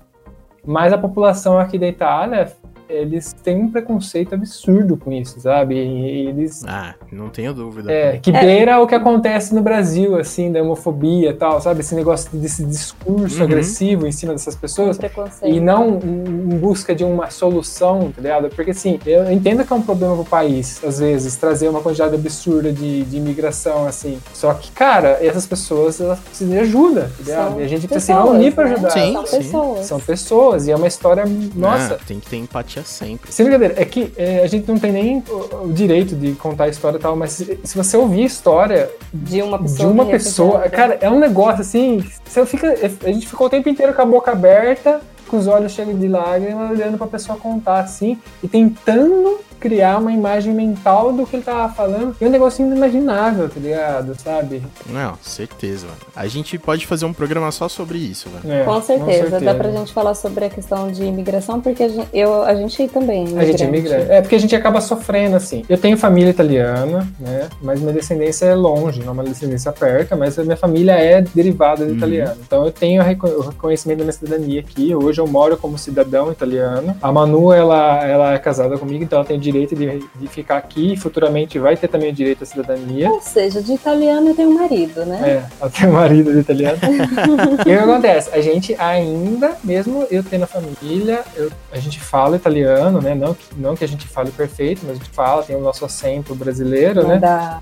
Mas 0.65 0.91
a 0.91 0.97
população 0.97 1.59
aqui 1.59 1.77
da 1.77 1.87
Itália, 1.87 2.51
eles 2.87 3.33
têm 3.43 3.63
um 3.63 3.71
preconceito 3.71 4.33
absurdo 4.35 4.95
com 4.97 5.11
isso, 5.11 5.39
sabe? 5.39 5.75
E 5.75 6.27
eles 6.27 6.63
Ah, 6.67 6.93
não 7.11 7.29
tenho 7.29 7.53
dúvida. 7.53 7.91
é, 7.91 8.17
que 8.17 8.31
beira 8.31 8.79
o 8.79 8.87
que 8.87 8.93
acontece 8.95 9.53
no 9.55 9.61
Brasil, 9.61 10.17
assim, 10.17 10.51
da 10.51 10.61
homofobia 10.61 11.29
e 11.29 11.33
tal, 11.33 11.59
sabe? 11.61 11.79
Esse 11.81 11.95
negócio 11.95 12.29
desse 12.37 12.63
discurso 12.63 13.37
Uhum. 13.39 13.43
agressivo 13.43 14.05
em 14.07 14.11
cima 14.11 14.33
dessas 14.33 14.55
pessoas 14.55 14.97
Preconceito. 14.97 15.53
e 15.55 15.59
não 15.59 15.97
em 16.03 16.57
busca 16.57 16.93
de 16.93 17.03
uma 17.03 17.29
solução, 17.31 18.11
tá 18.15 18.21
ligado? 18.21 18.49
Porque 18.49 18.71
assim, 18.71 18.99
eu 19.05 19.31
entendo 19.31 19.63
que 19.65 19.73
é 19.73 19.75
um 19.75 19.81
problema 19.81 20.15
pro 20.15 20.25
país, 20.25 20.83
às 20.83 20.99
vezes, 20.99 21.35
trazer 21.35 21.67
uma 21.69 21.81
quantidade 21.81 22.13
absurda 22.15 22.71
de, 22.71 23.03
de 23.03 23.17
imigração, 23.17 23.87
assim. 23.87 24.19
Só 24.33 24.53
que, 24.53 24.71
cara, 24.71 25.17
essas 25.21 25.45
pessoas, 25.45 25.99
elas 25.99 26.19
precisam 26.19 26.53
de 26.53 26.59
ajuda, 26.59 27.01
tá 27.17 27.23
ligado? 27.23 27.49
São 27.51 27.61
e 27.61 27.63
a 27.63 27.67
gente 27.67 27.87
precisa 27.87 28.05
se 28.05 28.23
reunir 28.27 28.51
pra 28.51 28.65
né? 28.65 28.73
ajudar. 28.73 28.89
Sim, 28.91 29.13
São 29.13 29.25
sim. 29.25 29.37
pessoas. 29.37 29.85
São 29.85 29.99
pessoas, 29.99 30.67
e 30.67 30.71
é 30.71 30.75
uma 30.75 30.87
história, 30.87 31.23
nossa, 31.55 31.95
Ah, 31.95 32.05
tem 32.05 32.19
que 32.19 32.27
ter 32.29 32.37
empatia 32.37 32.74
sempre. 32.83 33.31
sem 33.31 33.45
brincadeira, 33.45 33.81
é 33.81 33.85
que 33.85 34.11
é, 34.17 34.41
a 34.41 34.47
gente 34.47 34.67
não 34.67 34.77
tem 34.77 34.91
nem 34.91 35.23
o, 35.29 35.65
o 35.65 35.73
direito 35.73 36.15
de 36.15 36.33
contar 36.33 36.65
a 36.65 36.69
história 36.69 36.97
e 36.97 37.01
tal, 37.01 37.15
mas 37.15 37.31
se, 37.33 37.59
se 37.63 37.77
você 37.77 37.95
ouvir 37.97 38.23
a 38.23 38.25
história 38.25 38.89
De 39.13 39.41
uma 39.41 39.59
pessoa. 39.59 39.77
de 39.77 39.85
uma 39.85 40.05
pessoa, 40.05 40.59
refugiada. 40.59 40.75
cara, 40.75 40.97
é 41.01 41.09
um 41.09 41.19
negócio 41.19 41.61
assim, 41.61 42.03
você 42.25 42.45
fica, 42.45 42.73
a 43.03 43.11
gente 43.11 43.27
ficou 43.27 43.47
o 43.47 43.49
tempo 43.49 43.69
inteiro 43.69 43.93
com 43.93 44.01
a 44.01 44.05
boca 44.05 44.31
aberta, 44.31 45.01
com 45.27 45.37
os 45.37 45.47
olhos 45.47 45.71
cheios 45.71 45.99
de 45.99 46.07
lágrimas, 46.07 46.71
olhando 46.71 46.97
pra 46.97 47.07
pessoa 47.07 47.37
contar 47.37 47.79
assim, 47.79 48.17
e 48.43 48.47
tentando 48.47 49.39
criar 49.59 49.97
uma 49.99 50.11
imagem 50.11 50.53
mental 50.53 51.11
do 51.13 51.25
que 51.25 51.35
ele 51.35 51.43
tava 51.43 51.73
falando, 51.73 52.15
e 52.19 52.23
é 52.23 52.27
um 52.27 52.31
negócio 52.31 52.65
inimaginável, 52.65 53.49
tá 53.49 53.59
ligado, 53.59 54.15
sabe? 54.21 54.61
Não, 54.89 55.15
certeza, 55.21 55.85
mano. 55.87 55.97
A 56.15 56.27
gente 56.27 56.57
pode 56.57 56.85
fazer 56.85 57.05
um 57.05 57.13
programa 57.13 57.51
só 57.51 57.67
sobre 57.67 57.97
isso, 57.97 58.29
velho. 58.29 58.53
É, 58.61 58.63
Com 58.63 58.81
certeza. 58.81 59.39
Dá 59.39 59.53
pra 59.55 59.71
gente 59.71 59.91
falar 59.93 60.13
sobre 60.15 60.45
a 60.45 60.49
questão 60.49 60.91
de 60.91 61.03
imigração, 61.03 61.59
porque 61.61 61.83
a 61.83 61.87
gente, 61.89 62.07
eu, 62.13 62.43
a 62.43 62.55
gente 62.55 62.87
também. 62.87 63.37
A 63.37 63.45
gente 63.45 63.63
é 63.63 63.67
imigrante. 63.67 64.11
É, 64.11 64.21
porque 64.21 64.35
a 64.35 64.39
gente 64.39 64.55
acaba 64.55 64.79
sofrendo, 64.81 65.35
assim. 65.35 65.63
Eu 65.67 65.77
tenho 65.77 65.97
família 65.97 66.29
italiana, 66.29 67.07
né? 67.19 67.49
Mas 67.61 67.79
minha 67.79 67.93
descendência 67.93 68.45
é 68.45 68.55
longe, 68.55 68.99
não 69.01 69.09
é 69.09 69.11
uma 69.11 69.23
descendência 69.23 69.71
perto, 69.71 70.15
mas 70.15 70.37
a 70.37 70.43
minha 70.43 70.57
família 70.57 70.93
é 70.93 71.21
derivada 71.21 71.85
de 71.85 71.91
Uhum. 71.91 71.97
italiano. 71.97 72.35
Então 72.45 72.65
eu 72.65 72.71
tenho 72.71 73.01
o 73.01 73.41
reconhecimento 73.41 73.99
da 73.99 74.03
minha 74.03 74.13
cidadania 74.13 74.59
aqui. 74.59 74.93
Hoje 74.95 75.19
eu 75.21 75.27
moro 75.27 75.57
como 75.57 75.77
cidadão 75.77 76.31
italiano. 76.31 76.95
A 77.01 77.11
Manu, 77.11 77.51
ela, 77.53 78.05
ela 78.05 78.33
é 78.33 78.37
casada 78.39 78.77
comigo, 78.77 79.03
então 79.03 79.19
ela 79.19 79.27
tem 79.27 79.39
direito 79.45 79.75
de, 79.75 80.03
de 80.15 80.27
ficar 80.27 80.57
aqui. 80.57 80.93
E 80.93 80.97
futuramente 80.97 81.57
vai 81.59 81.77
ter 81.77 81.87
também 81.87 82.09
o 82.09 82.13
direito 82.13 82.43
à 82.43 82.45
cidadania. 82.45 83.09
Ou 83.09 83.21
seja, 83.21 83.61
de 83.61 83.73
italiano 83.73 84.29
eu 84.29 84.35
tenho 84.35 84.49
um 84.49 84.53
marido, 84.55 85.05
né? 85.05 85.19
É, 85.23 85.45
ela 85.61 85.69
tem 85.69 85.87
um 85.89 85.93
marido 85.93 86.31
de 86.33 86.39
italiano. 86.39 86.77
e 87.59 87.61
o 87.61 87.63
que 87.63 87.71
acontece? 87.71 88.29
A 88.33 88.41
gente 88.41 88.75
ainda, 88.79 89.55
mesmo 89.63 90.05
eu 90.09 90.23
tendo 90.23 90.43
a 90.43 90.47
família, 90.47 91.23
eu- 91.35 91.51
a 91.71 91.77
gente 91.77 91.99
fala 91.99 92.35
italiano, 92.35 93.01
né? 93.01 93.13
Não, 93.15 93.33
que- 93.33 93.45
não 93.57 93.75
que 93.75 93.83
a 93.83 93.87
gente 93.87 94.07
fale 94.07 94.31
perfeito, 94.31 94.81
mas 94.83 94.91
a 94.97 94.99
gente 94.99 95.09
fala, 95.11 95.43
tem 95.43 95.55
o 95.55 95.61
nosso 95.61 95.85
acento 95.85 96.33
brasileiro, 96.35 97.01
Não 97.03 97.09
né? 97.09 97.19
dá. 97.19 97.59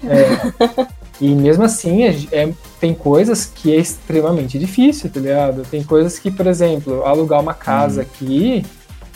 E 1.22 1.34
mesmo 1.36 1.64
assim, 1.64 2.12
gen- 2.12 2.28
é, 2.32 2.50
tem 2.80 2.94
coisas 2.94 3.46
que 3.46 3.72
é 3.74 3.78
extremamente 3.78 4.58
difícil, 4.58 5.10
tá 5.10 5.20
ligado? 5.20 5.64
Tem 5.70 5.84
coisas 5.84 6.18
que, 6.20 6.32
por 6.32 6.48
exemplo, 6.48 7.04
alugar 7.06 7.40
uma 7.40 7.54
casa 7.54 8.02
aqui 8.02 8.66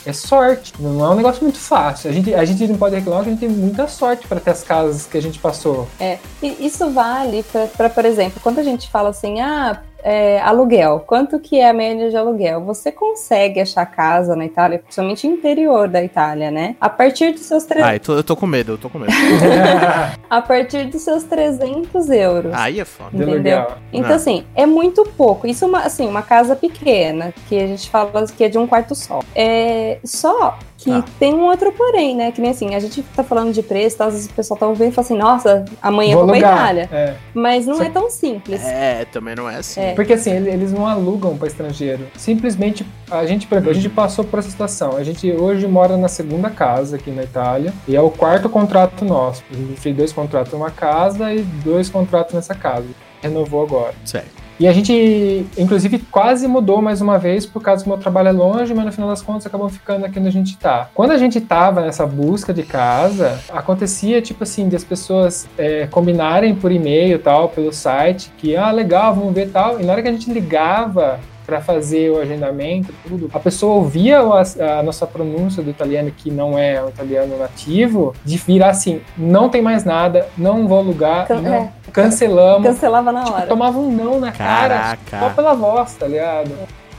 é 0.06 0.12
sorte, 0.12 0.72
não 0.78 1.04
é 1.04 1.10
um 1.10 1.14
negócio 1.14 1.42
muito 1.42 1.58
fácil. 1.58 2.10
A 2.10 2.12
gente, 2.12 2.34
a 2.34 2.44
gente 2.44 2.66
não 2.66 2.76
pode 2.76 2.94
reclamar 2.94 3.24
que 3.24 3.30
a 3.30 3.32
gente 3.32 3.40
tem 3.40 3.48
muita 3.48 3.86
sorte 3.88 4.26
para 4.26 4.40
ter 4.40 4.50
as 4.50 4.62
casas 4.62 5.06
que 5.06 5.18
a 5.18 5.22
gente 5.22 5.38
passou. 5.38 5.88
É, 5.98 6.18
e 6.42 6.66
isso 6.66 6.90
vale 6.90 7.44
para, 7.76 7.90
por 7.90 8.04
exemplo, 8.04 8.40
quando 8.42 8.58
a 8.58 8.62
gente 8.62 8.88
fala 8.88 9.10
assim, 9.10 9.40
ah, 9.40 9.82
é, 10.02 10.40
aluguel. 10.40 11.00
Quanto 11.06 11.38
que 11.38 11.58
é 11.58 11.68
a 11.68 11.72
média 11.72 12.10
de 12.10 12.16
aluguel? 12.16 12.64
Você 12.64 12.90
consegue 12.92 13.60
achar 13.60 13.86
casa 13.86 14.34
na 14.36 14.44
Itália, 14.44 14.78
principalmente 14.78 15.26
interior 15.26 15.88
da 15.88 16.02
Itália, 16.02 16.50
né? 16.50 16.76
A 16.80 16.88
partir 16.88 17.32
dos 17.32 17.42
seus... 17.42 17.64
Tre... 17.64 17.82
Ai, 17.82 17.96
eu 17.96 18.00
tô, 18.00 18.14
eu 18.14 18.24
tô 18.24 18.36
com 18.36 18.46
medo, 18.46 18.72
eu 18.72 18.78
tô 18.78 18.88
com 18.88 18.98
medo. 18.98 19.12
a 20.28 20.42
partir 20.42 20.84
dos 20.86 21.02
seus 21.02 21.24
300 21.24 22.10
euros. 22.10 22.52
Aí 22.54 22.80
é 22.80 22.84
foda. 22.84 23.10
De 23.12 23.22
Entendeu? 23.22 23.66
Então, 23.92 24.08
Não. 24.10 24.16
assim, 24.16 24.44
é 24.54 24.66
muito 24.66 25.04
pouco. 25.16 25.46
Isso 25.46 25.64
é 25.64 25.68
uma, 25.68 25.80
assim, 25.80 26.06
uma 26.06 26.22
casa 26.22 26.54
pequena, 26.56 27.32
que 27.48 27.58
a 27.58 27.66
gente 27.66 27.90
fala 27.90 28.26
que 28.26 28.44
é 28.44 28.48
de 28.48 28.58
um 28.58 28.66
quarto 28.66 28.94
só. 28.94 29.20
É, 29.34 29.98
só 30.04 30.58
que 30.78 30.90
Tá. 30.90 31.04
tem 31.18 31.34
um 31.34 31.42
outro 31.46 31.72
porém, 31.72 32.14
né? 32.16 32.30
Que 32.30 32.40
nem 32.40 32.52
assim, 32.52 32.74
a 32.74 32.78
gente 32.78 33.02
tá 33.02 33.24
falando 33.24 33.52
de 33.52 33.62
preço, 33.62 33.98
tá, 33.98 34.06
às 34.06 34.14
vezes 34.14 34.28
o 34.30 34.32
pessoal 34.32 34.58
tá 34.58 34.66
ouvindo 34.68 34.88
e 34.90 34.92
fala 34.92 35.04
assim, 35.04 35.18
nossa, 35.18 35.64
amanhã 35.82 36.12
eu 36.12 36.18
Vou 36.20 36.28
pra. 36.28 36.38
Itália. 36.38 36.88
É. 36.92 37.14
Mas 37.34 37.66
não 37.66 37.74
Sim. 37.74 37.84
é 37.86 37.90
tão 37.90 38.08
simples. 38.08 38.64
É, 38.64 39.04
também 39.06 39.34
não 39.34 39.50
é 39.50 39.56
assim. 39.56 39.80
É. 39.80 39.92
Porque 39.94 40.12
assim, 40.12 40.30
ele- 40.30 40.50
eles 40.50 40.72
não 40.72 40.86
alugam 40.86 41.36
para 41.36 41.48
estrangeiro. 41.48 42.06
Simplesmente, 42.16 42.86
a 43.10 43.26
gente, 43.26 43.46
por 43.48 43.56
exemplo, 43.56 43.70
a 43.72 43.74
gente 43.74 43.88
passou 43.88 44.24
por 44.24 44.38
essa 44.38 44.48
situação. 44.50 44.96
A 44.96 45.02
gente 45.02 45.30
hoje 45.32 45.66
mora 45.66 45.96
na 45.96 46.06
segunda 46.08 46.48
casa 46.48 46.94
aqui 46.96 47.10
na 47.10 47.24
Itália 47.24 47.72
e 47.88 47.96
é 47.96 48.00
o 48.00 48.08
quarto 48.10 48.48
contrato 48.48 49.04
nosso. 49.04 49.42
A 49.50 49.54
gente 49.56 49.80
fez 49.80 49.96
dois 49.96 50.12
contratos 50.12 50.52
numa 50.52 50.70
casa 50.70 51.34
e 51.34 51.40
dois 51.42 51.90
contratos 51.90 52.34
nessa 52.34 52.54
casa. 52.54 52.86
Renovou 53.20 53.64
agora. 53.64 53.94
Certo. 54.04 54.37
E 54.58 54.66
a 54.66 54.72
gente, 54.72 55.46
inclusive, 55.56 56.00
quase 56.10 56.48
mudou 56.48 56.82
mais 56.82 57.00
uma 57.00 57.16
vez 57.16 57.46
por 57.46 57.62
causa 57.62 57.84
que 57.84 57.88
meu 57.88 57.98
trabalho 57.98 58.28
é 58.28 58.32
longe, 58.32 58.74
mas 58.74 58.84
no 58.84 58.92
final 58.92 59.08
das 59.08 59.22
contas 59.22 59.46
acabamos 59.46 59.74
ficando 59.74 60.04
aqui 60.04 60.18
onde 60.18 60.28
a 60.28 60.32
gente 60.32 60.56
tá. 60.56 60.90
Quando 60.94 61.12
a 61.12 61.16
gente 61.16 61.40
tava 61.40 61.80
nessa 61.80 62.04
busca 62.04 62.52
de 62.52 62.64
casa, 62.64 63.40
acontecia, 63.50 64.20
tipo 64.20 64.42
assim, 64.42 64.68
de 64.68 64.74
as 64.74 64.82
pessoas 64.82 65.48
é, 65.56 65.86
combinarem 65.86 66.56
por 66.56 66.72
e-mail 66.72 67.20
tal, 67.20 67.48
pelo 67.48 67.72
site, 67.72 68.32
que, 68.36 68.56
ah, 68.56 68.72
legal, 68.72 69.14
vamos 69.14 69.32
ver 69.32 69.50
tal. 69.50 69.80
E 69.80 69.84
na 69.84 69.92
hora 69.92 70.02
que 70.02 70.08
a 70.08 70.12
gente 70.12 70.28
ligava 70.32 71.20
para 71.48 71.62
fazer 71.62 72.10
o 72.10 72.20
agendamento, 72.20 72.92
tudo, 73.08 73.30
a 73.32 73.38
pessoa 73.40 73.76
ouvia 73.76 74.22
o- 74.22 74.34
a, 74.34 74.82
nossa 74.82 75.06
pronúncia 75.06 75.62
do 75.62 75.70
italiano, 75.70 76.12
que 76.14 76.30
não 76.30 76.58
é 76.58 76.84
o 76.84 76.90
italiano 76.90 77.38
nativo, 77.38 78.14
de 78.22 78.36
virar 78.36 78.68
assim, 78.68 79.00
não 79.16 79.48
tem 79.48 79.62
mais 79.62 79.82
nada, 79.82 80.28
não 80.36 80.68
vou 80.68 80.78
alugar, 80.78 81.26
Can- 81.26 81.40
não, 81.40 81.54
é. 81.54 81.70
cancelamos. 81.90 82.68
Cancelava 82.68 83.10
na 83.10 83.24
Tipo, 83.24 83.34
hora. 83.38 83.46
tomava 83.46 83.78
um 83.78 83.90
não 83.90 84.20
na 84.20 84.30
cara 84.30 84.74
Caraca. 84.78 85.20
só 85.20 85.30
pela 85.30 85.54
voz, 85.54 85.94
tá 85.94 86.06
ligado? 86.06 86.50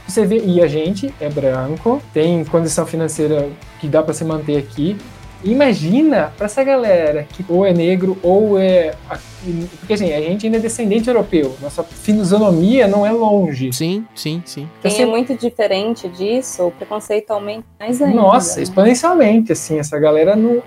Você 0.08 0.26
vê, 0.26 0.40
e 0.44 0.60
a 0.64 0.68
gente 0.68 1.14
é 1.22 1.30
branco, 1.30 2.02
tem 2.12 2.44
condição 2.44 2.88
financeira 2.88 3.48
que 3.80 3.88
dá 3.88 4.02
pra 4.02 4.16
se 4.16 4.26
manter 4.26 4.58
aqui. 4.58 4.98
Imagina 5.44 6.34
pra 6.36 6.48
essa 6.48 6.64
galera 6.64 7.26
que 7.32 7.46
ou 7.48 7.66
é 7.66 7.72
negro 7.72 8.18
ou 8.24 8.60
é. 8.60 8.94
Porque 9.80 9.94
assim, 9.94 10.14
a 10.14 10.22
gente 10.22 10.46
ainda 10.46 10.58
é 10.58 10.60
descendente 10.60 11.08
europeu. 11.08 11.56
Nossa 11.62 11.84
fisionomia 11.84 12.88
não 12.88 13.06
é 13.06 13.12
longe. 13.12 13.72
Sim, 13.74 14.06
sim, 14.16 14.42
sim. 14.46 14.68
Quem 14.82 14.92
Assim, 14.92 15.04
é 15.04 15.06
muito 15.06 15.36
diferente 15.36 16.08
disso, 16.10 16.68
o 16.68 16.72
preconceito 16.72 17.32
aumenta 17.32 17.64
mais 17.80 18.02
ainda. 18.02 18.16
Nossa, 18.16 18.58
né? 18.58 18.64
exponencialmente, 18.64 19.52
assim, 19.52 19.80
essa 19.80 19.98
galera 20.00 20.36
não, 20.36 20.62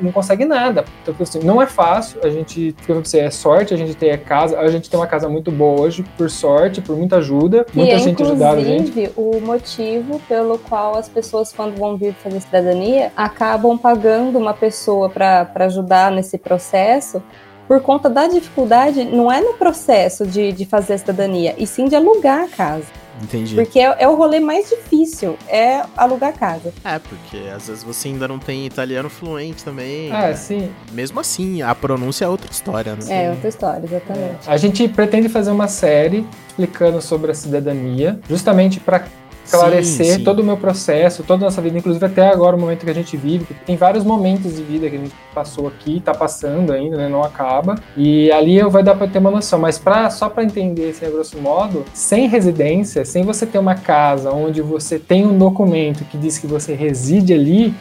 não, 0.00 0.12
consegue 0.12 0.44
nada. 0.44 0.84
Então, 1.02 1.14
assim, 1.20 1.40
não 1.40 1.60
é 1.60 1.66
fácil, 1.66 2.20
a 2.22 2.30
gente, 2.30 2.74
como 2.86 3.04
você 3.04 3.20
é 3.20 3.30
sorte, 3.30 3.74
a 3.74 3.76
gente 3.76 3.94
tem 3.94 4.10
a 4.10 4.18
casa, 4.18 4.58
a 4.58 4.68
gente 4.68 4.90
tem 4.90 4.98
uma 4.98 5.06
casa 5.06 5.28
muito 5.28 5.50
boa 5.50 5.80
hoje, 5.80 6.04
por 6.16 6.30
sorte, 6.30 6.80
por 6.80 6.96
muita 6.96 7.16
ajuda, 7.16 7.66
muita 7.72 7.94
é, 7.94 7.98
gente 7.98 8.22
ajudava 8.22 8.56
a 8.56 8.64
gente. 8.64 8.90
inclusive, 8.90 9.12
o 9.16 9.40
motivo 9.40 10.20
pelo 10.28 10.58
qual 10.58 10.96
as 10.96 11.08
pessoas, 11.08 11.52
quando 11.52 11.76
vão 11.76 11.96
vir 11.96 12.14
fazer 12.14 12.40
cidadania, 12.40 13.12
acabam 13.16 13.76
pagando 13.78 14.38
uma 14.38 14.54
pessoa 14.54 15.08
para 15.08 15.48
ajudar 15.56 16.10
nesse 16.10 16.38
processo, 16.38 17.22
por 17.66 17.80
conta 17.80 18.08
da 18.08 18.26
dificuldade, 18.26 19.04
não 19.04 19.30
é 19.30 19.40
no 19.40 19.54
processo 19.54 20.26
de, 20.26 20.52
de 20.52 20.64
fazer 20.64 20.94
a 20.94 20.98
cidadania, 20.98 21.54
e 21.58 21.66
sim 21.66 21.86
de 21.86 21.96
alugar 21.96 22.44
a 22.44 22.48
casa. 22.48 22.86
Entendi. 23.22 23.54
Porque 23.54 23.80
é, 23.80 23.96
é 23.98 24.08
o 24.08 24.14
rolê 24.14 24.40
mais 24.40 24.68
difícil, 24.68 25.38
é 25.48 25.82
alugar 25.96 26.30
a 26.30 26.32
casa. 26.32 26.72
É, 26.84 26.98
porque 26.98 27.48
às 27.54 27.68
vezes 27.68 27.82
você 27.82 28.08
ainda 28.08 28.28
não 28.28 28.38
tem 28.38 28.66
italiano 28.66 29.08
fluente 29.08 29.64
também. 29.64 30.12
Ah, 30.12 30.28
né? 30.28 30.34
sim. 30.34 30.70
Mesmo 30.92 31.18
assim, 31.18 31.62
a 31.62 31.74
pronúncia 31.74 32.26
é 32.26 32.28
outra 32.28 32.50
história, 32.50 32.94
né? 32.94 33.26
É 33.26 33.30
outra 33.30 33.48
história, 33.48 33.84
exatamente. 33.84 34.48
A 34.48 34.56
gente 34.56 34.86
pretende 34.88 35.28
fazer 35.28 35.50
uma 35.50 35.68
série 35.68 36.26
explicando 36.48 37.00
sobre 37.00 37.30
a 37.30 37.34
cidadania, 37.34 38.20
justamente 38.28 38.80
para 38.80 39.06
esclarecer 39.46 40.06
Sim, 40.06 40.12
sim. 40.18 40.24
todo 40.24 40.40
o 40.40 40.44
meu 40.44 40.56
processo, 40.56 41.22
toda 41.22 41.44
a 41.44 41.46
nossa 41.46 41.62
vida, 41.62 41.78
inclusive 41.78 42.04
até 42.04 42.28
agora 42.28 42.56
o 42.56 42.60
momento 42.60 42.84
que 42.84 42.90
a 42.90 42.94
gente 42.94 43.16
vive, 43.16 43.44
porque 43.44 43.64
tem 43.64 43.76
vários 43.76 44.04
momentos 44.04 44.56
de 44.56 44.62
vida 44.62 44.88
que 44.90 44.96
a 44.96 44.98
gente 44.98 45.14
passou 45.34 45.66
aqui, 45.68 46.00
tá 46.00 46.12
passando 46.14 46.72
ainda, 46.72 46.96
né, 46.96 47.08
não 47.08 47.22
acaba. 47.22 47.76
E 47.96 48.30
ali 48.32 48.56
eu 48.58 48.70
vai 48.70 48.82
dar 48.82 48.94
para 48.96 49.06
ter 49.06 49.18
uma 49.18 49.30
noção, 49.30 49.58
mas 49.58 49.78
para 49.78 50.10
só 50.10 50.28
para 50.28 50.42
entender 50.44 50.90
assim, 50.90 51.06
a 51.06 51.10
grosso 51.10 51.38
modo, 51.38 51.84
sem 51.94 52.28
residência, 52.28 53.04
sem 53.04 53.22
você 53.22 53.46
ter 53.46 53.58
uma 53.58 53.74
casa 53.74 54.30
onde 54.32 54.60
você 54.62 54.98
tem 54.98 55.24
um 55.26 55.36
documento 55.38 56.04
que 56.04 56.18
diz 56.18 56.38
que 56.38 56.46
você 56.46 56.74
reside 56.74 57.32
ali, 57.32 57.74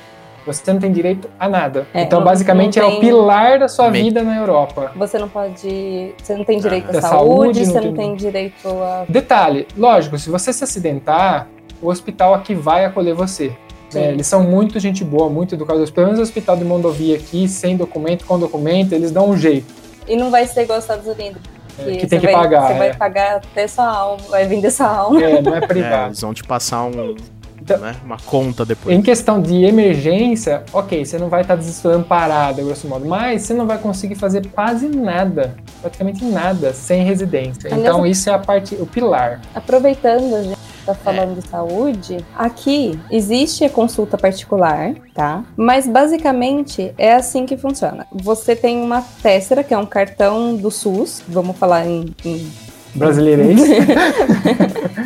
você 0.45 0.71
não 0.71 0.79
tem 0.79 0.91
direito 0.91 1.27
a 1.39 1.49
nada. 1.49 1.87
É, 1.91 2.03
então, 2.03 2.23
basicamente, 2.23 2.79
não 2.79 2.85
é 2.85 2.89
tem- 2.91 2.97
o 2.97 3.01
pilar 3.01 3.57
da 3.57 3.67
sua 3.67 3.89
Me- 3.89 4.03
vida 4.03 4.21
na 4.21 4.37
Europa. 4.37 4.91
Você 4.95 5.17
não 5.17 5.27
pode. 5.27 6.13
Você 6.21 6.35
não 6.37 6.43
tem 6.45 6.59
direito 6.59 6.91
Da 6.91 6.99
à 6.99 7.01
saúde, 7.01 7.55
saúde, 7.55 7.59
não 7.65 7.73
você 7.73 7.79
tem- 7.79 7.89
não 7.89 7.97
tem 7.97 8.15
direito 8.15 8.67
a. 8.67 9.05
Detalhe, 9.09 9.65
lógico, 9.75 10.19
se 10.19 10.29
você 10.29 10.53
se 10.53 10.63
acidentar, 10.63 11.47
o 11.81 11.87
hospital 11.87 12.33
aqui 12.33 12.53
vai 12.55 12.85
acolher 12.85 13.13
você. 13.13 13.51
É, 13.93 14.09
eles 14.11 14.27
são 14.27 14.43
muito 14.43 14.77
gente 14.79 15.03
boa, 15.05 15.29
muito 15.29 15.55
educados. 15.55 15.89
Pelo 15.89 16.07
menos 16.07 16.19
o 16.19 16.23
hospital 16.23 16.57
de 16.57 16.65
Mondovia 16.65 17.15
aqui, 17.15 17.47
sem 17.47 17.77
documento, 17.77 18.25
com 18.25 18.37
documento, 18.37 18.91
eles 18.93 19.09
dão 19.11 19.29
um 19.29 19.37
jeito. 19.37 19.73
E 20.07 20.15
não 20.17 20.29
vai 20.29 20.45
ser 20.47 20.63
igual 20.63 20.77
aos 20.77 20.83
Estados 20.83 21.07
Unidos. 21.07 21.41
É, 21.79 21.91
que 21.97 22.07
tem 22.07 22.19
que 22.19 22.25
vai, 22.25 22.33
pagar. 22.35 22.67
Você 22.67 22.73
é. 22.73 22.77
vai 22.77 22.93
pagar 22.95 23.35
até 23.37 23.67
sua 23.67 23.87
alma, 23.87 24.23
vai 24.29 24.45
vender 24.47 24.71
sua 24.71 24.87
alma. 24.87 25.21
É, 25.23 25.41
não 25.41 25.55
é 25.55 25.57
É, 25.59 25.67
privado. 25.67 26.07
eles 26.07 26.21
vão 26.21 26.33
te 26.33 26.43
passar 26.43 26.83
um, 26.83 27.15
Então- 27.61 27.77
né, 27.79 27.95
uma 28.03 28.17
conta 28.25 28.65
depois. 28.65 28.95
Em 28.97 29.01
questão 29.01 29.41
de 29.41 29.63
emergência, 29.63 30.63
ok, 30.71 31.03
você 31.05 31.17
não 31.17 31.27
vai 31.29 31.41
estar 31.41 31.55
desamparado, 31.55 32.63
grosso 32.63 32.87
modo, 32.87 33.05
mas 33.05 33.41
você 33.43 33.53
não 33.53 33.65
vai 33.65 33.77
conseguir 33.77 34.15
fazer 34.15 34.45
quase 34.47 34.87
nada, 34.87 35.55
praticamente 35.81 36.23
nada, 36.23 36.73
sem 36.73 37.03
residência. 37.03 37.67
Aliás, 37.73 37.81
Então 37.81 38.05
isso 38.05 38.29
é 38.29 38.33
a 38.33 38.39
parte, 38.39 38.75
o 38.75 38.85
pilar. 38.85 39.41
Aproveitando, 39.53 40.54
a 40.87 40.93
gente 40.93 40.99
tá 41.03 41.11
falando 41.11 41.39
de 41.41 41.47
saúde, 41.47 42.17
aqui 42.35 42.99
existe 43.09 43.63
a 43.65 43.69
consulta 43.69 44.17
particular, 44.17 44.93
tá? 45.13 45.43
Mas 45.57 45.87
basicamente 45.87 46.93
é 46.97 47.13
assim 47.13 47.45
que 47.45 47.57
funciona. 47.57 48.05
Você 48.11 48.55
tem 48.55 48.81
uma 48.81 49.01
tessera, 49.21 49.63
que 49.63 49.73
é 49.73 49.77
um 49.77 49.85
cartão 49.85 50.55
do 50.55 50.69
SUS, 50.69 51.23
vamos 51.27 51.57
falar 51.57 51.85
em- 51.87 52.13
em 52.23 52.51
Brasileirês. 52.93 53.59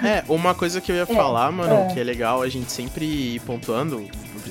É, 0.01 0.23
uma 0.29 0.55
coisa 0.55 0.79
que 0.79 0.91
eu 0.91 0.95
ia 0.95 1.01
É, 1.03 1.05
falar, 1.05 1.51
mano, 1.51 1.73
é. 1.73 1.87
que 1.93 1.99
é 1.99 2.03
legal 2.03 2.41
a 2.41 2.47
gente 2.47 2.71
sempre 2.71 3.05
ir 3.05 3.39
pontuando, 3.41 4.01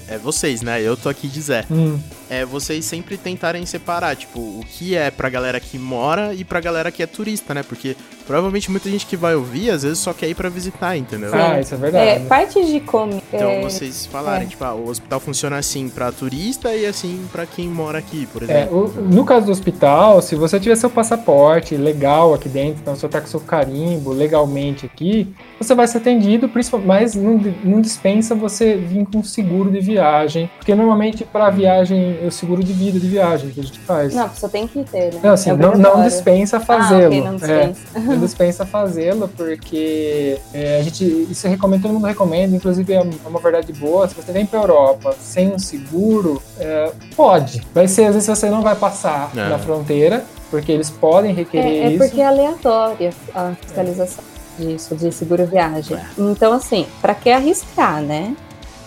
é 0.07 0.19
vocês, 0.19 0.61
né? 0.63 0.81
Eu 0.83 0.95
tô 0.97 1.09
aqui 1.09 1.27
de 1.27 1.41
Zé. 1.41 1.65
Hum. 1.71 1.99
É 2.31 2.45
vocês 2.45 2.85
sempre 2.85 3.17
tentarem 3.17 3.65
separar, 3.65 4.15
tipo, 4.15 4.39
o 4.39 4.63
que 4.69 4.95
é 4.97 5.11
pra 5.11 5.29
galera 5.31 5.59
que 5.59 5.79
mora 5.79 6.35
e 6.35 6.45
pra 6.45 6.61
galera 6.61 6.91
que 6.91 7.03
é 7.03 7.07
turista, 7.07 7.55
né? 7.55 7.63
Porque 7.63 7.97
provavelmente 8.27 8.71
muita 8.71 8.91
gente 8.91 9.07
que 9.07 9.17
vai 9.17 9.35
ouvir, 9.35 9.71
às 9.71 9.83
vezes 9.83 9.99
só 9.99 10.13
quer 10.13 10.29
ir 10.29 10.35
pra 10.35 10.51
visitar, 10.51 10.95
entendeu? 10.97 11.31
Ah, 11.33 11.59
isso 11.59 11.75
é 11.75 11.79
é, 11.79 11.81
verdade. 11.81 12.25
parte 12.27 12.65
de 12.67 12.81
como. 12.81 13.23
Então 13.33 13.49
é, 13.51 13.63
vocês 13.63 14.05
falarem, 14.07 14.47
é. 14.47 14.51
tipo, 14.51 14.63
ah, 14.63 14.75
o 14.75 14.89
hospital 14.89 15.19
funciona 15.21 15.57
assim 15.57 15.89
pra 15.89 16.13
turista 16.13 16.75
e 16.75 16.85
assim 16.85 17.25
pra 17.33 17.47
quem 17.47 17.67
mora 17.69 17.99
aqui, 17.99 18.27
por 18.27 18.43
É, 18.43 18.45
exemplo. 18.45 18.93
o- 18.95 19.01
no 19.01 19.25
caso 19.25 19.47
do 19.47 19.53
hospital, 19.53 20.21
se 20.21 20.35
você 20.37 20.61
tiver 20.61 20.77
seu 20.77 20.91
passaporte 20.91 21.77
legal 21.77 22.35
aqui 22.35 22.49
dentro, 22.49 22.81
então 22.83 22.95
você 22.95 23.09
tá 23.09 23.21
com 23.23 23.27
seu 23.27 23.41
carimbo 23.41 24.13
legalmente 24.13 24.85
aqui, 24.85 25.33
você 25.59 25.75
vai 25.75 25.87
ser 25.89 25.99
atendido, 25.99 26.49
principalmente, 26.49 26.87
mas 26.87 27.15
não, 27.15 27.41
não 27.65 27.81
dispensa 27.81 28.35
você 28.35 28.77
vir 28.77 29.07
com 29.07 29.23
seguro 29.23 29.71
de 29.71 29.81
viagem, 29.81 30.51
porque 30.59 30.75
normalmente 30.75 31.25
para 31.25 31.49
viagem, 31.49 32.18
o 32.27 32.31
seguro 32.33 32.63
de 32.65 32.73
vida 32.73 32.99
de 32.99 33.07
viagem 33.09 33.51
que 33.51 33.61
a 33.61 33.63
gente 33.63 33.79
faz. 33.81 34.15
Não, 34.15 34.29
você 34.29 34.49
tem 34.49 34.67
que 34.67 34.83
ter, 34.85 35.13
né? 35.15 35.21
Não, 35.23 35.31
assim, 35.33 35.51
É 35.51 35.53
não, 35.57 35.75
não 35.77 36.03
dispensa 36.03 36.59
fazê-lo. 36.61 37.05
Ah, 37.05 37.07
ok, 37.07 37.21
não 37.21 37.33
É, 37.35 37.67
dispensa. 37.69 38.01
não 38.01 38.19
dispensa 38.19 38.67
fazê-lo, 38.67 39.29
porque 39.37 40.39
é, 40.53 40.79
a 40.79 40.83
gente, 40.83 41.05
isso 41.31 41.47
eu 41.47 41.51
recomendo, 41.51 41.83
todo 41.83 41.93
mundo 41.95 42.07
recomenda, 42.07 42.55
inclusive 42.57 42.93
é 42.93 43.03
uma 43.27 43.41
verdade 43.41 43.73
boa, 43.73 44.09
se 44.09 44.15
você 44.15 44.33
vem 44.33 44.47
pra 44.47 44.61
Europa 44.61 45.15
sem 45.21 45.53
um 45.53 45.59
seguro, 45.59 46.43
é, 46.59 46.93
pode. 47.17 47.63
Vai 47.75 47.89
ser, 47.89 48.07
às 48.07 48.15
vezes 48.15 48.29
você 48.29 48.49
não 48.51 48.63
vai 48.63 48.75
passar 48.77 49.31
É. 49.37 49.49
na 49.49 49.59
fronteira, 49.59 50.25
porque 50.51 50.73
eles 50.73 50.89
podem 50.91 51.35
requerer 51.35 51.67
É, 51.73 51.79
é 51.87 51.91
isso. 51.91 51.99
porque 52.05 52.21
é 52.21 52.27
aleatória 52.27 53.13
a 53.35 53.53
fiscalização 53.61 54.25
disso, 54.59 54.97
de 54.97 55.13
seguro 55.13 55.47
viagem. 55.47 55.97
É. 55.97 56.03
Então, 56.19 56.53
assim, 56.53 56.87
pra 57.01 57.15
que 57.15 57.31
arriscar, 57.31 58.01
né? 58.03 58.35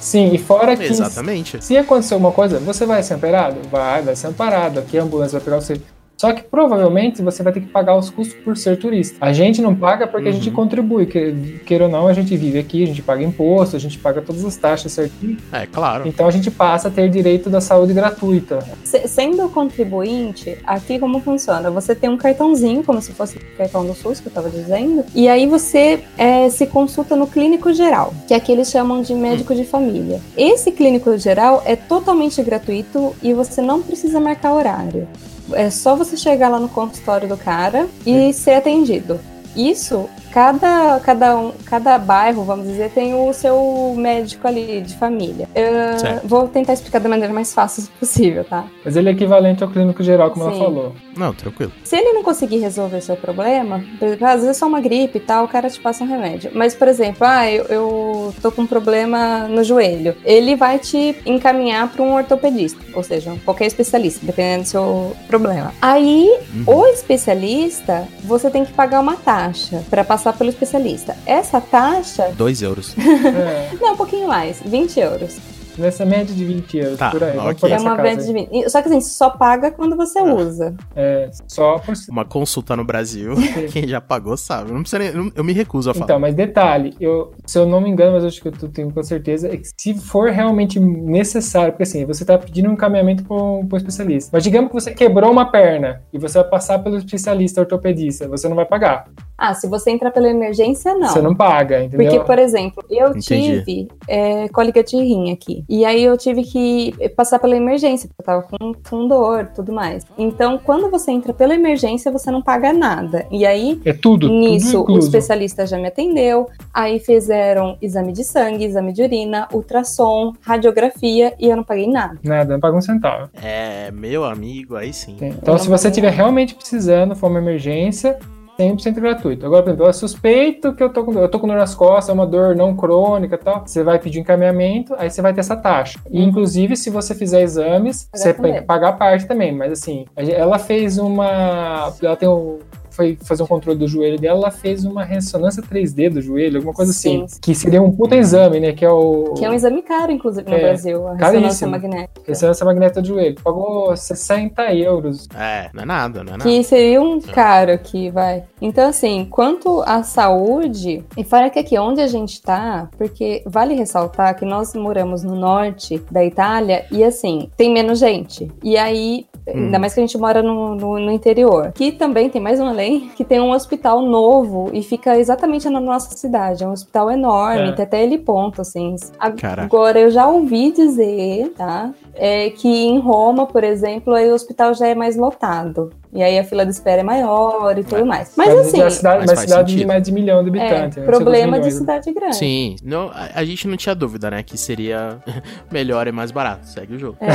Sim, 0.02 0.34
e 0.34 0.38
fora 0.40 0.76
que 0.76 0.84
Exatamente. 0.84 1.64
se 1.64 1.78
acontecer 1.78 2.16
alguma 2.16 2.32
coisa, 2.32 2.60
você 2.60 2.86
vai 2.88 3.04
ser 3.04 3.14
amparado? 3.14 3.58
Vai, 3.70 4.02
vai 4.02 4.16
ser 4.16 4.28
amparado. 4.28 4.80
Aqui 4.80 4.98
a 4.98 5.04
ambulância 5.04 5.38
vai 5.40 5.46
pegar 5.46 5.62
você. 5.62 5.80
Só 6.22 6.32
que 6.34 6.44
provavelmente 6.44 7.20
você 7.24 7.42
vai 7.42 7.52
ter 7.52 7.62
que 7.62 7.66
pagar 7.66 7.98
os 7.98 8.12
custos 8.12 8.38
por 8.44 8.56
ser 8.56 8.78
turista. 8.78 9.18
A 9.20 9.34
gente 9.34 9.60
não 9.60 9.74
paga 9.76 10.06
porque 10.06 10.30
a 10.30 10.32
gente 10.32 10.50
Uhum. 10.50 10.56
contribui. 10.56 11.08
Que, 11.08 11.60
queira 11.66 11.86
ou 11.86 11.90
não, 11.90 12.08
a 12.08 12.14
gente 12.14 12.38
vive 12.38 12.60
aqui, 12.60 12.84
a 12.84 12.86
gente 12.86 13.02
paga 13.02 13.24
imposto, 13.24 13.76
a 13.76 13.80
gente 13.80 13.98
paga 13.98 14.22
todas 14.22 14.46
as 14.46 14.56
taxas 14.56 14.92
certinho. 14.92 15.38
É, 15.52 15.66
claro. 15.66 16.08
Então 16.08 16.28
a 16.28 16.32
gente 16.32 16.52
passa 16.52 16.90
a 16.90 16.92
ter 16.92 17.10
direito 17.10 17.50
da 17.50 17.60
saúde 17.60 17.92
gratuita. 17.92 18.60
Se- 18.84 19.08
Sendo 19.08 19.50
contribuinte, 19.50 20.60
aqui 20.64 21.00
como 21.00 21.20
funciona? 21.22 21.72
Você 21.72 21.96
tem 21.96 22.08
um 22.08 22.18
cartãozinho, 22.18 22.84
como 22.84 23.02
se 23.02 23.14
fosse 23.14 23.38
o 23.38 23.58
cartão 23.58 23.84
do 23.84 23.96
SUS 23.96 24.20
que 24.20 24.28
eu 24.28 24.32
tava 24.32 24.48
dizendo, 24.48 25.04
e 25.16 25.28
aí 25.28 25.48
você 25.48 26.04
é, 26.20 26.48
se 26.50 26.68
consulta 26.68 27.16
no 27.16 27.26
clínico 27.26 27.74
geral, 27.74 28.14
que 28.28 28.36
aqui 28.36 28.52
eles 28.52 28.70
chamam 28.70 29.02
de 29.02 29.16
médico 29.16 29.56
de 29.56 29.64
família. 29.64 30.22
Esse 30.38 30.72
clínico 30.72 31.18
geral 31.18 31.64
é 31.66 31.76
totalmente 31.76 32.44
gratuito 32.44 33.16
e 33.24 33.34
você 33.34 33.60
não 33.60 33.82
precisa 33.82 34.20
marcar 34.20 34.54
horário. 34.54 35.08
É 35.54 35.70
só 35.70 35.96
você 35.96 36.16
chegar 36.18 36.50
lá 36.50 36.60
no 36.60 36.70
consultório 36.70 37.28
do 37.28 37.38
cara 37.38 37.88
e 38.06 38.34
ser 38.34 38.56
atendido. 38.56 39.20
Isso, 39.56 40.10
cada, 40.32 41.00
cada, 41.00 41.38
um, 41.38 41.52
cada 41.66 41.98
bairro, 41.98 42.44
vamos 42.44 42.68
dizer, 42.68 42.92
tem 42.92 43.14
o 43.14 43.34
seu 43.34 43.94
médico 43.98 44.48
ali 44.48 44.82
de 44.82 44.96
família. 44.96 45.48
Eu 45.54 46.28
vou 46.28 46.48
tentar 46.48 46.74
explicar 46.74 47.00
da 47.00 47.10
maneira 47.10 47.34
mais 47.34 47.54
fácil 47.54 47.84
possível, 48.00 48.44
tá? 48.44 48.66
Mas 48.84 48.96
ele 48.96 49.10
é 49.10 49.12
equivalente 49.12 49.64
ao 49.64 49.70
clínico 49.70 50.02
geral, 50.02 50.32
como 50.32 50.46
ela 50.46 50.54
Sim. 50.54 50.60
falou. 50.60 50.94
Não, 51.16 51.34
tranquilo. 51.34 51.72
Se 51.84 51.98
ele 51.98 52.14
não 52.14 52.24
conseguir 52.24 52.60
resolver 52.60 53.02
seu 53.02 53.16
problema, 53.16 53.84
por 54.00 54.08
exemplo, 54.08 54.28
às 54.28 54.34
vezes 54.36 54.50
é 54.50 54.54
só 54.54 54.68
uma 54.68 54.80
gripe 54.80 55.18
e 55.18 55.22
tal, 55.22 55.46
o 55.46 55.48
cara 55.48 55.70
te 55.70 55.80
passa 55.80 56.04
um 56.04 56.08
remédio. 56.08 56.52
Mas, 56.54 56.74
por 56.74 56.88
exemplo, 56.88 57.28
ah, 57.28 57.50
eu, 57.50 57.66
eu 57.66 58.34
tô 58.42 58.52
com 58.52 58.64
um 58.64 58.68
problema 58.68 59.48
no 59.48 59.64
joelho. 59.64 60.16
Ele 60.24 60.56
vai 60.56 60.80
te 60.80 61.16
encaminhar 61.26 61.90
para 61.90 62.02
um 62.02 62.14
ortopedista, 62.14 62.80
ou 62.94 63.04
seja, 63.04 63.36
qualquer 63.44 63.66
especialista, 63.66 64.26
dependendo 64.26 64.64
do 64.64 64.68
seu 64.68 65.16
problema. 65.28 65.74
Aí, 65.82 66.40
o 66.66 66.86
especialista, 66.88 68.08
você 68.24 68.50
tem 68.50 68.64
que 68.64 68.72
pagar 68.74 69.00
uma 69.00 69.16
taxa 69.16 69.84
para 69.90 70.04
passar 70.04 70.21
pelo 70.32 70.50
especialista. 70.50 71.16
Essa 71.26 71.62
taxa, 71.62 72.32
Dois 72.38 72.62
euros. 72.62 72.94
É, 72.98 73.76
não, 73.80 73.94
um 73.94 73.98
pouquinho 73.98 74.28
mais, 74.28 74.62
20 74.64 75.00
euros. 75.00 75.38
nessa 75.78 76.06
média 76.06 76.36
de 76.36 76.44
20 76.46 76.78
euros, 76.78 77.00
Tá, 77.00 77.10
por 77.12 77.24
aí. 77.24 77.32
Vamos 77.36 77.52
ok. 77.54 77.60
por 77.62 77.72
É 77.72 77.80
uma 77.80 77.96
média 77.96 78.24
de 78.26 78.34
20. 78.34 78.70
Só 78.70 78.82
que 78.82 78.90
assim, 78.90 79.00
só 79.02 79.30
paga 79.32 79.72
quando 79.72 79.96
você 79.96 80.20
Ah. 80.20 80.24
usa. 80.36 80.76
É, 80.96 81.30
só 81.48 81.80
por 81.80 81.94
Uma 82.10 82.26
consulta 82.26 82.76
no 82.76 82.84
Brasil, 82.84 83.34
quem 83.72 83.88
já 83.88 84.02
pagou 84.02 84.36
sabe. 84.36 84.72
Não 84.72 84.82
precisa 84.82 85.00
nem, 85.00 85.32
eu 85.34 85.44
me 85.44 85.54
recuso 85.54 85.90
a 85.90 85.94
falar. 85.94 86.06
Então, 86.06 86.20
mas 86.20 86.36
detalhe, 86.36 86.94
eu, 87.00 87.34
se 87.46 87.58
eu 87.58 87.66
não 87.66 87.80
me 87.82 87.90
engano, 87.90 88.12
mas 88.12 88.26
acho 88.26 88.42
que 88.42 88.50
eu 88.50 88.52
tenho 88.70 88.92
com 88.92 89.02
certeza, 89.02 89.48
é 89.48 89.56
que 89.58 89.70
se 89.80 89.94
for 89.96 90.30
realmente 90.30 90.78
necessário, 90.80 91.72
porque 91.72 91.84
assim, 91.84 92.06
você 92.06 92.24
tá 92.26 92.38
pedindo 92.38 92.70
um 92.70 92.74
encaminhamento 92.74 93.24
para 93.24 93.36
um 93.38 93.68
especialista. 93.76 94.30
Mas 94.34 94.44
digamos 94.44 94.70
que 94.70 94.74
você 94.76 94.92
quebrou 94.92 95.32
uma 95.32 95.50
perna 95.52 96.02
e 96.14 96.20
você 96.20 96.40
vai 96.40 96.50
passar 96.50 96.80
pelo 96.80 96.98
especialista 96.98 97.62
ortopedista, 97.62 98.28
você 98.28 98.48
não 98.48 98.56
vai 98.56 98.66
pagar. 98.66 99.06
Ah, 99.44 99.56
se 99.56 99.68
você 99.68 99.90
entrar 99.90 100.12
pela 100.12 100.30
emergência, 100.30 100.94
não. 100.94 101.08
Você 101.08 101.20
não 101.20 101.34
paga, 101.34 101.84
entendeu? 101.84 102.12
Porque, 102.12 102.24
por 102.24 102.38
exemplo, 102.38 102.86
eu 102.92 103.08
Entendi. 103.08 103.64
tive 103.64 103.88
é, 104.08 104.48
cólica 104.50 104.84
de 104.84 104.96
rim 104.96 105.32
aqui. 105.32 105.66
E 105.68 105.84
aí 105.84 106.04
eu 106.04 106.16
tive 106.16 106.44
que 106.44 106.94
passar 107.16 107.40
pela 107.40 107.58
emergência, 107.58 108.08
porque 108.08 108.22
eu 108.22 108.26
tava 108.26 108.44
com, 108.44 108.72
com 108.88 109.08
dor 109.08 109.50
e 109.52 109.56
tudo 109.56 109.74
mais. 109.74 110.06
Então, 110.16 110.60
quando 110.64 110.92
você 110.92 111.10
entra 111.10 111.34
pela 111.34 111.56
emergência, 111.56 112.12
você 112.12 112.30
não 112.30 112.40
paga 112.40 112.72
nada. 112.72 113.26
E 113.32 113.44
aí, 113.44 113.82
É 113.84 113.94
tudo, 113.94 114.30
nisso, 114.30 114.84
tudo 114.86 114.94
o 114.94 115.00
especialista 115.00 115.66
já 115.66 115.76
me 115.76 115.88
atendeu. 115.88 116.48
Aí 116.72 117.00
fizeram 117.00 117.80
exame 117.82 118.14
de 118.14 118.24
sangue, 118.24 118.66
exame 118.66 118.94
de 118.94 119.02
urina, 119.02 119.48
ultrassom, 119.52 120.34
radiografia 120.42 121.34
e 121.40 121.50
eu 121.50 121.56
não 121.56 121.64
paguei 121.64 121.88
nada. 121.88 122.20
Nada, 122.24 122.54
não 122.54 122.60
paga 122.60 122.78
um 122.78 122.82
centavo. 122.82 123.28
É, 123.42 123.90
meu 123.90 124.24
amigo, 124.24 124.76
aí 124.76 124.94
sim. 124.94 125.18
Então, 125.20 125.58
se 125.58 125.68
você 125.68 125.88
estiver 125.88 126.12
realmente 126.12 126.54
precisando, 126.54 127.16
for 127.16 127.28
uma 127.28 127.40
emergência, 127.40 128.20
100% 128.60 128.96
gratuito. 128.96 129.46
Agora, 129.46 129.64
por 129.64 129.70
exemplo, 129.70 129.86
eu 129.88 129.94
suspeito 129.94 130.74
que 130.74 130.84
eu 130.84 130.90
tô 130.90 131.04
com 131.04 131.14
dor, 131.14 131.24
eu 131.24 131.30
tô 131.30 131.40
com 131.40 131.48
dor 131.48 131.58
nas 131.58 131.76
costas, 131.76 132.10
é 132.10 132.14
uma 132.14 132.28
dor 132.28 132.56
não 132.56 132.76
crônica 132.76 133.36
e 133.36 133.38
tal. 133.38 133.64
Você 133.66 133.84
vai 133.84 134.00
pedir 134.00 134.20
encaminhamento, 134.20 134.94
aí 134.98 135.10
você 135.10 135.22
vai 135.22 135.34
ter 135.34 135.40
essa 135.40 135.56
taxa. 135.56 136.00
E, 136.10 136.24
inclusive, 136.24 136.76
se 136.76 136.90
você 136.90 137.16
fizer 137.16 137.42
exames, 137.42 138.10
você 138.14 138.34
também. 138.34 138.54
tem 138.54 138.62
que 138.62 138.68
pagar 138.68 138.90
a 138.90 138.94
parte 138.94 139.26
também. 139.26 139.52
Mas, 139.52 139.72
assim, 139.72 140.06
ela 140.16 140.60
fez 140.60 140.98
uma. 140.98 141.94
Ela 142.02 142.16
tem 142.16 142.30
um. 142.30 142.60
Foi 142.92 143.18
fazer 143.24 143.44
um 143.44 143.48
controle 143.48 143.80
do 143.80 143.88
joelho 143.88 144.20
dela, 144.20 144.40
ela 144.40 144.52
fez 144.52 144.86
uma 144.86 145.04
ressonância 145.04 145.64
3D 145.64 146.10
do 146.10 146.22
joelho, 146.22 146.58
alguma 146.58 146.74
coisa 146.74 146.94
Sim. 146.94 147.24
assim. 147.24 147.40
Que 147.42 147.56
seria 147.56 147.82
um 147.82 147.92
puta 147.92 148.16
exame, 148.16 148.60
né? 148.60 148.74
Que 148.74 148.86
é 148.86 148.90
o. 148.92 149.34
Que 149.38 149.46
é 149.46 149.50
um 149.50 149.54
exame 149.54 149.82
caro, 149.82 150.12
inclusive, 150.12 150.50
no 150.50 150.56
É, 150.56 150.60
Brasil, 150.60 151.08
a 151.08 151.14
ressonância 151.14 151.42
caríssimo. 151.42 151.72
magnética. 151.72 152.22
Ressonância 152.28 152.66
magnética 152.66 153.02
do 153.02 153.08
joelho. 153.08 153.36
Pagou 153.44 153.96
60 153.96 154.74
euros. 154.74 155.28
É, 155.36 155.70
não 155.74 155.84
é 155.84 155.86
nada, 155.86 156.24
não 156.24 156.34
é 156.34 156.38
nada. 156.38 156.44
Que 156.50 156.64
seria 156.64 157.02
um 157.02 157.20
caro 157.20 157.78
que 157.80 158.10
vai. 158.12 158.44
Então, 158.62 158.88
assim, 158.90 159.26
quanto 159.30 159.82
à 159.86 160.04
saúde, 160.04 161.04
e 161.18 161.24
fora 161.24 161.50
que 161.50 161.60
aqui 161.60 161.78
onde 161.78 162.02
a 162.02 162.08
gente 162.08 162.42
tá, 162.42 162.90
porque 162.98 163.44
vale 163.46 163.74
ressaltar 163.74 164.36
que 164.38 164.46
nós 164.46 164.74
moramos 164.76 165.24
no 165.24 165.36
norte 165.36 166.02
da 166.12 166.24
Itália 166.24 166.86
e 166.92 167.04
assim, 167.04 167.50
tem 167.58 167.72
menos 167.74 168.00
gente. 168.00 168.52
E 168.64 168.78
aí. 168.78 169.26
Hum. 169.48 169.66
Ainda 169.66 169.80
mais 169.80 169.92
que 169.96 170.00
a 170.00 170.04
gente 170.04 170.16
mora 170.20 170.44
no, 170.44 170.76
no, 170.76 171.00
no 171.00 171.12
interior. 171.12 171.72
Que 171.74 171.92
também 171.92 172.30
tem 172.30 172.40
mais 172.40 172.60
um 172.60 172.66
além, 172.82 173.10
que 173.16 173.24
tem 173.24 173.40
um 173.40 173.52
hospital 173.52 174.02
novo 174.02 174.70
e 174.74 174.82
fica 174.82 175.18
exatamente 175.18 175.70
na 175.70 175.80
nossa 175.80 176.16
cidade. 176.18 176.64
É 176.64 176.68
um 176.68 176.72
hospital 176.72 177.12
enorme, 177.12 177.70
É. 177.70 177.72
tem 177.74 177.86
até 177.86 178.04
ele 178.04 178.18
ponto, 178.18 178.62
assim. 178.62 178.96
Caraca. 179.38 179.64
Agora, 179.64 180.00
eu 180.00 180.10
já 180.10 180.28
ouvi 180.28 180.72
dizer, 180.72 181.54
tá? 181.56 181.92
É 182.16 182.50
que 182.50 182.68
em 182.68 183.00
Roma, 183.00 183.46
por 183.48 183.64
exemplo, 183.64 184.14
aí 184.14 184.30
o 184.30 184.34
hospital 184.34 184.74
já 184.74 184.88
é 184.88 184.96
mais 184.96 185.16
lotado. 185.16 185.92
E 186.14 186.22
aí 186.22 186.38
a 186.38 186.44
fila 186.44 186.66
de 186.66 186.72
espera 186.72 187.00
é 187.00 187.04
maior 187.04 187.78
e 187.78 187.84
tudo 187.86 188.02
É. 188.02 188.04
mais. 188.04 188.34
Mas 188.36 188.50
Mas 188.50 188.68
assim, 188.68 188.82
a 188.82 188.90
cidade, 188.90 189.26
mas 189.26 189.40
cidade 189.40 189.76
de 189.78 189.86
mais 189.86 190.04
de 190.04 190.12
milhão 190.12 190.44
de 190.44 190.50
é 190.60 190.62
habitantes. 190.68 190.98
né? 190.98 191.06
problema 191.06 191.60
de 191.60 191.72
cidade 191.72 192.12
grande. 192.12 192.36
Sim, 192.36 192.76
não, 192.84 193.10
a, 193.14 193.30
a 193.40 193.46
gente 193.46 193.66
não 193.68 193.78
tinha 193.78 193.96
dúvida, 193.96 194.30
né? 194.30 194.44
Que 194.44 194.58
seria 194.58 195.20
melhor 195.72 196.08
e 196.08 196.12
mais 196.12 196.30
barato. 196.32 196.68
Segue 196.68 196.96
o 196.96 197.00
jogo. 197.00 197.18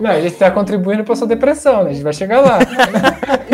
Não, 0.00 0.10
a 0.10 0.20
gente 0.20 0.36
tá 0.36 0.50
contribuindo 0.50 1.04
pra 1.04 1.14
sua 1.14 1.26
depressão, 1.26 1.84
né? 1.84 1.90
A 1.90 1.92
gente 1.92 2.02
vai 2.02 2.12
chegar 2.14 2.40
lá. 2.40 2.58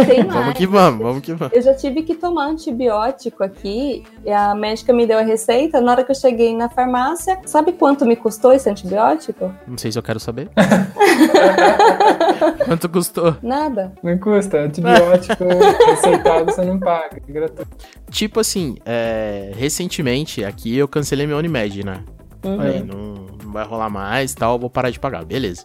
Tem 0.07 0.23
Vamos 0.23 0.55
que 0.55 0.67
vamos, 0.67 1.03
vamos 1.03 1.23
que 1.23 1.33
vamos. 1.35 1.53
Eu 1.57 1.61
já 1.63 1.75
tive 1.75 2.03
que 2.03 2.15
tomar 2.15 2.47
antibiótico 2.47 3.43
aqui, 3.43 4.05
e 4.25 4.31
a 4.31 4.55
médica 4.55 4.93
me 4.93 5.07
deu 5.07 5.19
a 5.19 5.23
receita. 5.23 5.81
Na 5.81 5.91
hora 5.93 6.05
que 6.05 6.11
eu 6.13 6.15
cheguei 6.15 6.55
na 6.55 6.69
farmácia, 6.69 7.39
sabe 7.45 7.73
quanto 7.73 8.07
me 8.07 8.15
custou 8.15 8.53
esse 8.53 8.71
antibiótico? 8.71 9.46
Não 9.67 9.79
sei 9.79 9.91
se 9.93 9.99
eu 9.99 10.03
quero 10.03 10.21
saber. 10.21 10.51
Quanto 12.65 12.89
custou? 12.89 13.37
Nada. 13.43 13.93
Não 14.03 14.17
custa. 14.19 14.59
Antibiótico 14.61 15.45
receitado 15.91 16.47
você 16.47 16.65
não 16.65 16.79
paga. 16.79 17.17
é 17.17 17.33
gratuito. 17.33 17.69
Tipo 18.11 18.41
assim, 18.41 18.77
é, 18.85 19.53
recentemente 19.57 20.45
aqui 20.45 20.77
eu 20.77 20.89
cancelei 20.89 21.27
meu 21.27 21.39
Unimed, 21.39 21.85
né? 21.85 22.03
Uhum. 22.45 22.57
Falei, 22.57 22.83
não, 22.83 23.15
não 23.45 23.53
vai 23.53 23.65
rolar 23.65 23.91
mais 23.91 24.35
tal, 24.35 24.55
eu 24.55 24.59
vou 24.61 24.71
parar 24.71 24.91
de 24.91 25.01
pagar, 25.01 25.25
beleza. 25.25 25.65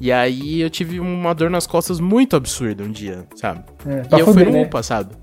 E 0.00 0.12
aí 0.12 0.60
eu 0.60 0.70
tive 0.70 1.00
uma 1.00 1.34
dor 1.34 1.50
nas 1.50 1.66
costas 1.66 1.98
muito 1.98 2.36
absurda 2.36 2.84
um 2.84 2.90
dia, 2.90 3.24
sabe? 3.34 3.64
É, 3.86 4.16
E 4.16 4.20
eu 4.20 4.32
fui 4.32 4.44
no 4.44 4.52
né? 4.52 4.62
UPA, 4.62 4.82
sabe? 4.82 5.14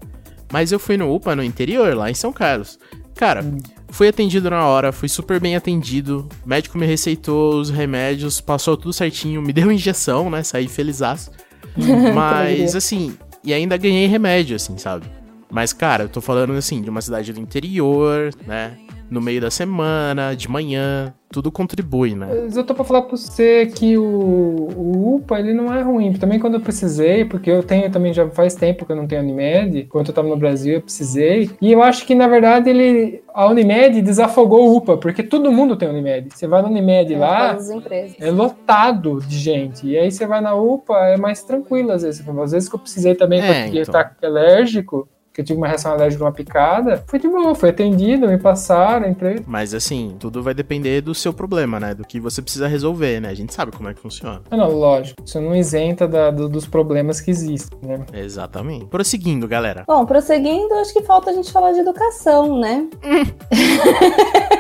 Mas 0.52 0.72
eu 0.72 0.80
fui 0.80 0.98
no 0.98 1.14
UPA 1.14 1.36
no 1.36 1.44
interior, 1.44 1.96
lá 1.96 2.10
em 2.10 2.14
São 2.14 2.32
Carlos. 2.34 2.78
Cara, 3.16 3.42
Hum. 3.42 3.58
Fui 3.90 4.08
atendido 4.08 4.50
na 4.50 4.66
hora, 4.66 4.92
fui 4.92 5.10
super 5.10 5.40
bem 5.40 5.56
atendido. 5.56 6.28
O 6.46 6.50
médico 6.50 6.78
me 6.78 6.86
receitou 6.86 7.60
os 7.60 7.70
remédios, 7.70 8.42
passou 8.42 8.76
tudo 8.78 8.94
certinho, 8.94 9.42
me 9.42 9.52
deu 9.54 9.72
injeção, 9.72 10.30
né? 10.30 10.44
Saí 10.44 10.68
felizaço. 10.68 11.32
Mas, 12.14 12.76
assim, 12.76 13.18
e 13.44 13.54
ainda 13.54 13.78
ganhei 13.78 14.08
remédio, 14.08 14.56
assim, 14.56 14.78
sabe? 14.78 15.06
Mas, 15.52 15.74
cara, 15.74 16.04
eu 16.06 16.10
tô 16.10 16.22
falando, 16.22 16.54
assim, 16.54 16.82
de 16.82 16.90
uma 16.90 17.02
cidade 17.02 17.32
do 17.32 17.40
interior, 17.40 18.32
né? 18.46 18.78
No 19.10 19.22
meio 19.22 19.40
da 19.40 19.52
semana, 19.52 20.36
de 20.36 20.50
manhã, 20.50 21.14
tudo 21.30 21.52
contribui, 21.52 22.16
né? 22.16 22.28
Mas 22.44 22.58
Eu 22.58 22.64
tô 22.64 22.74
pra 22.74 22.84
falar 22.84 23.04
pra 23.04 23.16
você 23.16 23.68
que 23.68 23.98
o, 23.98 24.04
o 24.04 25.16
UPA, 25.18 25.40
ele 25.40 25.54
não 25.54 25.72
é 25.74 25.82
ruim. 25.82 26.12
Também 26.14 26.40
quando 26.40 26.56
eu 26.56 26.60
precisei, 26.60 27.24
porque 27.24 27.50
eu 27.52 27.62
tenho 27.62 27.90
também 27.92 28.14
já 28.14 28.28
faz 28.30 28.56
tempo 28.56 28.84
que 28.86 28.92
eu 28.92 28.96
não 28.96 29.06
tenho 29.08 29.22
Unimed. 29.22 29.84
Quando 29.86 30.08
eu 30.08 30.14
tava 30.14 30.28
no 30.28 30.36
Brasil, 30.38 30.74
eu 30.76 30.82
precisei. 30.82 31.52
E 31.62 31.72
eu 31.72 31.84
acho 31.84 32.06
que, 32.06 32.16
na 32.16 32.28
verdade, 32.28 32.70
ele 32.70 33.22
a 33.34 33.48
Unimed 33.48 34.02
desafogou 34.02 34.70
o 34.70 34.78
UPA, 34.78 34.98
porque 34.98 35.22
todo 35.22 35.52
mundo 35.52 35.76
tem 35.76 35.88
Unimed. 35.90 36.30
Você 36.34 36.48
vai 36.48 36.62
na 36.62 36.68
Unimed 36.70 37.14
É, 37.14 37.18
lá, 37.18 37.50
todas 37.50 37.70
as 37.70 37.76
empresas. 37.76 38.16
é 38.20 38.32
lotado 38.32 39.20
de 39.28 39.38
gente. 39.38 39.88
E 39.88 39.98
aí 39.98 40.12
você 40.12 40.26
vai 40.26 40.42
na 40.42 40.56
UPA, 40.56 40.96
é 41.10 41.18
mais 41.18 41.44
tranquilo 41.44 41.92
às 41.92 42.02
vezes. 42.02 42.28
Às 42.28 42.52
vezes 42.54 42.68
que 42.70 42.76
eu 42.76 42.80
precisei 42.80 43.14
também, 43.14 43.40
É, 43.42 43.64
porque 43.66 43.78
eu 43.78 43.82
então. 43.84 43.94
tá 43.94 44.12
alérgico, 44.24 45.08
que 45.36 45.42
eu 45.42 45.46
tive 45.46 45.58
uma 45.58 45.68
reação 45.68 45.92
alérgica 45.92 46.24
a 46.24 46.28
uma 46.28 46.32
picada, 46.34 47.04
foi 47.08 47.20
de 47.20 47.28
boa, 47.28 47.54
foi 47.54 47.70
atendido, 47.70 48.26
me 48.30 48.38
passaram, 48.38 49.10
entrei. 49.10 49.42
Mas, 49.46 49.74
assim, 49.74 50.16
tudo 50.18 50.42
vai 50.42 50.54
depender 50.54 51.02
do 51.02 51.14
seu 51.14 51.34
problema, 51.34 51.78
né? 51.78 51.94
Do 51.94 52.06
que 52.06 52.22
você 52.22 52.42
precisa 52.42 52.70
resolver, 52.70 53.20
né? 53.20 53.28
A 53.30 53.34
gente 53.34 53.54
sabe 53.54 53.74
como 53.74 53.90
é 53.90 53.94
que 53.94 54.00
funciona. 54.00 54.42
Ah, 54.50 54.56
não, 54.56 54.72
lógico, 54.72 55.22
isso 55.26 55.42
não 55.42 55.54
isenta 55.54 56.08
da- 56.08 56.32
do- 56.32 56.48
dos 56.48 56.66
problemas 56.66 57.20
que 57.20 57.30
existem, 57.30 57.78
né? 57.84 58.06
Exatamente. 58.14 58.86
Prosseguindo, 58.86 59.46
galera. 59.46 59.84
Bom, 59.86 60.06
prosseguindo, 60.06 60.74
acho 60.76 60.94
que 60.94 61.04
falta 61.04 61.32
a 61.32 61.34
gente 61.34 61.52
falar 61.52 61.74
de 61.74 61.80
educação, 61.80 62.58
né? 62.58 62.88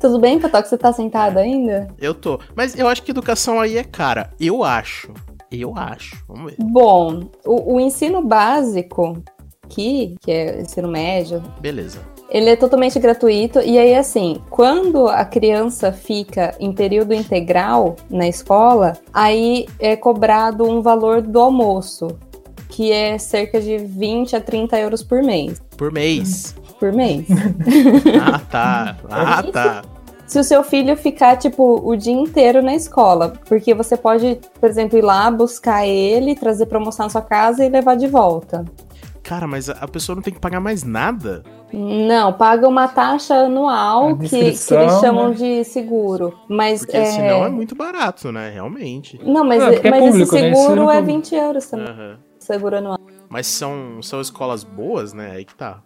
Tudo 0.00 0.18
bem, 0.18 0.38
que 0.38 0.48
você 0.48 0.78
tá 0.78 0.92
sentado 0.92 1.38
ainda? 1.38 1.88
Eu 2.00 2.14
tô. 2.14 2.38
Mas 2.54 2.78
eu 2.78 2.88
acho 2.88 3.02
que 3.02 3.10
educação 3.10 3.60
aí 3.60 3.76
é 3.76 3.84
cara. 3.84 4.30
Eu 4.40 4.64
acho. 4.64 5.12
Eu 5.50 5.72
acho. 5.76 6.16
Vamos 6.28 6.52
ver. 6.52 6.56
Bom, 6.60 7.24
o, 7.44 7.74
o 7.74 7.80
ensino 7.80 8.22
básico 8.22 9.22
aqui, 9.64 10.16
que 10.20 10.30
é 10.30 10.60
ensino 10.60 10.88
médio, 10.88 11.42
Beleza. 11.60 12.00
ele 12.30 12.50
é 12.50 12.56
totalmente 12.56 12.98
gratuito. 12.98 13.60
E 13.60 13.78
aí, 13.78 13.94
assim, 13.94 14.40
quando 14.50 15.08
a 15.08 15.24
criança 15.24 15.92
fica 15.92 16.54
em 16.58 16.72
período 16.72 17.12
integral 17.12 17.96
na 18.10 18.26
escola, 18.28 18.94
aí 19.12 19.66
é 19.78 19.96
cobrado 19.96 20.64
um 20.64 20.80
valor 20.80 21.20
do 21.22 21.40
almoço, 21.40 22.08
que 22.68 22.92
é 22.92 23.18
cerca 23.18 23.60
de 23.60 23.78
20 23.78 24.36
a 24.36 24.40
30 24.40 24.78
euros 24.78 25.02
por 25.02 25.22
mês. 25.22 25.62
Por 25.76 25.92
mês. 25.92 26.54
Por 26.78 26.92
mês. 26.92 27.26
Ah, 28.22 28.38
tá. 28.38 28.96
Ah, 29.08 29.42
tá. 29.42 29.82
Se 30.26 30.38
o 30.40 30.44
seu 30.44 30.62
filho 30.64 30.96
ficar, 30.96 31.36
tipo, 31.36 31.80
o 31.88 31.96
dia 31.96 32.12
inteiro 32.12 32.60
na 32.62 32.74
escola, 32.74 33.32
porque 33.48 33.72
você 33.74 33.96
pode, 33.96 34.40
por 34.60 34.68
exemplo, 34.68 34.98
ir 34.98 35.02
lá 35.02 35.30
buscar 35.30 35.86
ele, 35.86 36.34
trazer 36.34 36.66
pra 36.66 36.78
almoçar 36.78 37.04
na 37.04 37.10
sua 37.10 37.22
casa 37.22 37.64
e 37.64 37.68
levar 37.68 37.96
de 37.96 38.08
volta. 38.08 38.64
Cara, 39.22 39.46
mas 39.46 39.68
a- 39.68 39.88
pessoa 39.88 40.14
não 40.16 40.22
tem 40.22 40.32
que 40.32 40.38
pagar 40.40 40.60
mais 40.60 40.82
nada. 40.84 41.42
Não, 41.72 42.32
paga 42.32 42.68
uma 42.68 42.86
taxa 42.86 43.34
anual 43.34 44.16
que, 44.18 44.28
que 44.28 44.36
eles 44.36 45.00
chamam 45.00 45.30
né? 45.30 45.34
de 45.34 45.64
seguro. 45.64 46.32
Mas 46.48 46.80
Porque 46.80 46.96
é... 46.96 47.04
senão 47.06 47.44
é 47.44 47.48
muito 47.48 47.74
barato, 47.74 48.30
né? 48.30 48.50
Realmente. 48.50 49.20
Não, 49.24 49.44
mas, 49.44 49.60
Não, 49.60 49.72
porque 49.72 49.88
é 49.88 49.90
mas 49.90 50.04
público, 50.04 50.34
esse 50.36 50.42
né? 50.42 50.54
seguro 50.54 50.72
Ensino 50.74 50.90
é 50.90 50.96
público. 50.98 51.18
20 51.22 51.34
euros 51.34 51.66
também. 51.66 51.88
Aham. 51.88 52.18
Seguro 52.38 52.76
anual. 52.76 52.98
Mas 53.28 53.46
são, 53.48 54.00
são 54.00 54.20
escolas 54.20 54.62
boas, 54.62 55.12
né? 55.12 55.32
Aí 55.32 55.44
que 55.44 55.54
tá. 55.56 55.80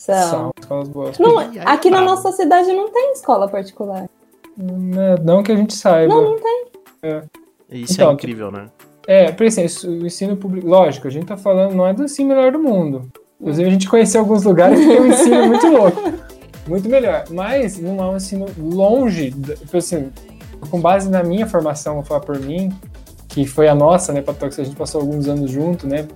São. 0.00 0.28
São 0.30 0.50
escolas 0.58 0.88
boas. 0.88 1.18
Não, 1.18 1.38
é 1.40 1.50
aqui 1.66 1.90
na 1.90 2.00
nossa 2.00 2.32
cidade 2.32 2.72
não 2.72 2.88
tem 2.90 3.12
escola 3.12 3.46
particular. 3.48 4.08
Não, 4.56 5.14
não 5.22 5.42
que 5.42 5.52
a 5.52 5.56
gente 5.56 5.74
saiba. 5.74 6.12
Não, 6.14 6.22
não 6.32 6.38
tem. 6.40 6.66
Isso 7.70 7.92
Então, 7.94 8.10
é 8.10 8.14
incrível, 8.14 8.50
né? 8.50 8.66
É, 9.06 9.30
por 9.30 9.44
isso- 9.44 9.60
o 9.88 10.06
ensino 10.06 10.36
público, 10.36 10.66
lógico, 10.66 11.06
a 11.06 11.10
gente 11.10 11.26
tá 11.26 11.36
falando, 11.36 11.74
não 11.74 11.86
é 11.86 11.92
do 11.92 12.04
ensino 12.04 12.30
melhor 12.30 12.50
do 12.50 12.58
mundo. 12.58 13.10
Inclusive, 13.40 13.68
a 13.68 13.72
gente 13.72 13.88
conheceu 13.88 14.20
alguns 14.22 14.42
lugares 14.42 14.78
que 14.80 14.86
tem 14.86 15.00
um 15.00 15.06
ensino 15.06 15.46
muito 15.46 15.66
louco. 15.68 16.00
Muito 16.68 16.88
melhor. 16.88 17.24
Mas 17.30 17.78
não 17.80 17.98
é 18.02 18.06
um 18.06 18.16
ensino 18.16 18.46
longe, 18.58 19.32
tipo 19.32 19.76
assim, 19.76 20.12
com 20.70 20.78
base 20.80 21.08
na 21.10 21.22
minha 21.22 21.46
formação, 21.46 21.94
vou 21.94 22.04
falar 22.04 22.20
por 22.20 22.38
mim, 22.38 22.70
que 23.28 23.46
foi 23.46 23.66
a 23.66 23.74
nossa, 23.74 24.12
né, 24.12 24.20
Patox, 24.22 24.58
a 24.58 24.62
gente 24.64 24.76
passou 24.76 25.00
alguns 25.00 25.26
anos 25.26 25.50
junto, 25.50 25.86
né? 25.88 26.06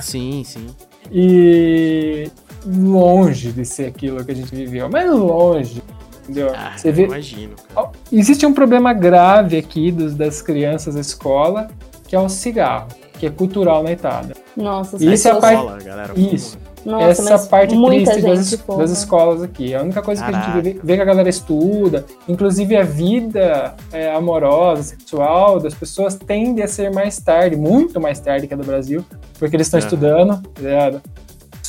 Sim, 0.00 0.44
sim. 0.44 0.66
E 1.10 2.30
longe 2.76 3.52
de 3.52 3.64
ser 3.64 3.86
aquilo 3.86 4.24
que 4.24 4.32
a 4.32 4.34
gente 4.34 4.54
viveu, 4.54 4.88
mas 4.90 5.10
longe, 5.10 5.82
entendeu? 6.24 6.52
Ah, 6.54 6.72
Você 6.76 6.92
vê, 6.92 7.04
imagino. 7.04 7.54
cara. 7.74 7.90
Existe 8.12 8.44
um 8.46 8.52
problema 8.52 8.92
grave 8.92 9.56
aqui 9.56 9.90
dos, 9.90 10.14
das 10.14 10.42
crianças 10.42 10.94
da 10.94 11.00
escola, 11.00 11.68
que 12.06 12.14
é 12.14 12.20
o 12.20 12.28
cigarro, 12.28 12.88
que 13.18 13.26
é 13.26 13.30
cultural 13.30 13.82
na 13.82 13.92
Itália. 13.92 14.34
Nossa, 14.56 14.96
Isso 15.02 15.28
é 15.28 15.30
a 15.30 15.36
parte- 15.36 15.54
Escola, 15.58 15.78
galera. 15.82 16.12
Isso. 16.16 16.58
Nossa, 16.84 17.22
Essa 17.34 17.46
parte 17.48 17.74
triste 17.76 18.22
das, 18.22 18.56
das 18.64 18.90
escolas 18.90 19.42
aqui. 19.42 19.74
A 19.74 19.82
única 19.82 20.00
coisa 20.00 20.22
que 20.24 20.30
a 20.30 20.32
Caraca. 20.32 20.62
gente 20.62 20.74
vê, 20.74 20.80
vê 20.82 20.96
que 20.96 21.02
a 21.02 21.04
galera 21.04 21.28
estuda, 21.28 22.06
inclusive 22.26 22.76
a 22.76 22.82
vida 22.84 23.74
é, 23.92 24.14
amorosa, 24.14 24.82
sexual 24.84 25.58
das 25.60 25.74
pessoas 25.74 26.14
tende 26.14 26.62
a 26.62 26.68
ser 26.68 26.90
mais 26.92 27.18
tarde, 27.18 27.56
muito 27.56 28.00
mais 28.00 28.20
tarde 28.20 28.46
que 28.46 28.54
a 28.54 28.56
do 28.56 28.64
Brasil, 28.64 29.04
porque 29.38 29.56
eles 29.56 29.66
estão 29.66 29.78
Aham. 29.78 29.86
estudando, 29.86 30.42
tá? 30.54 31.00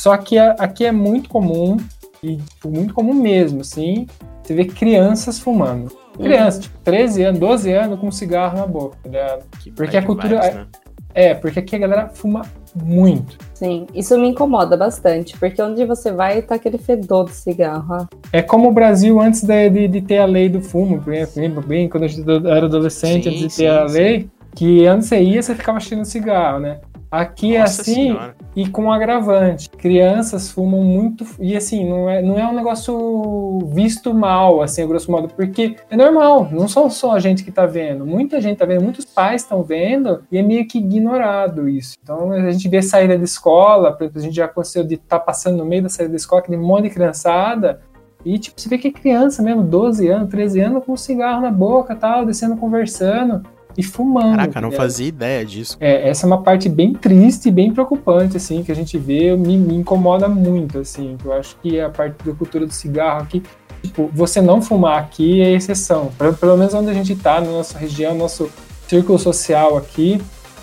Só 0.00 0.16
que 0.16 0.38
aqui 0.38 0.86
é 0.86 0.90
muito 0.92 1.28
comum, 1.28 1.76
e 2.22 2.36
tipo, 2.38 2.70
muito 2.70 2.94
comum 2.94 3.12
mesmo, 3.12 3.60
assim, 3.60 4.06
você 4.42 4.54
vê 4.54 4.64
crianças 4.64 5.38
fumando. 5.38 5.92
Criança, 6.16 6.62
tipo, 6.62 6.78
13 6.82 7.22
anos, 7.24 7.38
12 7.38 7.70
anos 7.70 8.00
com 8.00 8.06
um 8.08 8.10
cigarro 8.10 8.56
na 8.58 8.66
boca, 8.66 8.96
tá 9.02 9.10
ligado? 9.10 9.44
Que 9.58 9.70
Porque 9.70 9.98
a 9.98 10.02
cultura- 10.02 10.40
vibes, 10.40 10.54
né? 10.56 10.66
É, 11.12 11.34
porque 11.34 11.58
aqui 11.58 11.76
a 11.76 11.78
galera 11.78 12.08
fuma 12.14 12.40
muito. 12.82 13.36
Sim, 13.52 13.86
isso 13.94 14.16
me 14.18 14.28
incomoda 14.28 14.74
bastante, 14.74 15.36
porque 15.38 15.60
onde 15.60 15.84
você 15.84 16.10
vai 16.12 16.40
tá 16.40 16.54
aquele 16.54 16.78
fedor 16.78 17.26
de 17.26 17.32
cigarro. 17.32 17.84
ó. 18.00 18.06
É 18.32 18.40
como 18.40 18.70
o 18.70 18.72
Brasil 18.72 19.20
antes 19.20 19.42
de, 19.44 19.68
de, 19.68 19.86
de 19.88 20.00
ter 20.00 20.16
a 20.18 20.24
lei 20.24 20.48
do 20.48 20.62
fumo, 20.62 20.98
por 20.98 21.12
exemplo, 21.12 21.42
lembra 21.42 21.60
bem 21.60 21.88
quando 21.90 22.04
a 22.04 22.08
gente 22.08 22.24
era 22.48 22.64
adolescente, 22.64 23.24
Sim, 23.24 23.28
antes 23.28 23.40
de 23.40 23.48
ter 23.48 23.50
sim, 23.50 23.66
a 23.66 23.86
sim. 23.86 23.94
lei, 23.98 24.30
que 24.56 24.86
antes 24.86 25.08
você 25.08 25.20
ia, 25.20 25.42
você 25.42 25.54
ficava 25.54 25.78
cheirando 25.78 26.06
cigarro, 26.06 26.58
né? 26.60 26.80
Aqui 27.10 27.56
é 27.56 27.60
Nossa 27.60 27.82
assim 27.82 27.94
senhora. 27.94 28.36
e 28.54 28.68
com 28.68 28.92
agravante. 28.92 29.68
Crianças 29.68 30.50
fumam 30.50 30.82
muito 30.82 31.26
e 31.40 31.56
assim, 31.56 31.88
não 31.88 32.08
é, 32.08 32.22
não 32.22 32.38
é 32.38 32.46
um 32.46 32.54
negócio 32.54 33.58
visto 33.72 34.14
mal, 34.14 34.62
assim, 34.62 34.82
a 34.82 34.86
grosso 34.86 35.10
modo, 35.10 35.28
porque 35.28 35.74
é 35.90 35.96
normal, 35.96 36.48
não 36.52 36.68
são 36.68 36.88
só 36.88 37.12
a 37.12 37.18
gente 37.18 37.42
que 37.42 37.50
tá 37.50 37.66
vendo, 37.66 38.06
muita 38.06 38.40
gente 38.40 38.58
tá 38.58 38.64
vendo, 38.64 38.82
muitos 38.82 39.04
pais 39.04 39.42
estão 39.42 39.64
vendo 39.64 40.22
e 40.30 40.38
é 40.38 40.42
meio 40.42 40.68
que 40.68 40.78
ignorado 40.78 41.68
isso. 41.68 41.96
Então 42.00 42.30
a 42.30 42.50
gente 42.52 42.68
vê 42.68 42.80
saída 42.80 43.18
de 43.18 43.24
escola, 43.24 43.92
por 43.92 44.04
exemplo, 44.04 44.20
a 44.20 44.24
gente 44.24 44.36
já 44.36 44.44
aconteceu 44.44 44.84
de 44.84 44.94
estar 44.94 45.18
passando 45.18 45.56
no 45.56 45.64
meio 45.64 45.82
da 45.82 45.88
saída 45.88 46.10
da 46.10 46.16
escola, 46.16 46.42
aquele 46.42 46.58
monte 46.58 46.84
de 46.84 46.90
criançada, 46.90 47.80
e 48.24 48.38
tipo, 48.38 48.60
você 48.60 48.68
vê 48.68 48.78
que 48.78 48.86
é 48.88 48.92
criança 48.92 49.42
mesmo, 49.42 49.62
12 49.62 50.06
anos, 50.08 50.30
13 50.30 50.60
anos, 50.60 50.84
com 50.84 50.92
um 50.92 50.96
cigarro 50.96 51.42
na 51.42 51.50
boca 51.50 51.96
tal, 51.96 52.24
descendo 52.24 52.56
conversando 52.56 53.42
e 53.76 53.82
fumando. 53.82 54.36
Caraca, 54.36 54.60
não 54.60 54.70
fazia 54.70 55.06
ideia 55.06 55.44
disso. 55.44 55.76
É, 55.80 56.08
essa 56.08 56.24
é 56.24 56.28
uma 56.28 56.42
parte 56.42 56.68
bem 56.68 56.94
triste 56.94 57.48
e 57.48 57.52
bem 57.52 57.72
preocupante, 57.72 58.36
assim, 58.36 58.62
que 58.62 58.72
a 58.72 58.74
gente 58.74 58.98
vê, 58.98 59.36
me, 59.36 59.56
me 59.56 59.74
incomoda 59.74 60.28
muito, 60.28 60.78
assim, 60.78 61.16
que 61.18 61.26
eu 61.26 61.32
acho 61.32 61.56
que 61.62 61.80
a 61.80 61.88
parte 61.88 62.24
da 62.24 62.34
cultura 62.34 62.66
do 62.66 62.72
cigarro 62.72 63.22
aqui, 63.22 63.42
tipo, 63.82 64.10
você 64.12 64.40
não 64.40 64.60
fumar 64.60 64.98
aqui 64.98 65.40
é 65.40 65.52
exceção. 65.52 66.10
Pelo, 66.18 66.34
pelo 66.34 66.56
menos 66.56 66.74
onde 66.74 66.90
a 66.90 66.94
gente 66.94 67.14
tá, 67.16 67.40
na 67.40 67.50
nossa 67.50 67.78
região, 67.78 68.14
nosso 68.14 68.50
círculo 68.88 69.18
social 69.18 69.76
aqui, 69.76 70.20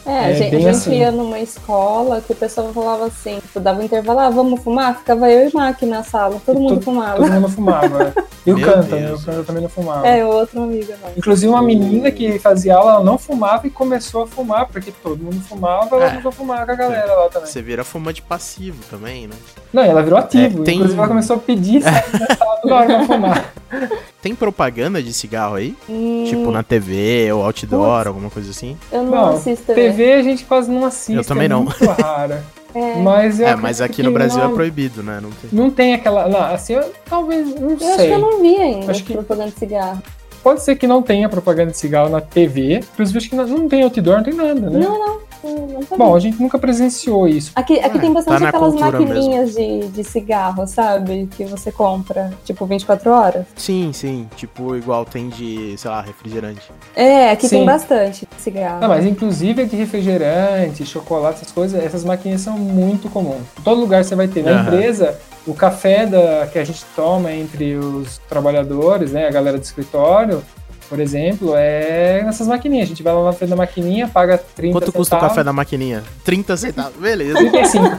É, 0.07 0.11
a 0.19 0.29
É, 0.29 0.33
gente, 0.35 0.51
bem 0.51 0.59
a 0.67 0.71
gente 0.71 0.81
assim. 0.81 0.95
ia 0.99 1.11
numa 1.11 1.37
escola 1.39 2.21
que 2.21 2.31
o 2.31 2.35
pessoal 2.35 2.71
falava 2.73 3.05
assim, 3.07 3.39
tipo, 3.41 3.59
dava 3.59 3.81
um 3.81 3.83
intervalo, 3.83 4.19
ah, 4.19 4.29
vamos 4.29 4.61
fumar? 4.61 4.97
Ficava 4.97 5.29
eu 5.29 5.47
e 5.47 5.51
o 5.51 5.55
Mac 5.55 5.81
na 5.83 6.01
sala, 6.03 6.41
todo 6.45 6.57
mundo 6.59 6.75
todo- 6.75 6.83
fumava. 6.83 7.17
todo 7.17 7.31
mundo 7.33 7.49
fumava. 7.49 8.03
né? 8.05 8.13
E 8.47 8.53
o 8.53 8.61
Canta? 8.61 8.95
O. 8.95 9.21
Canta 9.25 9.43
também 9.43 9.61
não 9.63 9.69
fumava. 9.69 10.07
É, 10.07 10.23
o 10.23 10.29
outro 10.29 10.63
amigo 10.63 10.93
não. 11.03 11.09
Inclusive 11.17 11.49
uma 11.51 11.61
menina 11.61 12.09
que 12.09 12.39
fazia 12.39 12.77
aula, 12.77 12.93
ela 12.93 13.03
não 13.03 13.17
fumava 13.17 13.67
e 13.67 13.69
começou 13.69 14.23
a 14.23 14.27
fumar, 14.27 14.67
porque 14.67 14.89
todo 15.03 15.21
mundo 15.21 15.41
fumava, 15.41 15.93
ela 15.97 16.05
É. 16.05 16.09
começou 16.11 16.29
a 16.29 16.31
fumar 16.31 16.65
com 16.65 16.71
a 16.71 16.75
galera 16.75 17.13
lá 17.13 17.27
também. 17.27 17.49
Você 17.51 17.61
vira 17.61 17.83
fumante 17.83 18.21
passivo 18.21 18.81
também, 18.89 19.27
né? 19.27 19.33
Não, 19.73 19.83
ela 19.83 20.01
virou 20.01 20.17
ativo. 20.17 20.61
É, 20.61 20.63
tem- 20.63 20.75
Inclusive 20.75 20.97
ela 20.97 21.09
começou 21.09 21.35
a 21.35 21.39
pedir 21.39 21.81
sair 21.83 22.09
da 22.19 22.35
sala 22.37 22.55
toda 22.61 22.73
hora 22.75 22.85
pra 22.85 23.05
fumar. 23.05 23.53
Tem 24.27 24.35
propaganda 24.35 25.01
de 25.01 25.13
cigarro 25.13 25.55
aí? 25.55 25.73
Hum, 25.89 26.25
Tipo 26.27 26.51
na 26.51 26.61
TV 26.61 27.31
ou 27.31 27.45
outdoor, 27.45 28.07
alguma 28.07 28.29
coisa 28.29 28.51
assim? 28.51 28.75
eu 28.91 29.03
não, 29.03 29.11
Não, 29.11 29.29
assisto 29.35 29.65
TV. 29.67 29.81
TV 29.89 30.13
a 30.15 30.21
gente 30.21 30.43
quase 30.43 30.69
não 30.69 30.83
assiste. 30.83 31.15
Eu 31.15 31.23
também 31.23 31.45
é 31.45 31.47
não. 31.49 31.63
muito 31.63 31.85
rara. 31.85 32.43
É, 32.75 32.97
Mas 33.01 33.39
É, 33.39 33.55
mas 33.55 33.79
aqui 33.79 34.03
no 34.03 34.11
Brasil 34.11 34.39
não, 34.43 34.51
é 34.51 34.53
proibido, 34.53 35.01
né? 35.01 35.19
Não 35.23 35.29
tem. 35.31 35.49
Não 35.53 35.71
tem 35.71 35.93
aquela. 35.93 36.27
Não, 36.27 36.39
assim, 36.41 36.73
eu, 36.73 36.91
talvez, 37.09 37.55
não 37.55 37.69
eu 37.71 37.75
acho 37.77 37.95
sei. 37.95 38.07
que 38.07 38.13
eu 38.13 38.19
não 38.19 38.41
vi 38.41 38.55
ainda 38.57 38.91
Acho 38.91 39.03
que- 39.05 39.13
propaganda 39.13 39.49
de 39.51 39.57
cigarro. 39.57 40.03
Pode 40.43 40.61
ser 40.61 40.75
que 40.75 40.85
não 40.85 41.01
tenha 41.01 41.27
propaganda 41.29 41.71
de 41.71 41.77
cigarro 41.77 42.09
na 42.09 42.19
TV. 42.21 42.81
Inclusive, 42.93 43.17
acho 43.17 43.29
que 43.29 43.35
não, 43.37 43.47
não 43.47 43.69
tem 43.69 43.81
outdoor, 43.83 44.17
não 44.17 44.23
tem 44.23 44.33
nada, 44.33 44.69
né? 44.69 44.79
Não, 44.79 44.99
não, 44.99 45.19
sabia. 45.41 45.97
Bom, 45.97 46.15
a 46.15 46.19
gente 46.19 46.41
nunca 46.41 46.57
presenciou 46.59 47.27
isso. 47.27 47.51
Aqui, 47.55 47.79
aqui 47.79 47.97
É, 47.97 48.01
tem 48.01 48.13
bastante 48.13 48.41
tá 48.41 48.49
aquelas 48.49 48.75
maquininhas 48.75 49.53
de, 49.53 49.87
de 49.87 50.03
cigarro, 50.03 50.67
sabe? 50.67 51.27
Que 51.35 51.45
você 51.45 51.71
compra, 51.71 52.31
tipo, 52.45 52.65
24 52.65 53.11
horas. 53.11 53.45
Sim, 53.55 53.91
sim. 53.93 54.27
Tipo, 54.35 54.75
igual 54.75 55.05
tem 55.05 55.29
de, 55.29 55.75
sei 55.77 55.89
lá, 55.89 56.01
refrigerante. 56.01 56.61
É, 56.95 57.31
aqui 57.31 57.47
Sim. 57.47 57.57
tem 57.57 57.65
bastante 57.65 58.27
cigarro. 58.37 58.81
Não, 58.81 58.87
mas 58.89 59.05
inclusive 59.05 59.65
de 59.65 59.75
refrigerante, 59.75 60.85
chocolate, 60.85 61.41
essas 61.41 61.51
coisas, 61.51 61.83
essas 61.83 62.03
maquininhas 62.03 62.41
são 62.41 62.57
muito 62.57 63.09
comuns. 63.09 63.43
Em 63.59 63.61
todo 63.63 63.79
lugar 63.79 64.03
você 64.03 64.15
vai 64.15 64.27
ter. 64.27 64.43
Na 64.43 64.51
Aham. 64.51 64.63
empresa, 64.63 65.19
o 65.45 65.53
café 65.53 66.05
da, 66.05 66.47
que 66.51 66.59
a 66.59 66.63
gente 66.63 66.83
toma 66.95 67.31
entre 67.31 67.75
os 67.75 68.17
trabalhadores, 68.29 69.11
né, 69.11 69.27
a 69.27 69.31
galera 69.31 69.57
do 69.57 69.63
escritório, 69.63 70.43
por 70.89 70.99
exemplo, 70.99 71.53
é 71.55 72.21
nessas 72.23 72.47
maquininhas. 72.47 72.85
A 72.85 72.89
gente 72.89 73.03
vai 73.03 73.13
lá 73.13 73.23
na 73.25 73.33
frente 73.33 73.49
da 73.49 73.55
maquininha, 73.55 74.07
paga 74.07 74.37
30 74.37 74.73
Quanto 74.79 74.91
custa 74.91 75.17
o 75.17 75.19
café 75.19 75.43
da 75.43 75.51
maquininha? 75.53 76.03
30 76.23 76.55
centavos. 76.57 76.93
Beleza. 76.99 77.37
35, 77.37 77.97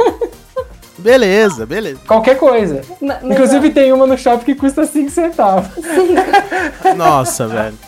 Beleza, 0.99 1.65
beleza. 1.65 2.01
qualquer 2.07 2.37
coisa. 2.37 2.83
Mas, 3.01 3.23
Inclusive 3.23 3.71
tem 3.71 3.93
uma 3.93 4.07
no 4.07 4.19
shopping 4.19 4.45
que 4.45 4.55
custa 4.57 4.85
5 4.85 5.11
centavos. 5.11 5.69
Nossa, 6.97 7.47
velho. 7.47 7.79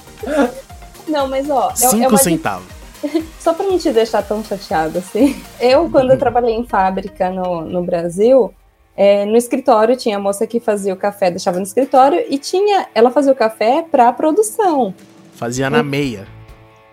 não, 1.09 1.27
mas 1.29 1.49
ó, 1.51 1.71
é, 1.71 1.73
é 1.73 1.77
5 1.77 1.97
uma 2.09 2.17
di- 2.19 2.23
centavos. 2.25 2.67
só 3.41 3.53
pra 3.55 3.67
não 3.67 3.79
te 3.79 3.91
deixar 3.91 4.23
tão 4.23 4.45
chateado 4.45 4.99
assim. 4.99 5.41
Eu, 5.59 5.89
quando 5.91 6.11
eu 6.13 6.19
trabalhei 6.19 6.55
em 6.55 6.67
fábrica 6.67 7.31
no, 7.31 7.63
no 7.63 7.83
Brasil, 7.83 8.55
é, 9.03 9.25
no 9.25 9.35
escritório 9.35 9.97
tinha 9.97 10.19
a 10.19 10.21
moça 10.21 10.47
que 10.47 10.61
fazia 10.61 10.93
o 10.93 10.97
café, 10.97 11.31
deixava 11.31 11.57
no 11.57 11.63
escritório, 11.63 12.23
e 12.29 12.37
tinha. 12.37 12.87
Ela 12.95 13.11
fazia 13.11 13.33
o 13.33 13.35
café 13.35 13.83
pra 13.91 14.13
produção. 14.13 14.93
Fazia 15.37 15.71
na 15.71 15.83
meia. 15.83 16.27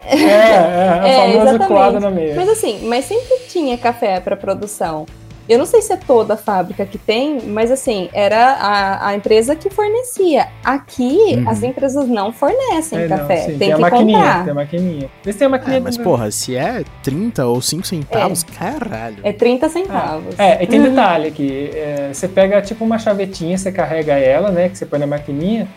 É, 0.05 0.15
é, 0.15 0.57
a 0.57 1.05
É, 1.05 1.33
famosa 1.33 1.49
exatamente. 1.55 1.99
na 1.99 2.09
meia. 2.09 2.33
Mas 2.33 2.47
assim, 2.47 2.87
mas 2.87 3.03
sempre 3.03 3.39
tinha 3.49 3.77
café 3.77 4.21
pra 4.21 4.37
produção. 4.37 5.05
Eu 5.47 5.57
não 5.57 5.65
sei 5.65 5.81
se 5.81 5.93
é 5.93 5.97
toda 5.97 6.33
a 6.33 6.37
fábrica 6.37 6.85
que 6.85 6.97
tem, 6.97 7.41
mas 7.47 7.71
assim, 7.71 8.09
era 8.13 8.53
a, 8.53 9.07
a 9.09 9.15
empresa 9.15 9.55
que 9.55 9.69
fornecia. 9.69 10.47
Aqui, 10.63 11.17
Uhum. 11.37 11.49
as 11.49 11.63
empresas 11.63 12.07
não 12.07 12.31
fornecem 12.33 12.99
É, 12.99 13.07
não, 13.07 13.17
café. 13.17 13.37
sim, 13.37 13.57
tem, 13.57 13.71
a 13.71 13.75
que 13.75 13.81
maquininha, 13.81 14.17
comprar. 14.19 14.43
tem 14.43 14.51
a 14.51 14.55
maquininha. 14.55 15.09
Eles 15.23 15.35
têm 15.35 15.45
a 15.45 15.49
maquininha 15.49 15.77
É, 15.77 15.79
mas 15.81 15.97
do- 15.97 16.03
porra, 16.03 16.29
se 16.31 16.55
é 16.55 16.83
30 17.03 17.45
ou 17.45 17.61
5 17.61 17.87
centavos, 17.87 18.43
caralho. 18.43 19.17
É 19.23 19.31
30 19.31 19.69
centavos. 19.69 20.37
É, 20.37 20.61
e 20.63 20.67
tem 20.67 20.81
detalhe 20.81 21.27
aqui. 21.27 21.71
é, 21.73 22.09
você 22.13 22.27
pega 22.27 22.61
tipo 22.61 22.83
uma 22.83 22.99
chavetinha, 22.99 23.57
você 23.57 23.71
carrega 23.71 24.13
ela, 24.13 24.51
né? 24.51 24.67
Que 24.69 24.77
você 24.77 24.85
põe 24.85 24.99
na 24.99 25.07
maquininha. 25.07 25.67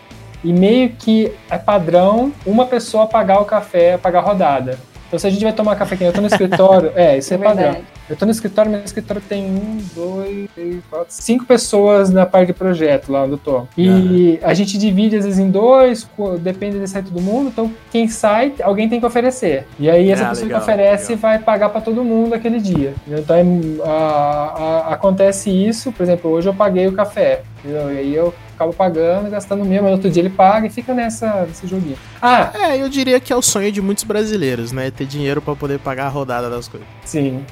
E 0.43 0.51
meio 0.51 0.89
que 0.89 1.31
é 1.49 1.57
padrão 1.57 2.33
uma 2.45 2.65
pessoa 2.65 3.05
pagar 3.07 3.39
o 3.39 3.45
café, 3.45 3.97
pagar 3.97 4.19
a 4.19 4.23
rodada. 4.23 4.79
Então 5.11 5.19
se 5.19 5.27
a 5.27 5.29
gente 5.29 5.43
vai 5.43 5.51
tomar 5.51 5.75
café 5.75 5.95
aqui, 5.95 6.05
eu 6.05 6.13
tô 6.13 6.21
no 6.21 6.27
escritório, 6.27 6.93
é, 6.95 7.17
isso 7.17 7.33
é, 7.33 7.35
É 7.35 7.39
padrão. 7.39 7.63
verdade. 7.65 7.83
Eu 8.09 8.15
tô 8.15 8.25
no 8.25 8.31
escritório, 8.31 8.71
meu 8.71 8.81
escritório 8.81 9.21
tem 9.27 9.45
um, 9.45 9.77
dois, 9.93 10.49
três, 10.55 10.77
quatro, 10.89 11.07
cinco 11.09 11.45
pessoas 11.45 12.09
na 12.09 12.25
parte 12.25 12.47
de 12.47 12.53
projeto 12.53 13.11
lá 13.11 13.23
onde 13.23 13.33
eu 13.33 13.37
tô. 13.37 13.63
E 13.77 14.39
a 14.41 14.53
gente 14.53 14.77
divide 14.77 15.17
às 15.17 15.25
vezes 15.25 15.37
em 15.39 15.49
dois, 15.49 16.07
depende 16.39 16.79
de 16.79 16.87
sair 16.89 17.03
todo 17.03 17.21
mundo, 17.21 17.49
então 17.49 17.71
quem 17.91 18.07
sai, 18.07 18.53
alguém 18.63 18.87
tem 18.87 18.99
que 19.01 19.05
oferecer. 19.05 19.65
E 19.77 19.89
aí 19.89 20.09
essa 20.11 20.25
Ah, 20.25 20.29
pessoa 20.29 20.45
legal, 20.47 20.59
que 20.61 20.63
oferece 20.63 21.09
legal. 21.13 21.21
vai 21.21 21.39
pagar 21.39 21.69
para 21.69 21.81
todo 21.81 22.03
mundo 22.05 22.33
aquele 22.33 22.59
dia. 22.59 22.93
Então 23.05 23.35
é, 23.35 23.43
a- 23.85 24.53
a- 24.87 24.93
acontece 24.93 25.49
isso, 25.49 25.91
por 25.91 26.03
exemplo, 26.03 26.31
hoje 26.31 26.47
eu 26.47 26.53
paguei 26.53 26.87
o 26.87 26.93
café. 26.93 27.41
entendeu? 27.63 27.93
E 27.93 27.97
aí 27.99 28.15
eu 28.15 28.33
acabo 28.61 28.73
pagando, 28.73 29.29
gastando 29.29 29.65
mesmo, 29.65 29.87
no 29.87 29.93
outro 29.93 30.09
dia 30.09 30.21
ele 30.21 30.29
paga 30.29 30.67
e 30.67 30.69
fica 30.69 30.93
nessa, 30.93 31.45
nesse 31.47 31.65
joguinho. 31.65 31.97
Ah, 32.21 32.51
É, 32.53 32.77
eu 32.81 32.87
diria 32.87 33.19
que 33.19 33.33
é 33.33 33.35
o 33.35 33.41
sonho 33.41 33.71
de 33.71 33.81
muitos 33.81 34.03
brasileiros, 34.03 34.71
né? 34.71 34.91
Ter 34.91 35.05
dinheiro 35.05 35.41
pra 35.41 35.55
poder 35.55 35.79
pagar 35.79 36.05
a 36.05 36.09
rodada 36.09 36.49
das 36.49 36.67
coisas. 36.67 36.87
sim. 37.03 37.43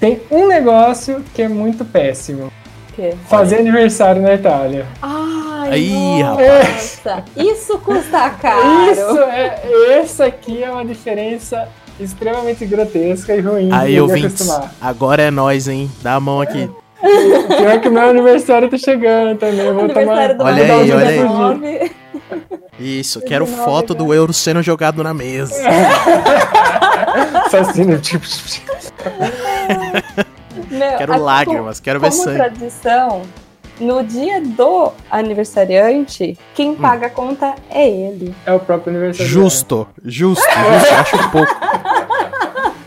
Tem 0.00 0.20
um 0.30 0.46
negócio 0.48 1.24
que 1.32 1.40
é 1.40 1.48
muito 1.48 1.82
péssimo. 1.84 2.52
Que? 2.94 3.14
Fazer 3.26 3.58
aniversário 3.60 4.20
na 4.20 4.34
Itália. 4.34 4.86
Ai, 5.00 5.70
Aí, 5.70 6.22
nossa. 6.22 7.24
Isso 7.36 7.78
custa 7.78 8.28
caro. 8.30 8.90
Isso 8.92 9.18
é, 9.20 9.62
essa 10.00 10.26
aqui 10.26 10.62
é 10.62 10.70
uma 10.70 10.84
diferença 10.84 11.68
extremamente 11.98 12.66
grotesca 12.66 13.34
e 13.34 13.40
ruim 13.40 13.72
Aí, 13.72 13.94
de 13.94 14.00
ouvintes, 14.00 14.42
acostumar. 14.48 14.74
agora 14.80 15.22
é 15.22 15.30
nós, 15.30 15.68
hein? 15.68 15.90
Dá 16.02 16.14
a 16.16 16.20
mão 16.20 16.40
aqui. 16.40 16.68
Pior 17.58 17.80
que 17.80 17.88
meu 17.90 18.08
aniversário 18.10 18.68
tá 18.70 18.76
chegando 18.78 19.38
também. 19.38 19.60
Eu 19.66 19.74
vou 19.74 19.88
tomar. 19.88 20.36
Olha 20.40 20.62
aí, 20.62 20.70
olha 20.70 20.84
de 20.84 20.92
aí. 20.92 21.18
fugir. 21.18 21.90
19. 21.90 21.92
Isso, 22.78 23.20
quero 23.20 23.44
19, 23.44 23.64
foto 23.70 23.94
do 23.94 24.12
euro 24.12 24.32
sendo 24.32 24.62
jogado 24.62 25.02
na 25.04 25.14
mesa. 25.14 25.54
Assassino, 27.46 27.98
tipo. 27.98 28.24
Meu, 30.70 30.96
Quero 30.98 31.12
a- 31.12 31.16
lágrimas, 31.16 31.80
quero 31.80 32.00
ver 32.00 32.10
como 32.10 32.22
sangue. 32.22 32.36
tradição, 32.38 33.22
no 33.80 34.02
dia 34.02 34.40
do 34.40 34.92
aniversariante, 35.10 36.38
quem 36.54 36.70
Hum. 36.70 36.76
paga 36.76 37.06
a 37.06 37.10
conta 37.10 37.54
é 37.70 37.88
ele. 37.88 38.34
É 38.46 38.52
o 38.52 38.58
próprio 38.60 38.92
aniversário. 38.92 39.30
Justo, 39.30 39.86
justo, 40.04 40.42
justo, 40.42 40.58
eu 40.92 40.98
acho 41.00 41.30
pouco. 41.30 41.54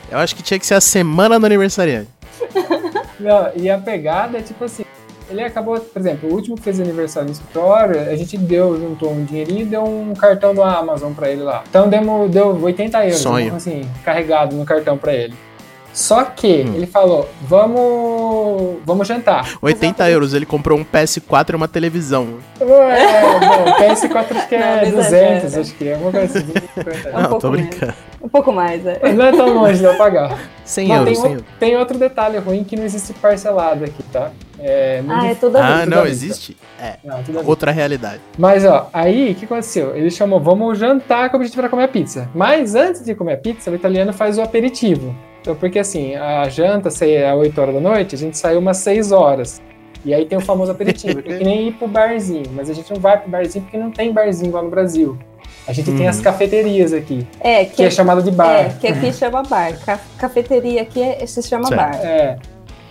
Eu 0.10 0.18
acho 0.20 0.36
que 0.36 0.42
tinha 0.44 0.60
que 0.60 0.66
ser 0.66 0.76
a 0.76 0.82
semana 0.82 1.40
do 1.40 1.46
aniversariante. 1.46 2.10
Não, 3.20 3.50
e 3.56 3.70
a 3.70 3.78
pegada 3.78 4.38
é 4.38 4.42
tipo 4.42 4.64
assim. 4.66 4.84
Ele 5.30 5.44
acabou, 5.44 5.78
por 5.78 6.00
exemplo, 6.00 6.30
o 6.30 6.34
último 6.34 6.56
que 6.56 6.62
fez 6.62 6.80
aniversário 6.80 7.28
no 7.28 7.34
escritório, 7.34 8.00
a 8.00 8.16
gente 8.16 8.38
deu, 8.38 8.78
juntou 8.80 9.12
um 9.12 9.26
dinheirinho 9.26 9.62
e 9.64 9.66
deu 9.66 9.84
um 9.84 10.14
cartão 10.14 10.56
do 10.56 10.64
Amazon 10.64 11.12
pra 11.12 11.30
ele 11.30 11.42
lá. 11.42 11.64
Então 11.70 11.90
demo, 11.90 12.30
deu 12.30 12.58
80 12.62 13.04
euros, 13.04 13.20
Sonho. 13.20 13.54
assim, 13.56 13.82
carregado 14.06 14.56
no 14.56 14.64
cartão 14.64 14.98
pra 14.98 15.14
ele. 15.14 15.34
Só 15.92 16.24
que 16.24 16.64
Hum. 16.64 16.76
ele 16.76 16.86
falou, 16.88 17.28
vamos, 17.42 18.78
vamos 18.86 19.08
jantar. 19.08 19.58
80 19.62 20.10
euros, 20.10 20.34
ele 20.34 20.46
comprou 20.46 20.78
um 20.80 20.86
PS4 20.86 21.54
e 21.54 21.56
uma 21.56 21.68
televisão. 21.68 22.36
É, 22.60 22.64
bom, 22.66 23.66
PS4 23.80 24.38
acho 24.38 24.48
que 24.48 24.56
é 24.56 24.86
não 24.86 24.92
200, 24.92 25.10
exagera. 25.44 25.62
acho 25.62 25.74
que 25.76 25.88
é 25.90 25.94
alguma 25.94 26.12
coisa 26.12 26.38
assim. 26.40 26.48
250. 26.48 27.10
É 27.10 27.18
um 27.18 27.22
Não, 27.22 27.30
pouco 27.30 27.42
tô 27.42 27.52
menos. 27.52 27.68
brincando. 27.68 27.94
Um 28.28 28.30
pouco 28.30 28.52
mais, 28.52 28.86
é. 28.86 29.00
Mas 29.02 29.16
não 29.16 29.26
é 29.26 29.32
tão 29.32 29.54
longe 29.54 29.80
de 29.80 29.86
eu 29.86 29.96
pagar. 29.98 30.38
100 30.66 30.88
Mas 30.90 30.98
euros, 31.00 31.14
tem, 31.14 31.22
100 31.22 31.24
o- 31.32 31.34
euros. 31.36 31.46
tem 31.60 31.78
outro 31.78 31.98
detalhe 31.98 32.38
ruim 32.40 32.64
que 32.66 32.76
não 32.76 32.84
existe 32.84 33.14
parcelado 33.14 33.86
aqui, 33.86 34.04
tá? 34.12 34.32
É, 34.60 35.02
Ah, 35.08 35.28
é 35.28 35.36
tudo 35.36 35.56
Ah, 35.58 35.86
não, 35.86 36.04
vista. 36.04 36.10
existe? 36.10 36.58
É, 36.82 36.96
Não, 37.04 37.18
vista. 37.22 37.42
outra 37.46 37.72
realidade. 37.72 38.20
Mas 38.38 38.66
ó, 38.66 38.90
aí 38.92 39.32
o 39.32 39.36
que 39.36 39.46
aconteceu? 39.46 39.96
Ele 39.96 40.12
chamou, 40.12 40.42
vamos 40.42 40.78
jantar 40.78 41.30
com 41.30 41.38
o 41.38 41.40
objetivo 41.40 41.62
era 41.62 41.70
comer 41.70 41.84
a 41.84 41.88
pizza. 41.88 42.30
Mas 42.36 42.76
antes 42.76 43.06
de 43.06 43.16
comer 43.16 43.34
a 43.34 43.38
pizza, 43.38 43.72
o 43.72 43.76
italiano 43.76 44.12
faz 44.12 44.38
o 44.38 44.42
aperitivo. 44.42 45.16
Então, 45.40 45.56
porque 45.56 45.80
assim, 45.80 46.16
a 46.16 46.50
janta 46.50 46.90
sei, 46.92 47.16
é 47.16 47.34
8 47.34 47.62
horas 47.62 47.76
da 47.76 47.80
noite, 47.80 48.16
a 48.16 48.18
gente 48.18 48.38
saiu 48.38 48.60
umas 48.60 48.78
6 48.78 49.12
horas. 49.14 49.62
E 50.04 50.14
aí 50.14 50.26
tem 50.26 50.38
o 50.38 50.42
famoso 50.42 50.72
aperitivo, 50.72 51.22
que 51.22 51.32
é 51.34 51.38
que 51.38 51.44
nem 51.46 51.70
ir 51.70 51.74
pro 51.74 51.88
barzinho. 51.88 52.46
Mas 52.54 52.70
a 52.70 52.74
gente 52.74 52.92
não 52.94 53.00
vai 53.00 53.18
pro 53.18 53.30
barzinho 53.30 53.64
porque 53.64 53.78
não 53.78 53.92
tem 53.92 54.12
barzinho 54.12 54.52
lá 54.54 54.62
no 54.62 54.70
Brasil. 54.70 55.18
A 55.68 55.74
gente 55.74 55.92
tem 55.92 56.08
as 56.08 56.22
cafeterias 56.22 56.94
aqui, 56.94 57.28
É, 57.42 57.66
que 57.66 57.84
é 57.84 57.90
chamada 57.92 58.22
de 58.22 58.32
bar. 58.32 58.52
É, 58.54 58.70
que 58.80 58.88
aqui 58.88 59.12
chama 59.12 59.44
bar. 59.44 59.74
Ca- 59.86 60.00
cafeteria 60.18 60.82
aqui 60.82 61.02
é- 61.02 61.26
se 61.26 61.44
chama 61.44 61.68
Certo. 61.68 61.80
bar. 61.80 61.96
É. 62.06 62.38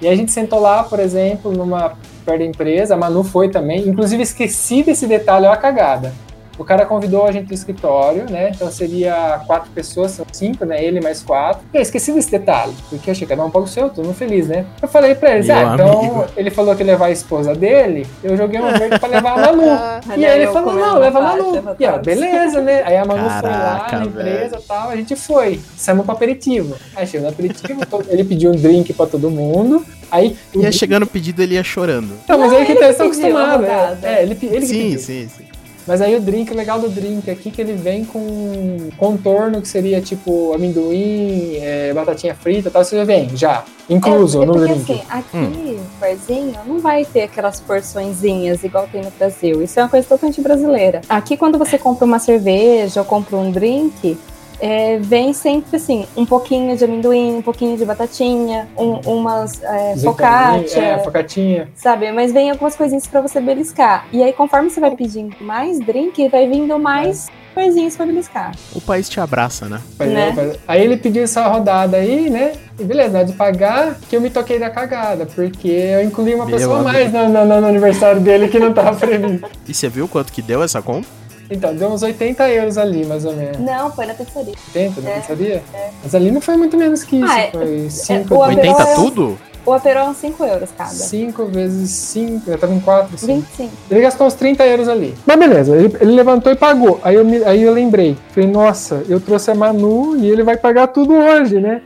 E 0.03 0.07
a 0.07 0.15
gente 0.15 0.31
sentou 0.31 0.61
lá, 0.61 0.83
por 0.85 1.01
exemplo, 1.01 1.51
numa 1.53 1.95
perto 2.27 2.41
da 2.41 2.45
empresa, 2.45 2.95
a 2.95 2.97
Manu 2.99 3.25
foi 3.25 3.49
também. 3.49 3.89
Inclusive, 3.89 4.23
esqueci 4.23 4.83
desse 4.83 5.07
detalhe, 5.07 5.47
ó, 5.47 5.53
a 5.53 5.57
cagada. 5.57 6.13
O 6.59 6.65
cara 6.65 6.87
convidou 6.87 7.27
a 7.27 7.33
gente 7.33 7.47
do 7.49 7.55
escritório, 7.55 8.25
né? 8.31 8.51
Então 8.55 8.71
seria 8.71 9.41
quatro 9.47 9.71
pessoas, 9.73 10.13
são 10.13 10.25
cinco, 10.33 10.65
né? 10.65 10.83
Ele 10.83 11.01
mais 11.01 11.23
quatro. 11.23 11.63
Eu 11.73 11.83
esqueci 11.83 12.13
desse 12.13 12.31
detalhe, 12.31 12.73
porque 12.89 13.11
eu 13.11 13.13
achei 13.13 13.27
que 13.27 13.35
cada 13.35 13.45
um 13.47 13.51
paga 13.51 13.65
o 13.65 13.69
seu, 13.69 13.89
todo 13.91 14.05
mundo 14.07 14.15
feliz, 14.17 14.49
né? 14.49 14.65
Eu 14.81 14.89
falei 14.89 15.15
pra 15.15 15.35
eles, 15.35 15.47
Meu 15.47 15.57
ah, 15.57 15.75
então 15.75 16.25
ele 16.37 16.51
falou 16.51 16.75
que 16.75 16.83
ia 16.83 16.87
levar 16.87 17.07
a 17.07 17.11
esposa 17.11 17.55
dele, 17.55 18.07
eu 18.23 18.37
joguei 18.37 18.59
uma 18.61 18.73
verde 18.79 18.99
pra 18.99 19.09
levar 19.09 19.33
a 19.39 19.53
Manu. 19.53 19.63
e 20.07 20.13
Olha 20.13 20.33
aí 20.33 20.43
ele 20.43 20.53
falou, 20.53 20.75
não, 20.75 20.99
leva 20.99 21.19
a 21.19 21.23
Manu. 21.23 21.77
E 21.79 21.87
ó, 21.87 21.99
beleza, 21.99 22.61
né? 22.63 22.83
Aí 22.85 22.97
a 22.97 23.05
Manu 23.05 23.29
foi 23.29 23.51
lá 23.51 23.81
Caraca, 23.81 23.99
na 23.99 24.05
empresa 24.07 24.57
e 24.59 24.63
tal, 24.63 24.89
a 24.91 24.97
gente 24.97 25.15
foi. 25.17 25.61
Saímos 25.77 26.05
pro 26.05 26.15
aperitivo. 26.15 26.75
Aí 26.95 27.07
chegou 27.07 27.27
no 27.27 27.33
aperitivo, 27.33 27.81
ele 28.09 28.25
pediu 28.25 28.51
um 28.51 28.57
drink 28.57 28.93
pra 28.95 29.07
todo 29.07 29.31
mundo. 29.31 29.85
Aí. 30.11 30.37
Ia 30.55 30.61
drink- 30.63 30.73
chegando 30.73 31.03
o 31.03 31.07
pedido, 31.07 31.43
ele 31.43 31.55
ia 31.55 31.65
chorando. 31.65 32.11
Não, 32.29 32.39
mas 32.39 32.53
Não, 32.53 32.59
aí 32.59 32.65
que 32.65 32.73
ele 32.73 32.79
tá 32.81 32.87
que 32.87 32.93
estão 32.93 33.11
pediu 33.11 33.37
a 33.37 33.43
acostumados. 33.55 33.69
rodada. 33.69 33.99
É, 34.09 34.13
é, 34.15 34.23
ele, 34.23 34.35
pe- 34.37 34.47
ele 34.47 34.61
que 34.61 34.67
sim, 34.67 34.83
pediu. 34.83 34.99
sim, 35.01 35.29
sim. 35.37 35.46
Mas 35.87 36.01
aí 36.01 36.17
o 36.17 36.21
drink, 36.21 36.53
o 36.53 36.57
legal 36.57 36.81
do 36.81 36.89
drink 36.89 37.31
aqui 37.31 37.49
é 37.49 37.53
que 37.53 37.61
ele 37.61 37.75
vem 37.75 38.05
com 38.05 38.89
contorno 38.97 39.63
que 39.63 39.69
seria 39.69 40.01
tipo 40.01 40.53
amendoim, 40.53 41.57
é, 41.57 41.93
batatinha 41.95 42.35
frita 42.35 42.69
e 42.69 42.73
tal. 42.73 42.85
Você 42.85 42.97
já 42.97 43.05
vem, 43.05 43.37
já. 43.37 43.65
Incluso 43.89 44.41
é, 44.41 44.43
é 44.43 44.47
no 44.47 44.53
porque 44.53 44.75
drink. 44.75 44.93
assim, 44.93 45.03
aqui, 45.09 45.81
barzinho, 46.01 46.55
não 46.67 46.81
vai 46.81 47.05
ter 47.05 47.23
aquelas 47.23 47.61
porçõezinhas 47.61 48.65
igual 48.65 48.89
tem 48.91 49.03
no 49.03 49.11
Brasil. 49.13 49.63
Isso 49.63 49.79
é 49.79 49.83
uma 49.83 49.89
coisa 49.89 50.09
totalmente 50.09 50.41
brasileira. 50.41 51.01
Aqui, 51.09 51.37
quando 51.37 51.57
você 51.57 51.79
compra 51.79 52.05
uma 52.05 52.19
cerveja 52.19 53.01
ou 53.01 53.07
compra 53.07 53.37
um 53.37 53.53
drink, 53.53 54.19
é, 54.61 54.99
vem 54.99 55.33
sempre 55.33 55.77
assim, 55.77 56.07
um 56.17 56.25
pouquinho 56.27 56.77
de 56.77 56.85
amendoim, 56.85 57.37
um 57.37 57.43
pouquinho 57.43 57.77
de 57.77 57.85
batatinha, 57.85 58.69
um- 58.77 59.01
umas 59.07 59.63
é, 59.63 59.97
focaccia, 59.97 60.83
É, 60.83 60.99
focatinha. 60.99 61.69
sabe? 61.75 62.11
Mas 62.13 62.33
vem 62.33 62.51
algumas 62.51 62.75
coisinhas 62.77 63.07
pra 63.07 63.21
você 63.21 63.41
beliscar. 63.41 64.07
E 64.13 64.23
aí, 64.23 64.33
conforme 64.33 64.71
você 64.71 64.81
vai 64.81 64.91
pedindo 64.97 65.37
mais 65.41 65.79
drink, 65.81 66.29
vai 66.29 66.49
vindo 66.49 66.79
mais 66.79 67.29
coisinhas 67.55 67.97
pra 67.97 68.05
beliscar. 68.05 68.53
O 68.75 68.81
país 68.83 69.09
te 69.09 69.19
abraça, 69.19 69.67
né? 69.67 69.81
Né? 69.99 70.53
Aí 70.69 70.83
ele 70.83 70.97
pediu 70.99 71.23
essa 71.25 71.47
rodada 71.49 71.97
aí, 71.97 72.29
né? 72.29 72.53
E 72.79 72.85
beleza, 72.85 73.11
na 73.13 73.19
hora 73.21 73.27
de 73.29 73.33
pagar, 73.33 73.95
que 74.09 74.15
eu 74.15 74.21
me 74.21 74.29
toquei 74.29 74.59
da 74.59 74.69
cagada, 74.69 75.25
porque 75.25 75.69
eu 75.69 76.03
incluí 76.03 76.35
uma 76.35 76.45
Meu 76.45 76.57
pessoa 76.59 76.81
a 76.81 76.83
mais 76.83 77.11
no, 77.11 77.29
no- 77.31 77.45
no 77.61 77.67
aniversário 77.67 78.21
dele 78.21 78.49
que 78.49 78.59
não 78.59 78.73
tava 78.75 78.95
previsto. 79.01 79.49
E 79.67 79.73
você 79.73 79.89
viu 79.89 80.07
quanto 80.07 80.33
que 80.33 80.43
deu 80.43 80.63
essa 80.63 80.83
conta? 80.83 81.09
Então, 81.51 81.75
deu 81.75 81.89
uns 81.89 82.03
80 82.03 82.49
euros 82.51 82.77
ali, 82.77 83.05
mais 83.07 83.25
ou 83.25 83.33
menos. 83.35 83.59
Não, 83.59 83.91
foi 83.93 84.07
na 84.07 84.15
pizzaria. 84.15 84.55
80, 84.75 85.01
não 85.01 85.11
É, 85.11 85.15
pensaria? 85.15 85.63
Mas 86.03 86.15
ali 86.15 86.31
não 86.31 86.41
foi 86.41 86.57
muito 86.57 86.77
menos 86.77 87.05
que 87.05 87.17
isso, 87.17 87.33
Ah, 87.33 87.41
é- 87.41 87.51
foi 87.51 87.89
5 87.91 88.35
o 88.35 88.43
Aperol 88.43 88.63
80 88.75 88.83
é- 88.83 88.95
tudo? 88.95 89.39
O 89.65 89.73
aperol 89.73 90.07
é 90.07 90.11
uns 90.11 90.17
5 90.19 90.45
euros 90.45 90.71
cada. 90.79 90.91
5 90.91 91.47
vezes 91.47 91.91
5, 91.91 92.49
eu 92.51 92.57
tava 92.57 92.73
em 92.73 92.79
4, 92.81 93.17
25. 93.17 93.73
Ele 93.91 94.01
gastou 94.01 94.27
uns 94.27 94.35
30 94.35 94.65
euros 94.65 94.89
ali. 94.89 95.13
Mas 95.27 95.37
beleza, 95.39 95.77
ele, 95.77 95.93
ele 96.01 96.13
levantou 96.13 96.53
e 96.53 96.57
pagou. 96.57 97.01
Aí 97.03 97.17
eu, 97.17 97.25
me- 97.25 97.43
aí 97.45 97.63
eu 97.63 97.73
lembrei. 97.73 98.17
Falei, 98.31 98.49
nossa, 98.49 99.03
eu 99.09 99.19
trouxe 99.21 99.51
a 99.51 99.55
Manu 99.57 100.17
e 100.17 100.29
ele 100.31 100.45
vai 100.45 100.57
pagar 100.57 100.87
tudo 100.89 101.15
hoje, 101.15 101.59
né? 101.61 101.83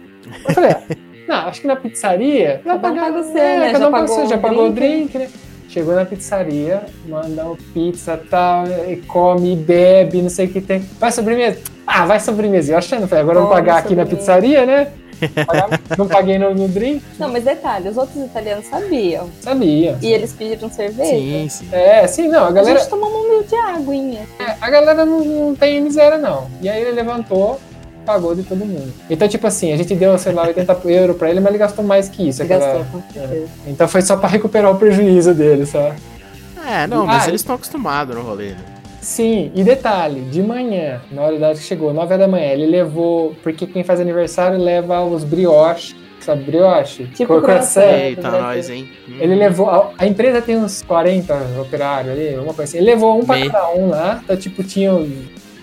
Eu 0.47 0.55
falei, 0.55 0.71
ah, 0.73 0.83
não, 1.27 1.37
acho 1.49 1.63
que 1.63 1.67
na 1.67 1.77
pizzaria. 1.77 2.61
Cada 2.63 2.77
um 2.77 2.81
paga 2.95 3.19
o 3.19 3.25
seu, 3.25 3.39
é, 3.43 3.59
né? 3.61 3.67
Cada 3.73 3.79
Já 3.79 3.87
um 3.87 3.89
o 3.89 3.93
pagou 3.93 4.25
o 4.25 4.29
já 4.29 4.39
pagou 4.39 4.67
o 4.69 4.73
drink. 4.73 5.13
drink, 5.13 5.19
né? 5.19 5.29
Chegou 5.71 5.95
na 5.95 6.05
pizzaria, 6.05 6.83
mandou 7.07 7.57
pizza 7.73 8.15
e 8.21 8.29
tal, 8.29 8.65
e 8.89 8.97
come, 8.97 9.55
bebe, 9.55 10.21
não 10.21 10.29
sei 10.29 10.47
o 10.47 10.49
que 10.49 10.61
tem. 10.61 10.81
Vai 10.99 11.13
sobremesa? 11.13 11.61
Ah, 11.87 12.05
vai 12.07 12.19
sobremesa. 12.19 12.73
Eu 12.73 12.79
achando, 12.79 13.07
falei, 13.07 13.23
agora 13.23 13.39
eu 13.39 13.43
vou 13.43 13.53
pagar 13.53 13.79
aqui 13.79 13.95
na 13.95 14.05
pizzaria, 14.05 14.67
né? 14.67 14.89
Não 15.99 16.09
paguei 16.09 16.39
no, 16.39 16.55
no 16.55 16.67
drink? 16.67 17.05
Não, 17.19 17.29
mas 17.29 17.45
detalhe, 17.45 17.91
os 17.91 17.97
outros 17.99 18.25
italianos 18.25 18.65
sabiam. 18.67 19.29
Sabia. 19.43 19.99
E 20.01 20.07
eles 20.07 20.33
pediram 20.33 20.71
cerveja. 20.71 21.11
Sim, 21.11 21.47
sim. 21.51 21.69
É, 21.71 22.07
sim, 22.07 22.29
não, 22.29 22.45
a 22.45 22.49
A 22.49 22.53
galera. 22.53 22.79
gente 22.79 22.89
tomou 22.89 23.11
um 23.11 23.29
mil 23.29 23.43
de 23.43 23.55
aguinha. 23.55 24.23
É, 24.39 24.57
a 24.59 24.71
galera 24.71 25.05
não, 25.05 25.23
não 25.23 25.55
tem 25.55 25.79
miséria, 25.83 26.17
não. 26.17 26.51
E 26.63 26.71
aí 26.71 26.81
ele 26.81 26.93
levantou, 26.93 27.61
pagou 28.05 28.35
de 28.35 28.43
todo 28.43 28.59
mundo. 28.65 28.93
Então, 29.09 29.29
tipo 29.29 29.47
assim, 29.47 29.73
a 29.73 29.77
gente 29.77 29.95
deu, 29.95 30.17
sei 30.19 30.33
lá, 30.33 30.43
80 30.47 30.81
euros 30.91 31.17
pra 31.17 31.31
ele, 31.31 31.41
mas 31.41 31.51
ele 31.51 31.59
gastou 31.59 31.85
mais 31.85 32.09
que 32.09 32.29
isso. 32.29 32.43
Aquela- 32.43 32.61
gastou, 32.79 32.85
com 33.01 33.13
certeza. 33.13 33.49
Então 33.67 33.87
foi 33.89 34.03
só 34.03 34.17
pra 34.17 34.29
recuperar 34.29 34.71
o 34.71 34.77
prejuízo 34.77 35.35
dele, 35.35 35.67
sabe? 35.67 35.97
É, 36.67 36.87
não, 36.87 37.07
mas 37.07 37.25
Ah, 37.25 37.29
eles 37.29 37.41
estão 37.41 37.55
acostumados 37.57 38.15
no 38.15 38.23
rolê, 38.23 38.51
né? 38.51 38.65
Sim, 39.01 39.51
e 39.55 39.65
detalhe, 39.65 40.21
de 40.23 40.43
manhã, 40.43 41.01
na 41.11 41.23
hora 41.23 41.39
da 41.39 41.47
hora 41.49 41.57
que 41.57 41.63
chegou, 41.63 41.93
9 41.93 42.13
horas 42.13 42.19
da 42.27 42.29
manhã, 42.29 42.49
ele 42.53 42.67
levou, 42.67 43.35
porque 43.43 43.67
quem 43.67 43.83
faz 43.83 43.99
aniversário 43.99 44.59
leva 44.59 45.01
os 45.03 45.25
brioche, 45.25 45.97
sabe 46.21 46.45
brioche? 46.45 47.07
Tipo 47.07 47.41
croissant. 47.41 47.81
croissant. 47.81 48.03
Eita, 48.03 48.31
nós, 48.31 48.69
hein? 48.69 48.91
Hum. 49.09 49.17
Ele 49.19 49.35
levou, 49.37 49.71
a, 49.71 49.91
a 49.97 50.07
empresa 50.07 50.43
tem 50.43 50.59
uns 50.59 50.83
40 50.83 51.35
operários 51.63 52.13
ali, 52.13 52.35
uma 52.37 52.53
coisa 52.53 52.65
assim, 52.65 52.77
ele 52.77 52.87
levou 52.89 53.19
um 53.19 53.25
pra 53.25 53.41
cada 53.47 53.71
um 53.71 53.89
lá, 53.89 54.21
então 54.23 54.37
tipo, 54.37 54.63
tinha 54.63 54.93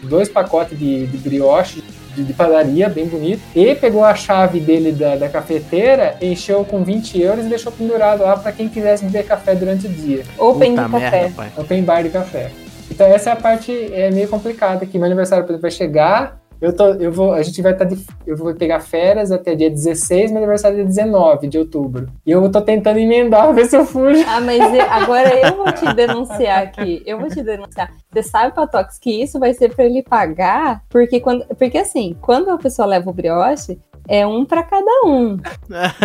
dois 0.01 0.27
pacotes 0.27 0.77
de, 0.77 1.05
de 1.05 1.17
brioche, 1.19 1.83
de, 2.17 2.23
de 2.23 2.33
padaria, 2.33 2.89
bem 2.89 3.05
bonito, 3.05 3.41
e 3.55 3.75
pegou 3.75 4.03
a 4.03 4.15
chave 4.15 4.59
dele 4.59 4.91
da, 4.91 5.15
da 5.15 5.29
cafeteira, 5.29 6.17
encheu 6.21 6.65
com 6.65 6.83
20 6.83 7.21
euros 7.21 7.45
e 7.45 7.49
deixou 7.49 7.71
pendurado 7.71 8.23
lá 8.23 8.35
pra 8.35 8.51
quem 8.51 8.67
quisesse 8.67 9.05
beber 9.05 9.25
café 9.25 9.53
durante 9.53 9.85
o 9.85 9.89
dia. 9.89 10.23
Open 10.37 10.71
Puta 10.75 10.85
de 10.85 10.91
café. 10.91 11.21
merda. 11.21 11.61
Open 11.61 11.83
bar 11.83 12.01
de 12.03 12.09
café. 12.09 12.51
Então 12.89 13.05
essa 13.07 13.29
é 13.29 13.33
a 13.33 13.35
parte 13.35 13.71
é 13.93 14.09
meio 14.09 14.27
complicada 14.27 14.83
aqui. 14.83 14.97
Meu 14.97 15.05
aniversário 15.05 15.43
por 15.43 15.51
exemplo, 15.51 15.61
vai 15.61 15.71
chegar, 15.71 16.39
eu 16.59 16.73
tô, 16.73 16.85
eu 16.93 17.11
vou, 17.11 17.33
a 17.33 17.41
gente 17.43 17.61
vai 17.61 17.71
estar 17.71 17.85
de, 17.85 18.03
eu 18.25 18.35
vou 18.35 18.53
pegar 18.55 18.79
férias 18.79 19.31
até 19.31 19.55
dia 19.55 19.69
16, 19.69 20.31
meu 20.31 20.39
aniversário 20.39 20.75
é 20.75 20.77
dia 20.77 20.85
19 20.85 21.47
de 21.47 21.57
outubro. 21.59 22.07
E 22.25 22.31
eu 22.31 22.51
tô 22.51 22.61
tentando 22.61 22.99
emendar, 22.99 23.53
ver 23.53 23.65
se 23.65 23.77
eu 23.77 23.85
fujo. 23.85 24.23
Ah, 24.27 24.41
mas 24.41 24.61
agora 24.89 25.47
eu 25.47 25.55
vou 25.55 25.71
te 25.71 25.93
denunciar 25.93 26.63
aqui. 26.63 27.03
Eu 27.05 27.19
vou 27.19 27.29
te 27.29 27.43
denunciar. 27.43 27.91
Você 28.11 28.23
sabe, 28.23 28.55
Patox, 28.55 28.97
que 28.97 29.21
isso 29.21 29.39
vai 29.39 29.53
ser 29.53 29.75
pra 29.75 29.85
ele 29.85 30.01
pagar? 30.01 30.83
Porque, 30.89 31.19
quando, 31.19 31.45
porque 31.57 31.77
assim, 31.77 32.15
quando 32.21 32.49
a 32.49 32.57
pessoa 32.57 32.87
leva 32.87 33.09
o 33.09 33.13
brioche, 33.13 33.79
é 34.07 34.25
um 34.25 34.45
pra 34.45 34.63
cada 34.63 35.05
um. 35.05 35.37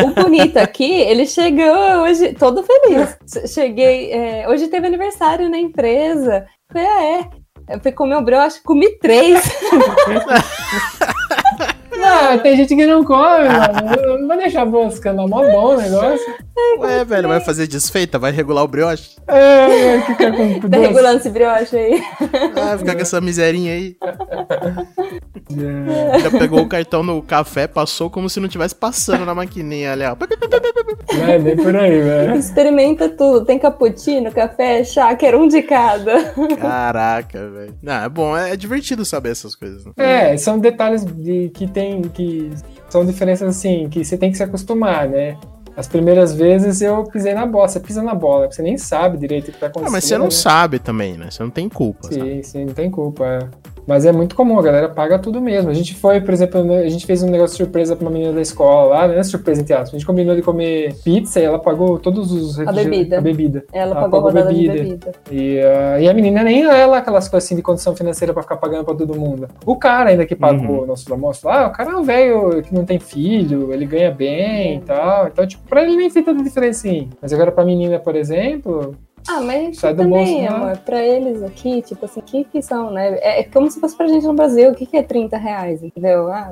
O 0.05 0.23
bonito 0.23 0.57
aqui, 0.59 0.93
ele 0.93 1.25
chegou 1.25 2.03
hoje 2.03 2.35
todo 2.35 2.63
feliz. 2.63 3.17
Cheguei, 3.53 4.13
é, 4.13 4.49
hoje 4.49 4.69
teve 4.69 4.87
aniversário 4.87 5.49
na 5.49 5.59
empresa. 5.59 6.47
Falei, 6.71 6.89
ah, 6.89 7.05
é. 7.05 7.41
Eu 7.69 7.81
fui 7.81 7.93
comer 7.93 8.17
o 8.17 8.23
brioche, 8.23 8.61
comi 8.63 8.99
três. 8.99 9.41
Ah, 12.15 12.39
tem 12.39 12.57
gente 12.57 12.75
que 12.77 12.87
não 12.87 13.05
come, 13.05 13.49
mano. 13.49 13.95
Eu 14.03 14.19
Não 14.21 14.29
vou 14.29 14.37
deixar 14.37 14.65
buscando, 14.65 15.23
é 15.23 15.27
mó 15.27 15.43
bom 15.43 15.75
o 15.75 15.77
negócio. 15.81 16.35
Ué, 16.81 17.05
velho, 17.05 17.29
vai 17.29 17.41
fazer 17.41 17.67
desfeita? 17.67 18.19
Vai 18.19 18.31
regular 18.33 18.63
o 18.65 18.69
brioche? 18.69 19.17
É, 19.27 19.97
vai 19.99 20.01
ficar 20.07 20.33
com 20.33 20.61
Tá 20.61 20.69
doce. 20.69 20.87
regulando 20.89 21.17
esse 21.19 21.31
brioche 21.31 21.77
aí. 21.77 22.03
Ah, 22.57 22.77
ficar 22.79 22.95
com 22.95 23.01
essa 23.01 23.21
miserinha 23.21 23.73
aí. 23.73 23.97
É. 25.51 26.19
Já 26.21 26.31
pegou 26.31 26.61
o 26.61 26.69
cartão 26.69 27.03
no 27.03 27.23
café, 27.23 27.67
passou 27.67 28.09
como 28.11 28.29
se 28.29 28.41
não 28.41 28.49
tivesse 28.49 28.75
passando 28.75 29.25
na 29.25 29.35
maquininha 29.35 29.93
ali, 29.93 30.05
ó. 30.05 30.17
É 31.31 31.39
bem 31.39 31.57
por 31.57 31.75
aí, 31.77 32.01
velho. 32.01 32.35
Experimenta 32.37 33.09
tudo. 33.09 33.45
Tem 33.45 33.59
cappuccino, 33.59 34.31
café, 34.33 34.85
chá, 34.85 35.15
quero 35.15 35.41
um 35.43 35.49
de 35.49 35.63
cada. 35.63 36.33
Caraca, 36.61 37.49
velho. 37.51 37.75
Não, 37.83 38.05
é 38.05 38.09
bom, 38.09 38.37
é 38.37 38.57
divertido 38.57 39.05
saber 39.05 39.31
essas 39.31 39.55
coisas. 39.55 39.85
né? 39.85 39.93
É, 39.97 40.37
são 40.37 40.59
detalhes 40.59 41.05
de, 41.05 41.51
que 41.55 41.67
tem, 41.67 42.02
que 42.09 42.51
são 42.89 43.05
diferenças 43.05 43.49
assim, 43.49 43.89
que 43.89 44.05
você 44.05 44.17
tem 44.17 44.31
que 44.31 44.37
se 44.37 44.43
acostumar, 44.43 45.09
né? 45.09 45.37
As 45.77 45.89
primeiras 45.89 46.35
vezes 46.35 46.83
eu 46.83 47.03
pisei 47.05 47.33
na 47.33 47.47
bola, 47.47 47.67
você 47.67 47.81
pisa 47.81 48.03
na 48.03 48.15
bola, 48.15 48.51
você 48.51 48.61
nem 48.61 48.77
sabe 48.77 49.17
direito 49.17 49.49
o 49.49 49.53
que 49.53 49.59
tá 49.59 49.67
Ah, 49.67 49.69
acontecendo. 49.71 49.93
mas 49.93 50.05
você 50.05 50.19
não 50.19 50.25
né? 50.27 50.31
sabe 50.31 50.79
também, 50.79 51.17
né? 51.17 51.31
Você 51.31 51.43
não 51.43 51.51
tem 51.51 51.69
culpa, 51.69 52.03
sabe? 52.13 52.21
Sim, 52.21 52.43
sim, 52.43 52.65
não 52.67 52.75
tem 52.75 52.91
culpa. 52.91 53.25
é. 53.25 53.72
Mas 53.87 54.07
é 54.07 54.12
muito 54.12 54.35
comum, 54.37 54.59
a 54.59 54.62
galera 54.62 54.89
paga 54.89 55.18
tudo 55.18 55.41
mesmo. 55.41 55.70
A 55.70 55.74
gente 55.74 55.95
foi, 55.95 56.20
por 56.20 56.33
exemplo, 56.33 56.62
né, 56.62 56.78
a 56.78 56.89
gente 56.89 57.05
fez 57.07 57.22
um 57.22 57.28
negócio 57.30 57.57
surpresa 57.57 57.97
pra 57.97 58.05
uma 58.07 58.11
menina 58.12 58.33
da 58.33 58.41
escola 58.41 58.91
lá, 58.97 59.09
não 59.09 59.14
é 59.14 59.22
surpresa 59.22 59.61
entre 59.61 59.72
aspas. 59.74 59.91
A 59.91 59.99
gente 59.99 60.07
combinou 60.07 60.35
de 60.37 60.43
comer 60.43 60.95
pizza 61.05 61.41
e 61.41 61.45
ela 61.45 61.59
pagou 61.59 61.99
todos 61.99 62.30
os 62.33 62.57
refriger- 62.59 62.85
bebida. 62.85 63.18
A 63.18 63.20
bebida. 63.20 63.64
Ela 63.72 63.93
Ah, 63.93 64.01
pagou 64.03 64.20
a 64.20 64.22
pagou 64.22 64.28
rodada 64.30 64.47
bebida. 64.53 64.72
de 64.74 64.80
bebida. 64.83 65.12
E, 65.30 65.61
ah, 65.61 66.01
e 66.01 66.09
a 66.09 66.14
menina 66.14 66.43
nem 66.43 66.62
é 66.64 66.87
lá 66.87 66.99
aquelas 66.99 67.28
coisas 67.28 67.47
assim 67.47 67.57
de 67.57 67.62
condição 67.62 67.95
financeira 67.97 68.33
pra 68.33 68.43
ficar 68.43 68.57
pagando 68.57 68.85
pra 68.85 68.95
todo 68.95 69.18
mundo. 69.18 69.49
O 69.66 69.76
cara 69.76 70.11
ainda 70.11 70.24
que 70.26 70.37
pagou 70.37 70.76
Uhum. 70.78 70.83
o 70.83 70.87
nosso 70.87 71.12
almoço 71.12 71.47
lá, 71.47 71.66
o 71.66 71.72
cara 71.72 71.91
é 71.91 71.97
um 71.97 72.03
velho 72.03 72.62
que 72.62 72.72
não 72.74 72.85
tem 72.85 72.99
filho, 73.01 73.72
ele 73.72 73.85
ganha 73.87 74.11
bem 74.11 74.76
e 74.76 74.80
tal. 74.80 75.26
Então, 75.26 75.47
tipo, 75.47 75.66
pra 75.68 75.83
ele 75.83 75.97
nem 75.97 76.09
fez 76.11 76.24
tanta 76.24 76.43
diferença 76.43 76.87
assim. 76.87 77.09
Mas 77.20 77.33
agora 77.33 77.51
pra 77.51 77.64
menina, 77.64 77.99
por 77.99 78.14
exemplo, 78.14 78.95
Ah, 79.29 79.41
mas 79.41 79.79
Sai 79.79 79.95
do 79.95 80.03
também, 80.03 80.25
bolso, 80.27 80.41
né? 80.41 80.49
amor, 80.49 80.77
pra 80.79 81.03
eles 81.03 81.43
aqui, 81.43 81.81
tipo 81.83 82.05
assim, 82.05 82.20
que 82.20 82.45
que 82.45 82.61
são, 82.62 82.91
né? 82.91 83.16
É, 83.18 83.41
é 83.41 83.45
como 83.45 83.70
se 83.70 83.79
fosse 83.81 83.97
pra 83.97 84.07
gente 84.09 84.27
no 84.27 84.35
Brasil, 84.35 84.70
o 84.70 84.75
que 84.75 84.85
que 84.87 84.97
é 84.97 85.03
30 85.03 85.37
reais, 85.37 85.83
entendeu? 85.83 86.29
Ah, 86.33 86.51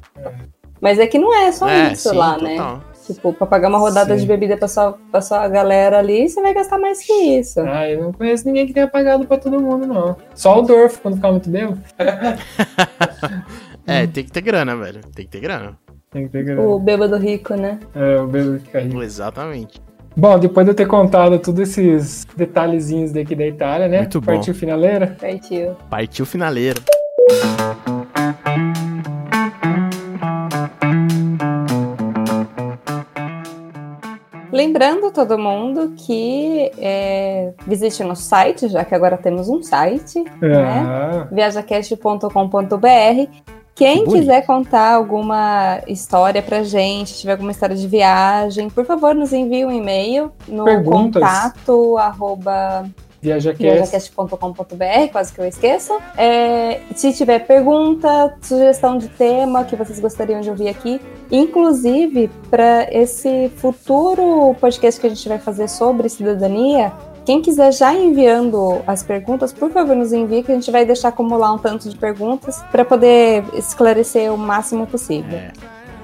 Mas 0.81 0.99
é 0.99 1.07
que 1.07 1.19
não 1.19 1.35
é 1.35 1.53
só 1.53 1.69
É, 1.69 1.93
isso 1.93 2.09
sim, 2.11 2.17
lá, 2.17 2.39
né? 2.39 2.57
total. 2.57 2.81
Tipo, 3.07 3.33
pra 3.33 3.47
pagar 3.47 3.69
uma 3.69 3.79
rodada 3.79 4.15
Sim. 4.15 4.21
de 4.21 4.27
bebida 4.29 4.57
pra 4.57 4.69
sua, 4.69 4.97
pra 5.11 5.21
sua 5.21 5.49
galera 5.49 5.99
ali, 5.99 6.29
você 6.29 6.41
vai 6.41 6.55
gastar 6.55 6.79
mais 6.79 7.03
que 7.05 7.13
isso. 7.13 7.59
ah, 7.61 7.89
eu 7.89 8.03
não 8.05 8.13
conheço 8.13 8.47
ninguém 8.47 8.67
que 8.67 8.73
tenha 8.73 8.87
pagado 8.87 9.27
pra 9.27 9.37
todo 9.37 9.61
mundo, 9.61 9.85
não. 9.87 10.17
Só 10.35 10.59
o 10.61 10.63
Dorf, 10.63 11.01
quando 11.01 11.17
ficar 11.17 11.33
muito 11.33 11.51
bêbado. 11.51 11.81
É, 13.87 14.07
tem 14.07 14.25
que 14.25 14.31
ter 14.31 14.41
grana, 14.43 14.77
velho. 14.77 15.01
Tem 15.15 15.25
que 15.25 15.31
ter 15.33 15.41
grana. 15.41 15.77
Tem 16.11 16.25
que 16.27 16.29
ter 16.31 16.45
grana. 16.45 16.61
O 16.63 16.79
bêbado 16.79 17.17
rico, 17.17 17.55
né? 17.55 17.81
É, 17.95 18.21
o 18.21 18.27
bêbado 18.27 18.61
fica 18.61 18.79
rico. 18.81 19.03
Exatamente. 19.03 19.81
Bom, 20.17 20.39
depois 20.39 20.67
de 20.67 20.73
eu 20.73 20.75
ter 20.75 20.87
contado 20.87 21.39
todos 21.39 21.61
esses 21.61 22.27
detalhezinhos 22.37 23.13
daqui 23.13 23.35
da 23.35 23.47
Itália, 23.47 23.89
né? 23.89 24.01
Muito 24.01 24.21
bom. 24.21 24.27
Partiu 24.27 24.55
finaleira. 24.55 25.17
Partiu. 25.21 25.77
Partiu 25.89 26.27
finaleiro. 26.27 26.83
Lembrando 34.53 35.13
todo 35.13 35.39
mundo 35.39 35.95
que 35.97 36.73
é, 36.77 37.53
visite 37.67 38.03
nosso 38.03 38.23
site, 38.23 38.69
já 38.69 38.85
que 38.85 38.95
agora 38.95 39.17
temos 39.17 39.49
um 39.49 39.63
site, 39.63 40.25
né? 40.41 40.85
Ah, 40.87 41.29
viajacast.com.br. 41.31 43.60
Quem 43.81 44.05
Que 44.05 44.11
quiser 44.11 44.45
contar 44.45 44.93
alguma 44.93 45.81
história 45.87 46.43
pra 46.43 46.63
gente, 46.63 47.15
tiver 47.15 47.33
alguma 47.33 47.51
história 47.51 47.75
de 47.75 47.89
viagem, 47.89 48.69
por 48.69 48.85
favor, 48.85 49.15
nos 49.15 49.33
envie 49.33 49.65
um 49.65 49.73
e-mail 49.73 50.31
no 50.47 50.67
Perguntas. 50.67 51.23
contato 51.23 51.97
arroba 51.97 52.85
ViajaCast. 53.23 53.63
viajacast.com.br, 53.63 55.11
quase 55.11 55.33
que 55.33 55.41
eu 55.41 55.47
esqueço. 55.47 55.99
É, 56.15 56.81
se 56.95 57.11
tiver 57.15 57.39
pergunta, 57.47 58.37
sugestão 58.43 58.99
de 58.99 59.09
tema 59.09 59.65
que 59.65 59.75
vocês 59.77 59.99
gostariam 59.99 60.43
de 60.43 60.51
ouvir 60.51 60.69
aqui, 60.69 61.01
inclusive 61.31 62.31
para 62.51 62.87
esse 62.93 63.51
futuro 63.57 64.55
podcast 64.61 65.01
que 65.01 65.07
a 65.07 65.11
gente 65.11 65.27
vai 65.27 65.39
fazer 65.39 65.69
sobre 65.69 66.07
cidadania, 66.11 66.93
quem 67.31 67.41
quiser 67.41 67.73
já 67.73 67.95
enviando 67.95 68.83
as 68.89 69.05
perguntas, 69.05 69.53
por 69.53 69.71
favor, 69.71 69.95
nos 69.95 70.13
envie 70.13 70.43
que 70.43 70.51
a 70.51 70.55
gente 70.57 70.69
vai 70.69 70.85
deixar 70.85 71.11
acumular 71.11 71.53
um 71.53 71.59
tanto 71.59 71.89
de 71.89 71.97
perguntas 71.97 72.61
para 72.73 72.85
poder 72.85 73.45
esclarecer 73.55 74.35
o 74.35 74.37
máximo 74.37 74.85
possível. 74.85 75.39
É. 75.39 75.53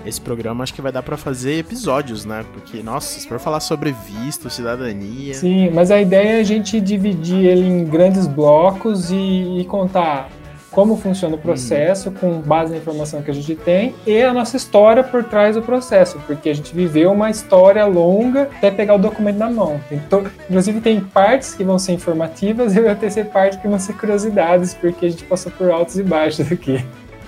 Esse 0.07 0.21
programa 0.21 0.63
acho 0.63 0.73
que 0.73 0.81
vai 0.81 0.93
dar 0.93 1.03
pra 1.03 1.17
fazer 1.17 1.59
episódios, 1.59 2.25
né? 2.25 2.45
Porque, 2.53 2.81
nossa, 2.81 3.19
se 3.19 3.27
for 3.27 3.41
falar 3.41 3.59
sobre 3.59 3.93
visto, 4.07 4.49
cidadania. 4.49 5.35
Sim, 5.35 5.69
mas 5.71 5.91
a 5.91 6.01
ideia 6.01 6.37
é 6.37 6.41
a 6.41 6.45
gente 6.45 6.81
dividir 6.81 7.45
ele 7.45 7.67
em 7.67 7.85
grandes 7.85 8.29
blocos 8.29 9.11
e, 9.11 9.59
e 9.59 9.65
contar 9.65 10.29
como 10.77 10.95
funciona 10.95 11.37
o 11.37 11.39
processo 11.39 12.11
com 12.11 12.39
base 12.43 12.71
na 12.73 12.77
informação 12.77 13.23
que 13.23 13.31
a 13.31 13.35
gente 13.35 13.55
tem 13.57 13.95
e 14.07 14.23
a 14.23 14.31
nossa 14.31 14.59
história 14.59 15.03
por 15.03 15.25
trás 15.25 15.57
do 15.57 15.63
processo, 15.63 16.21
porque 16.27 16.51
a 16.51 16.55
gente 16.55 16.75
viveu 16.75 17.11
uma 17.13 17.31
história 17.31 17.83
longa 17.87 18.43
até 18.59 18.71
pegar 18.71 18.95
o 18.95 18.99
documento 18.99 19.39
na 19.39 19.49
mão. 19.49 19.81
To- 20.11 20.27
Inclusive 20.51 20.83
tem 20.83 21.01
partes 21.01 21.55
que 21.55 21.65
vão 21.65 21.79
ser 21.79 21.93
informativas 21.93 22.77
e 22.77 22.81
vai 22.83 22.95
ter 22.95 23.11
ser 23.11 23.25
partes 23.31 23.59
que 23.59 23.67
vão 23.67 23.79
ser 23.79 23.95
curiosidades, 23.95 24.75
porque 24.75 25.07
a 25.07 25.09
gente 25.09 25.25
passou 25.25 25.51
por 25.51 25.71
altos 25.71 25.99
e 25.99 26.03
baixos 26.03 26.53
aqui. 26.53 26.85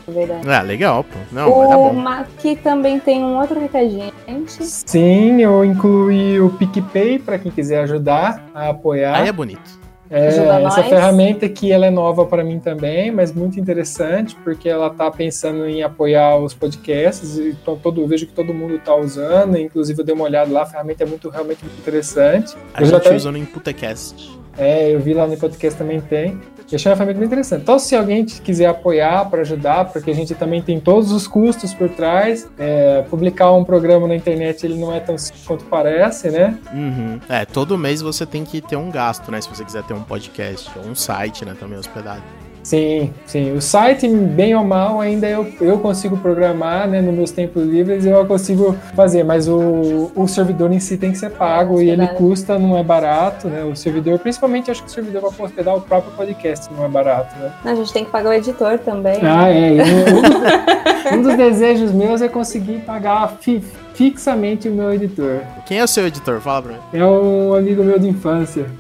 É 0.07 0.11
verdade. 0.11 0.51
Ah, 0.51 0.61
legal, 0.61 1.03
pô. 1.05 1.19
Não, 1.33 1.51
o. 1.51 1.93
Mac 1.95 2.29
também 2.63 3.01
tem 3.01 3.25
um 3.25 3.39
outro 3.39 3.59
recadinho, 3.59 4.13
gente. 4.27 4.63
Sim, 4.63 5.41
eu 5.41 5.65
incluí 5.65 6.39
o 6.39 6.51
PicPay 6.51 7.19
para 7.19 7.39
quem 7.39 7.51
quiser 7.51 7.81
ajudar 7.85 8.45
a 8.55 8.69
apoiar. 8.69 9.17
Aí 9.17 9.29
é 9.29 9.33
bonito. 9.33 9.78
É, 10.11 10.27
essa 10.29 10.59
nós. 10.61 10.75
ferramenta 10.89 11.47
aqui 11.47 11.71
ela 11.71 11.87
é 11.87 11.91
nova 11.91 12.25
para 12.25 12.43
mim 12.43 12.59
também, 12.59 13.11
mas 13.11 13.33
muito 13.33 13.59
interessante 13.61 14.35
porque 14.43 14.69
ela 14.69 14.89
tá 14.91 15.11
pensando 15.11 15.67
em 15.69 15.83
apoiar 15.83 16.37
os 16.37 16.55
podcasts 16.55 17.37
e 17.37 17.55
to- 17.65 17.79
todo, 17.83 18.07
vejo 18.07 18.27
que 18.27 18.33
todo 18.33 18.53
mundo 18.55 18.79
tá 18.79 18.95
usando, 18.95 19.57
inclusive 19.59 20.01
eu 20.01 20.05
dei 20.05 20.15
uma 20.15 20.25
olhada 20.25 20.51
lá, 20.53 20.63
a 20.63 20.67
ferramenta 20.67 21.03
é 21.05 21.07
muito 21.07 21.29
realmente 21.29 21.65
muito 21.65 21.79
interessante. 21.79 22.57
A 22.75 22.81
Eu 22.83 22.87
gente 22.87 22.97
até- 22.97 23.15
usa 23.17 23.31
no 23.33 23.39
Imputecast. 23.39 24.39
É, 24.57 24.93
eu 24.93 24.99
vi 24.99 25.15
lá 25.15 25.27
no 25.27 25.37
podcast 25.37 25.79
também 25.79 26.01
tem. 26.01 26.33
Eu 26.71 26.75
achei 26.77 26.91
uma 26.91 26.97
ferramenta 26.97 27.19
muito 27.21 27.29
interessante. 27.33 27.63
Então, 27.63 27.79
se 27.79 27.97
alguém 27.97 28.25
quiser 28.27 28.67
apoiar 28.67 29.25
para 29.31 29.41
ajudar, 29.41 29.87
porque 29.87 30.11
a 30.11 30.15
gente 30.15 30.35
também 30.35 30.61
tem 30.61 30.79
todos 30.79 31.13
os 31.13 31.27
custos 31.27 31.73
por 31.73 31.89
trás, 31.89 32.47
é, 32.59 33.03
publicar 33.09 33.53
um 33.53 33.65
programa 33.65 34.07
na 34.07 34.15
internet 34.17 34.67
ele 34.67 34.75
não 34.77 34.93
é 34.93 35.01
tão 35.01 35.17
simples 35.17 35.47
quanto 35.47 35.65
parece, 35.65 36.29
né? 36.29 36.59
Uhum. 36.75 37.21
É, 37.29 37.47
todo 37.47 37.79
mês 37.79 38.03
você 38.03 38.27
tem 38.27 38.45
que 38.45 38.61
ter 38.61 38.77
um 38.77 38.91
gasto, 38.91 39.31
né? 39.31 39.41
Se 39.41 39.49
você 39.49 39.65
quiser 39.65 39.83
ter 39.85 39.95
um 39.95 39.98
podcast 40.05 40.71
ou 40.79 40.87
um 40.87 40.95
site, 40.95 41.45
né? 41.45 41.55
Também 41.59 41.79
hospedado. 41.79 42.23
Sim, 42.69 43.15
sim. 43.25 43.53
O 43.53 43.63
site, 43.63 44.07
bem 44.07 44.55
ou 44.55 44.63
mal, 44.63 45.01
ainda 45.01 45.27
eu, 45.27 45.51
eu 45.59 45.79
consigo 45.79 46.19
programar, 46.19 46.87
né? 46.87 47.01
Nos 47.01 47.15
meus 47.15 47.31
tempos 47.31 47.65
livres 47.65 48.05
eu 48.05 48.27
consigo 48.27 48.77
fazer, 48.95 49.25
mas 49.25 49.49
o, 49.49 50.13
o 50.15 50.29
servidor 50.29 50.71
em 50.71 50.79
si 50.79 50.99
tem 50.99 51.11
que 51.11 51.17
ser 51.17 51.31
pago 51.31 51.81
e 51.81 51.89
ele 51.89 52.07
custa, 52.09 52.59
não 52.59 52.77
é 52.77 52.83
barato, 52.83 53.49
né? 53.49 53.65
O 53.65 53.75
servidor, 53.75 54.19
principalmente 54.19 54.71
acho 54.71 54.83
que 54.83 54.91
o 54.91 54.93
servidor 54.93 55.33
para 55.33 55.47
hospedar 55.47 55.77
o 55.77 55.81
próprio 55.81 56.13
podcast 56.13 56.71
não 56.75 56.85
é 56.85 56.89
barato, 56.91 57.35
né? 57.39 57.51
A 57.65 57.75
gente 57.75 57.91
tem 57.91 58.05
que 58.05 58.11
pagar 58.11 58.29
o 58.29 58.35
editor 58.35 58.79
também. 58.81 59.19
Ah, 59.23 59.49
é. 59.49 61.15
Um, 61.15 61.17
um 61.21 61.23
dos 61.23 61.39
desejos 61.39 61.91
meus 61.91 62.21
é 62.21 62.29
conseguir 62.29 62.81
pagar 62.81 63.39
fi, 63.41 63.65
fixamente 63.95 64.69
o 64.69 64.73
meu 64.73 64.93
editor. 64.93 65.41
Quem 65.65 65.79
é 65.79 65.85
o 65.85 65.89
seu 65.89 66.07
editor? 66.07 66.39
Fala 66.43 66.61
pra 66.61 66.73
mim. 66.73 66.79
É 66.93 67.03
um 67.03 67.55
amigo 67.55 67.83
meu 67.83 67.99
de 67.99 68.09
infância. 68.09 68.67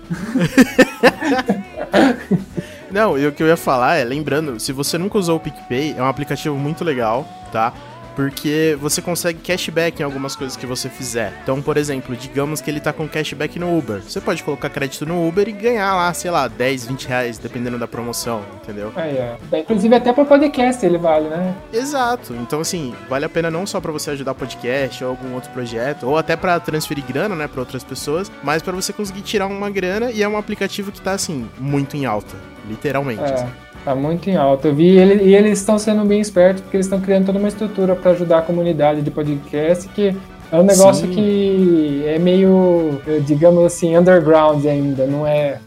Não, 2.90 3.18
e 3.18 3.26
o 3.26 3.32
que 3.32 3.42
eu 3.42 3.46
ia 3.46 3.56
falar 3.56 3.96
é, 3.96 4.04
lembrando, 4.04 4.58
se 4.58 4.72
você 4.72 4.96
nunca 4.96 5.18
usou 5.18 5.36
o 5.36 5.40
PicPay, 5.40 5.94
é 5.96 6.02
um 6.02 6.06
aplicativo 6.06 6.56
muito 6.56 6.84
legal, 6.84 7.26
tá? 7.52 7.72
Porque 8.18 8.76
você 8.80 9.00
consegue 9.00 9.38
cashback 9.38 10.00
em 10.00 10.04
algumas 10.04 10.34
coisas 10.34 10.56
que 10.56 10.66
você 10.66 10.88
fizer. 10.88 11.32
Então, 11.40 11.62
por 11.62 11.76
exemplo, 11.76 12.16
digamos 12.16 12.60
que 12.60 12.68
ele 12.68 12.80
tá 12.80 12.92
com 12.92 13.06
cashback 13.06 13.60
no 13.60 13.78
Uber. 13.78 14.02
Você 14.02 14.20
pode 14.20 14.42
colocar 14.42 14.68
crédito 14.68 15.06
no 15.06 15.28
Uber 15.28 15.48
e 15.48 15.52
ganhar 15.52 15.94
lá, 15.94 16.12
sei 16.12 16.28
lá, 16.28 16.48
10, 16.48 16.86
20 16.86 17.06
reais, 17.06 17.38
dependendo 17.38 17.78
da 17.78 17.86
promoção, 17.86 18.42
entendeu? 18.60 18.92
É, 18.96 19.36
é. 19.52 19.60
Inclusive 19.60 19.94
até 19.94 20.12
para 20.12 20.24
podcast 20.24 20.84
ele 20.84 20.98
vale, 20.98 21.28
né? 21.28 21.54
Exato. 21.72 22.34
Então, 22.34 22.58
assim, 22.58 22.92
vale 23.08 23.24
a 23.24 23.28
pena 23.28 23.52
não 23.52 23.64
só 23.64 23.80
para 23.80 23.92
você 23.92 24.10
ajudar 24.10 24.34
podcast 24.34 25.04
ou 25.04 25.10
algum 25.10 25.34
outro 25.34 25.52
projeto, 25.52 26.08
ou 26.08 26.18
até 26.18 26.34
para 26.34 26.58
transferir 26.58 27.04
grana, 27.04 27.36
né, 27.36 27.46
para 27.46 27.60
outras 27.60 27.84
pessoas, 27.84 28.32
mas 28.42 28.62
para 28.62 28.72
você 28.72 28.92
conseguir 28.92 29.22
tirar 29.22 29.46
uma 29.46 29.70
grana 29.70 30.10
e 30.10 30.24
é 30.24 30.28
um 30.28 30.36
aplicativo 30.36 30.90
que 30.90 31.00
tá, 31.00 31.12
assim, 31.12 31.48
muito 31.56 31.96
em 31.96 32.04
alta. 32.04 32.34
Literalmente. 32.68 33.22
É. 33.22 33.32
Assim. 33.32 33.67
Tá 33.88 33.94
muito 33.94 34.28
em 34.28 34.36
alta. 34.36 34.68
Eu 34.68 34.74
vi 34.74 34.98
ele, 34.98 35.24
e 35.24 35.34
eles 35.34 35.60
estão 35.60 35.78
sendo 35.78 36.04
bem 36.04 36.20
espertos 36.20 36.60
porque 36.60 36.76
eles 36.76 36.84
estão 36.84 37.00
criando 37.00 37.24
toda 37.24 37.38
uma 37.38 37.48
estrutura 37.48 37.96
para 37.96 38.10
ajudar 38.10 38.40
a 38.40 38.42
comunidade 38.42 39.00
de 39.00 39.10
podcast 39.10 39.88
que 39.88 40.14
é 40.52 40.56
um 40.58 40.62
negócio 40.62 41.08
Sim. 41.08 41.14
que 41.14 42.04
é 42.06 42.18
meio, 42.18 43.00
digamos 43.24 43.64
assim, 43.64 43.96
underground 43.96 44.62
ainda, 44.66 45.06
não 45.06 45.26
é, 45.26 45.58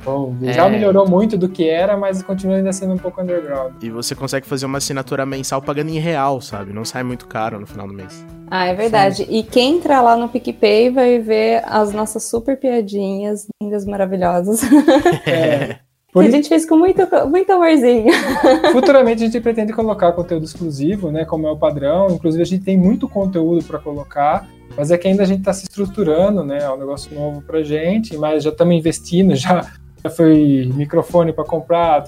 é, 0.44 0.54
Já 0.54 0.70
melhorou 0.70 1.10
muito 1.10 1.36
do 1.36 1.50
que 1.50 1.68
era, 1.68 1.98
mas 1.98 2.22
continua 2.22 2.58
ainda 2.58 2.72
sendo 2.72 2.94
um 2.94 2.98
pouco 2.98 3.20
underground. 3.20 3.74
E 3.82 3.90
você 3.90 4.14
consegue 4.14 4.46
fazer 4.46 4.68
uma 4.68 4.78
assinatura 4.78 5.26
mensal 5.26 5.60
pagando 5.60 5.90
em 5.90 5.98
real, 5.98 6.40
sabe? 6.42 6.72
Não 6.72 6.86
sai 6.86 7.02
muito 7.02 7.26
caro 7.26 7.60
no 7.60 7.66
final 7.66 7.88
do 7.88 7.94
mês. 7.94 8.24
Ah, 8.52 8.68
é 8.68 8.76
verdade. 8.76 9.26
Sim. 9.26 9.28
E 9.30 9.42
quem 9.42 9.78
entrar 9.78 10.02
lá 10.02 10.16
no 10.16 10.30
PicPay 10.30 10.92
vai 10.92 11.18
ver 11.18 11.64
as 11.66 11.92
nossas 11.92 12.24
super 12.24 12.56
piadinhas 12.60 13.48
lindas, 13.60 13.84
maravilhosas. 13.84 14.62
É. 15.26 15.78
Por... 16.12 16.24
Que 16.24 16.30
a 16.30 16.32
gente 16.32 16.50
fez 16.50 16.66
com 16.66 16.76
muito, 16.76 17.02
muito 17.30 17.52
amorzinho. 17.52 18.12
Futuramente 18.74 19.24
a 19.24 19.26
gente 19.28 19.40
pretende 19.40 19.72
colocar 19.72 20.12
conteúdo 20.12 20.44
exclusivo, 20.44 21.10
né? 21.10 21.24
Como 21.24 21.48
é 21.48 21.52
o 21.52 21.58
padrão. 21.58 22.08
Inclusive 22.12 22.42
a 22.42 22.46
gente 22.46 22.66
tem 22.66 22.78
muito 22.78 23.08
conteúdo 23.08 23.64
para 23.64 23.80
colocar, 23.80 24.46
mas 24.76 24.92
é 24.92 24.98
que 24.98 25.08
ainda 25.08 25.24
a 25.24 25.26
gente 25.26 25.40
está 25.40 25.54
se 25.54 25.64
estruturando, 25.64 26.44
né? 26.44 26.60
É 26.64 26.70
um 26.70 26.78
negócio 26.78 27.14
novo 27.16 27.42
pra 27.42 27.64
gente, 27.64 28.18
mas 28.18 28.44
já 28.44 28.50
estamos 28.50 28.76
investindo, 28.76 29.36
já, 29.40 29.66
já 30.04 30.10
foi 30.10 30.70
microfone 30.76 31.32
para 31.32 31.46
comprar, 31.46 32.04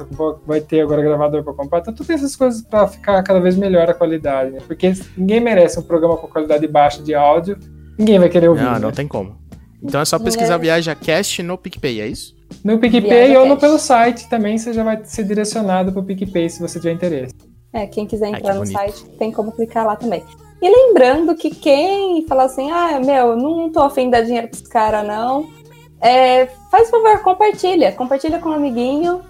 vai 0.45 0.59
ter 0.59 0.81
agora 0.81 1.01
gravador 1.01 1.41
para 1.41 1.53
comprar. 1.53 1.79
Então, 1.79 1.93
todas 1.93 2.09
essas 2.09 2.35
coisas 2.35 2.61
para 2.61 2.85
ficar 2.89 3.23
cada 3.23 3.39
vez 3.39 3.55
melhor 3.55 3.89
a 3.89 3.93
qualidade, 3.93 4.51
né? 4.51 4.59
Porque 4.67 4.91
ninguém 5.15 5.39
merece 5.39 5.79
um 5.79 5.83
programa 5.83 6.17
com 6.17 6.27
qualidade 6.27 6.67
baixa 6.67 7.01
de 7.01 7.15
áudio, 7.15 7.57
ninguém 7.97 8.19
vai 8.19 8.27
querer 8.27 8.49
ouvir. 8.49 8.63
Não, 8.63 8.73
né? 8.73 8.79
não 8.79 8.91
tem 8.91 9.07
como. 9.07 9.41
Então 9.81 10.01
é 10.01 10.05
só 10.05 10.19
pesquisar 10.19 10.57
Viaja 10.57 10.95
Cast 10.95 11.41
no 11.43 11.57
PicPay, 11.57 12.01
é 12.01 12.07
isso? 12.07 12.33
No 12.63 12.79
PicPay 12.79 13.35
ou 13.35 13.45
no 13.45 13.57
pelo 13.57 13.77
site 13.77 14.29
também 14.29 14.57
você 14.57 14.71
já 14.71 14.83
vai 14.83 14.99
ser 15.03 15.23
direcionado 15.25 15.91
para 15.91 16.01
o 16.01 16.05
PicPay 16.05 16.49
se 16.49 16.61
você 16.61 16.79
tiver 16.79 16.93
interesse. 16.93 17.33
É, 17.73 17.87
quem 17.87 18.05
quiser 18.05 18.27
entrar 18.29 18.51
Ai, 18.51 18.53
no 18.53 18.59
bonito. 18.61 18.77
site 18.77 19.05
tem 19.17 19.31
como 19.31 19.51
clicar 19.51 19.85
lá 19.85 19.95
também. 19.95 20.23
E 20.61 20.69
lembrando 20.69 21.35
que 21.35 21.49
quem 21.49 22.25
fala 22.25 22.43
assim, 22.43 22.71
ah, 22.71 22.99
meu, 23.03 23.35
não 23.35 23.69
tô 23.69 23.81
afim 23.81 24.05
de 24.05 24.11
dar 24.11 24.21
dinheiro 24.21 24.47
para 24.47 24.57
esse 24.57 24.69
cara, 24.69 25.03
não. 25.03 25.49
É, 25.99 26.45
faz 26.71 26.89
favor, 26.89 27.19
compartilha. 27.21 27.91
Compartilha 27.91 28.39
com 28.39 28.49
um 28.49 28.53
amiguinho 28.53 29.21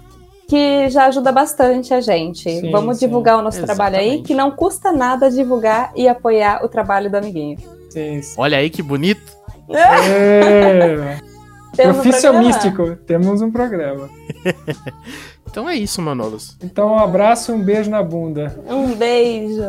que 0.46 0.88
já 0.90 1.06
ajuda 1.06 1.32
bastante 1.32 1.92
a 1.92 2.00
gente. 2.00 2.48
Sim, 2.60 2.70
Vamos 2.70 2.98
sim, 2.98 3.06
divulgar 3.06 3.38
o 3.38 3.42
nosso 3.42 3.58
exatamente. 3.58 3.76
trabalho 3.76 3.96
aí, 3.96 4.22
que 4.22 4.34
não 4.34 4.52
custa 4.52 4.92
nada 4.92 5.28
divulgar 5.30 5.90
e 5.96 6.06
apoiar 6.06 6.64
o 6.64 6.68
trabalho 6.68 7.10
do 7.10 7.16
amiguinho. 7.16 7.58
Sim, 7.90 8.20
Olha 8.36 8.58
aí 8.58 8.70
que 8.70 8.82
bonito. 8.82 9.32
É. 9.74 11.33
Profissão 11.76 12.36
um 12.36 12.40
místico, 12.40 12.96
temos 13.06 13.40
um 13.42 13.50
programa. 13.50 14.08
então 15.48 15.68
é 15.68 15.76
isso, 15.76 16.00
Manolos. 16.00 16.56
Então 16.62 16.92
um 16.92 16.98
abraço 16.98 17.52
e 17.52 17.54
um 17.54 17.62
beijo 17.62 17.90
na 17.90 18.02
bunda. 18.02 18.58
Um 18.68 18.94
beijo. 18.94 19.62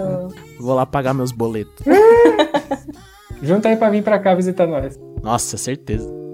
Vou 0.59 0.75
lá 0.75 0.85
pagar 0.85 1.13
meus 1.13 1.31
boletos. 1.31 1.85
Junta 3.41 3.69
aí 3.69 3.75
pra 3.75 3.89
vir 3.89 4.03
pra 4.03 4.17
cá 4.19 4.33
visitar 4.33 4.65
nós. 4.65 4.99
Nossa, 5.21 5.57
certeza. 5.57 6.24